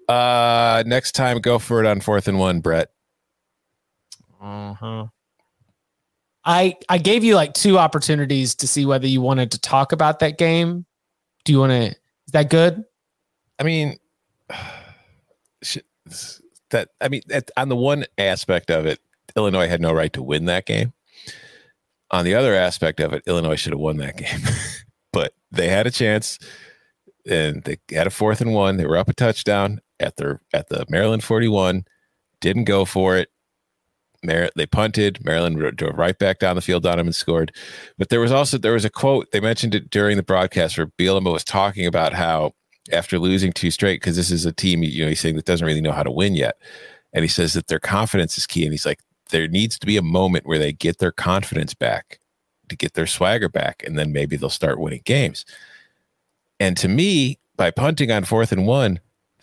Uh, 0.07 0.83
next 0.85 1.13
time, 1.13 1.39
go 1.39 1.57
for 1.57 1.83
it 1.83 1.87
on 1.87 1.99
fourth 1.99 2.27
and 2.27 2.37
one, 2.37 2.59
Brett. 2.59 2.89
Uh-huh. 4.39 5.07
I 6.47 6.77
I 6.87 6.97
gave 6.97 7.25
you 7.25 7.35
like 7.35 7.53
two 7.53 7.77
opportunities 7.77 8.55
to 8.55 8.67
see 8.67 8.85
whether 8.85 9.05
you 9.05 9.21
wanted 9.21 9.51
to 9.51 9.59
talk 9.59 9.91
about 9.91 10.19
that 10.19 10.37
game. 10.37 10.85
Do 11.43 11.51
you 11.51 11.59
want 11.59 11.71
to? 11.71 11.89
Is 11.89 12.31
that 12.31 12.49
good? 12.49 12.85
I 13.59 13.63
mean, 13.63 13.97
that 16.69 16.89
I 17.01 17.09
mean, 17.09 17.21
at, 17.29 17.51
on 17.57 17.67
the 17.67 17.75
one 17.75 18.05
aspect 18.17 18.71
of 18.71 18.85
it, 18.85 18.99
Illinois 19.35 19.67
had 19.67 19.81
no 19.81 19.91
right 19.91 20.11
to 20.13 20.23
win 20.23 20.45
that 20.45 20.65
game. 20.65 20.93
On 22.11 22.23
the 22.23 22.35
other 22.35 22.55
aspect 22.55 23.01
of 23.01 23.11
it, 23.11 23.23
Illinois 23.27 23.57
should 23.57 23.73
have 23.73 23.81
won 23.81 23.97
that 23.97 24.15
game, 24.15 24.39
but 25.11 25.33
they 25.51 25.67
had 25.67 25.85
a 25.85 25.91
chance, 25.91 26.39
and 27.29 27.61
they 27.65 27.77
had 27.91 28.07
a 28.07 28.11
fourth 28.11 28.39
and 28.39 28.53
one. 28.53 28.77
They 28.77 28.85
were 28.85 28.95
up 28.95 29.09
a 29.09 29.13
touchdown 29.13 29.81
at 29.99 30.15
their 30.15 30.39
at 30.53 30.69
the 30.69 30.85
Maryland 30.87 31.25
forty 31.25 31.49
one, 31.49 31.83
didn't 32.39 32.63
go 32.63 32.85
for 32.85 33.17
it. 33.17 33.29
Mar- 34.27 34.51
they 34.55 34.67
punted. 34.67 35.23
Maryland 35.25 35.75
drove 35.75 35.97
right 35.97 36.17
back 36.17 36.39
down 36.39 36.55
the 36.55 36.61
field 36.61 36.85
on 36.85 36.97
them 36.97 37.07
and 37.07 37.15
scored. 37.15 37.51
But 37.97 38.09
there 38.09 38.19
was 38.19 38.31
also 38.31 38.57
there 38.57 38.73
was 38.73 38.85
a 38.85 38.89
quote 38.89 39.31
they 39.31 39.39
mentioned 39.39 39.73
it 39.73 39.89
during 39.89 40.17
the 40.17 40.23
broadcast 40.23 40.77
where 40.77 40.87
Bielema 40.87 41.33
was 41.33 41.43
talking 41.43 41.87
about 41.87 42.13
how 42.13 42.53
after 42.91 43.17
losing 43.17 43.51
two 43.51 43.71
straight, 43.71 44.01
because 44.01 44.15
this 44.15 44.31
is 44.31 44.45
a 44.45 44.51
team 44.51 44.83
you 44.83 45.03
know 45.03 45.09
he's 45.09 45.19
saying 45.19 45.35
that 45.35 45.45
doesn't 45.45 45.65
really 45.65 45.81
know 45.81 45.91
how 45.91 46.03
to 46.03 46.11
win 46.11 46.35
yet, 46.35 46.57
and 47.13 47.23
he 47.23 47.29
says 47.29 47.53
that 47.53 47.67
their 47.67 47.79
confidence 47.79 48.37
is 48.37 48.45
key, 48.45 48.63
and 48.63 48.73
he's 48.73 48.85
like 48.85 48.99
there 49.29 49.47
needs 49.47 49.79
to 49.79 49.87
be 49.87 49.97
a 49.97 50.01
moment 50.01 50.45
where 50.45 50.59
they 50.59 50.71
get 50.71 50.99
their 50.99 51.11
confidence 51.11 51.73
back, 51.73 52.19
to 52.69 52.75
get 52.75 52.93
their 52.93 53.07
swagger 53.07 53.49
back, 53.49 53.83
and 53.85 53.97
then 53.97 54.11
maybe 54.11 54.37
they'll 54.37 54.49
start 54.49 54.79
winning 54.79 55.01
games. 55.03 55.45
And 56.59 56.77
to 56.77 56.87
me, 56.87 57.39
by 57.55 57.71
punting 57.71 58.11
on 58.11 58.23
fourth 58.23 58.51
and 58.51 58.67
one, 58.67 58.99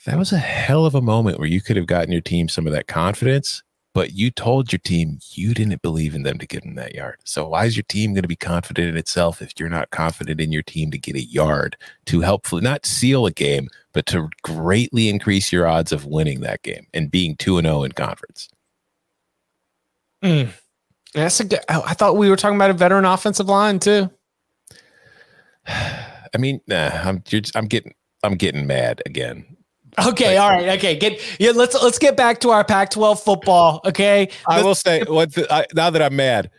that 0.07 0.19
was 0.19 0.33
a 0.33 0.39
hell 0.39 0.87
of 0.87 0.95
a 0.95 1.01
moment 1.01 1.39
where 1.39 1.49
you 1.49 1.61
could 1.61 1.77
have 1.77 1.87
gotten 1.87 2.13
your 2.13 2.21
team 2.21 2.49
some 2.49 2.67
of 2.67 2.73
that 2.73 2.87
confidence 2.87 3.63
but 3.95 4.13
you 4.13 4.31
told 4.31 4.73
your 4.73 4.81
team 4.81 5.19
you 5.33 5.55
didn't 5.55 5.81
believe 5.81 6.15
in 6.15 6.25
them 6.25 6.39
to 6.39 6.47
get 6.47 6.65
in 6.65 6.75
that 6.75 6.95
yard. 6.95 7.17
So 7.25 7.49
why 7.49 7.65
is 7.65 7.77
your 7.77 7.85
team 7.85 8.13
going 8.13 8.23
to 8.23 8.29
be 8.29 8.37
confident 8.37 8.89
in 8.89 8.97
itself 8.97 9.41
if 9.41 9.53
you're 9.59 9.69
not 9.69 9.91
confident 9.91 10.41
in 10.41 10.53
your 10.53 10.65
team 10.65 10.91
to 10.91 10.99
get 10.99 11.15
a 11.15 11.25
yard 11.25 11.77
to 12.07 12.21
helpfully 12.21 12.61
not 12.61 12.85
seal 12.85 13.25
a 13.25 13.31
game, 13.31 13.69
but 13.93 14.05
to 14.07 14.29
greatly 14.43 15.09
increase 15.09 15.53
your 15.53 15.69
odds 15.69 15.93
of 15.93 16.05
winning 16.05 16.41
that 16.41 16.63
game 16.63 16.89
and 16.93 17.11
being 17.11 17.37
2 17.37 17.57
and 17.57 17.67
0 17.67 17.85
in 17.85 17.93
conference? 17.93 18.49
Mm. 20.23 20.51
That's 21.15 21.39
a 21.39 21.45
good. 21.45 21.61
I 21.69 21.95
thought 21.95 22.17
we 22.17 22.29
were 22.29 22.37
talking 22.37 22.57
about 22.57 22.71
a 22.71 22.75
veteran 22.75 23.05
offensive 23.05 23.49
line 23.49 23.79
too. 23.79 24.11
I 25.67 26.39
mean, 26.39 26.61
nah, 26.67 26.89
I'm 26.89 27.23
you're 27.29 27.43
I'm 27.55 27.67
getting 27.67 27.95
I'm 28.25 28.35
getting 28.35 28.67
mad 28.67 29.01
again. 29.07 29.54
Okay, 30.07 30.37
all 30.37 30.51
right, 30.51 30.69
okay. 30.79 30.97
Get 30.97 31.21
yeah. 31.39 31.53
Let's 31.55 31.75
let's 31.83 31.99
get 31.99 32.17
back 32.17 32.41
to 32.41 32.51
our 32.51 32.65
Pac-12 32.65 33.21
football. 33.23 33.81
Okay, 33.85 34.29
I 34.49 34.57
Let's- 34.57 34.65
will 34.65 34.75
say 34.75 35.03
what 35.05 35.33
the, 35.35 35.53
I, 35.53 35.67
now 35.75 35.91
that 35.91 36.03
I'm 36.03 36.17
mad. 36.17 36.51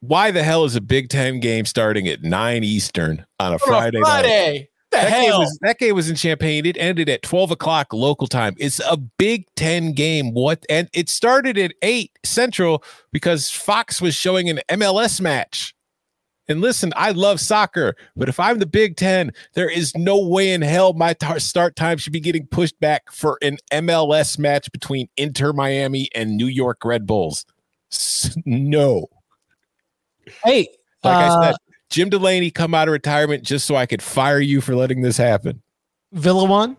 Why 0.00 0.32
the 0.32 0.42
hell 0.42 0.64
is 0.64 0.74
a 0.74 0.80
Big 0.80 1.10
Ten 1.10 1.38
game 1.38 1.64
starting 1.64 2.08
at 2.08 2.22
nine 2.22 2.64
Eastern 2.64 3.24
on 3.38 3.54
a 3.54 3.58
Friday? 3.58 4.00
night? 4.00 4.04
Friday. 4.10 4.68
The 4.90 4.96
That 4.98 5.10
game, 5.10 5.30
hell? 5.30 5.38
was, 5.40 5.58
that 5.62 5.78
game 5.78 5.94
was 5.94 6.10
in 6.10 6.16
Champaign. 6.16 6.66
It 6.66 6.76
ended 6.76 7.08
at 7.08 7.22
12 7.22 7.52
o'clock 7.52 7.92
local 7.94 8.26
time. 8.26 8.54
It's 8.58 8.80
a 8.80 8.96
Big 8.96 9.46
Ten 9.54 9.92
game. 9.92 10.34
What? 10.34 10.66
And 10.68 10.88
it 10.92 11.08
started 11.08 11.56
at 11.56 11.72
8 11.82 12.10
Central 12.24 12.82
because 13.12 13.48
Fox 13.48 14.02
was 14.02 14.14
showing 14.16 14.50
an 14.50 14.60
MLS 14.70 15.20
match. 15.20 15.72
And 16.48 16.60
listen, 16.60 16.92
I 16.96 17.12
love 17.12 17.40
soccer, 17.40 17.94
but 18.16 18.28
if 18.28 18.40
I'm 18.40 18.58
the 18.58 18.66
Big 18.66 18.96
Ten, 18.96 19.32
there 19.54 19.70
is 19.70 19.94
no 19.96 20.18
way 20.18 20.52
in 20.52 20.60
hell 20.60 20.92
my 20.92 21.12
tar- 21.14 21.38
start 21.38 21.76
time 21.76 21.98
should 21.98 22.12
be 22.12 22.20
getting 22.20 22.46
pushed 22.48 22.78
back 22.80 23.10
for 23.12 23.38
an 23.42 23.58
MLS 23.72 24.38
match 24.38 24.70
between 24.72 25.08
Inter 25.16 25.52
Miami 25.52 26.08
and 26.14 26.36
New 26.36 26.46
York 26.48 26.84
Red 26.84 27.06
Bulls. 27.06 27.46
No. 28.44 29.06
hey, 30.44 30.68
Like 31.04 31.16
I 31.16 31.26
uh, 31.28 31.42
said, 31.42 31.54
Jim 31.90 32.08
Delany 32.08 32.50
come 32.50 32.74
out 32.74 32.88
of 32.88 32.92
retirement 32.92 33.44
just 33.44 33.66
so 33.66 33.76
I 33.76 33.86
could 33.86 34.02
fire 34.02 34.40
you 34.40 34.60
for 34.60 34.74
letting 34.74 35.02
this 35.02 35.16
happen. 35.16 35.62
Villa 36.12 36.44
won. 36.44 36.76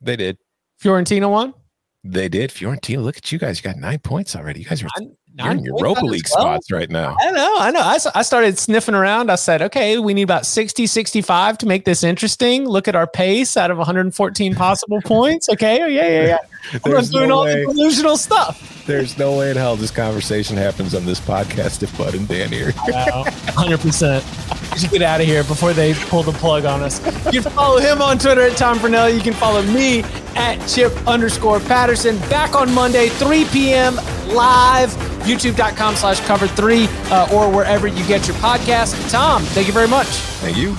They 0.00 0.16
did. 0.16 0.38
Fiorentina 0.82 1.30
won. 1.30 1.52
They 2.04 2.28
did. 2.28 2.50
Fiorentina, 2.50 3.02
look 3.02 3.18
at 3.18 3.30
you 3.30 3.38
guys. 3.38 3.58
You 3.58 3.70
got 3.70 3.76
nine 3.78 3.98
points 3.98 4.34
already. 4.34 4.60
You 4.60 4.66
guys 4.66 4.82
are 4.82 4.88
Nine- 4.98 5.16
you're 5.38 5.52
in 5.52 5.64
Europa 5.64 6.04
League 6.04 6.26
well. 6.34 6.42
spots 6.42 6.70
right 6.70 6.90
now. 6.90 7.16
I 7.20 7.30
know, 7.30 7.56
I 7.58 7.70
know. 7.70 7.80
I, 7.80 7.98
I 8.14 8.22
started 8.22 8.58
sniffing 8.58 8.94
around. 8.94 9.30
I 9.30 9.36
said, 9.36 9.62
okay, 9.62 9.98
we 9.98 10.14
need 10.14 10.22
about 10.24 10.46
60, 10.46 10.86
65 10.86 11.58
to 11.58 11.66
make 11.66 11.84
this 11.84 12.02
interesting. 12.04 12.66
Look 12.68 12.88
at 12.88 12.96
our 12.96 13.06
pace 13.06 13.56
out 13.56 13.70
of 13.70 13.78
114 13.78 14.54
possible 14.54 15.00
points. 15.02 15.48
Okay. 15.48 15.82
Oh, 15.82 15.86
yeah, 15.86 16.08
yeah, 16.08 16.26
yeah. 16.26 16.38
I'm 16.84 16.92
There's 16.92 17.10
doing 17.10 17.28
no 17.28 17.38
all 17.38 17.44
way. 17.44 17.64
the 17.64 17.72
delusional 17.72 18.16
stuff. 18.16 18.84
There's 18.86 19.16
no 19.18 19.38
way 19.38 19.50
in 19.50 19.56
hell 19.56 19.76
this 19.76 19.90
conversation 19.90 20.56
happens 20.56 20.94
on 20.94 21.06
this 21.06 21.20
podcast 21.20 21.82
if 21.82 21.96
Bud 21.96 22.14
and 22.14 22.26
Dan 22.26 22.52
are 22.52 22.56
here. 22.56 22.72
Wow, 22.88 23.24
100%. 23.24 24.72
We 24.72 24.78
should 24.78 24.90
get 24.90 25.02
out 25.02 25.20
of 25.20 25.26
here 25.26 25.44
before 25.44 25.72
they 25.72 25.94
pull 25.94 26.22
the 26.22 26.32
plug 26.32 26.64
on 26.64 26.82
us. 26.82 26.98
You 27.32 27.40
can 27.40 27.52
follow 27.52 27.78
him 27.78 28.02
on 28.02 28.18
Twitter 28.18 28.42
at 28.42 28.56
Tom 28.56 28.78
Fornelli. 28.78 29.14
You 29.14 29.20
can 29.20 29.34
follow 29.34 29.62
me 29.62 30.02
at 30.34 30.56
Chip 30.68 30.92
underscore 31.06 31.60
Patterson. 31.60 32.18
Back 32.30 32.54
on 32.54 32.72
Monday, 32.74 33.08
3 33.08 33.44
p.m. 33.46 33.96
live, 34.28 34.92
youtube.com 35.20 35.96
slash 35.96 36.20
cover 36.20 36.46
three, 36.46 36.86
uh, 37.10 37.34
or 37.34 37.50
wherever 37.50 37.86
you 37.86 38.06
get 38.06 38.26
your 38.26 38.36
podcast. 38.36 39.10
Tom, 39.10 39.42
thank 39.42 39.66
you 39.66 39.72
very 39.72 39.88
much. 39.88 40.08
Thank 40.40 40.56
you. 40.56 40.76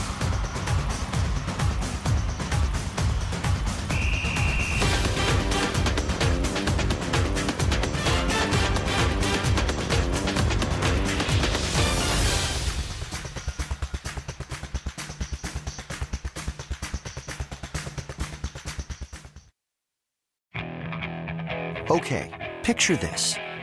Okay, 21.92 22.30
picture 22.64 22.96
this. 22.96 23.36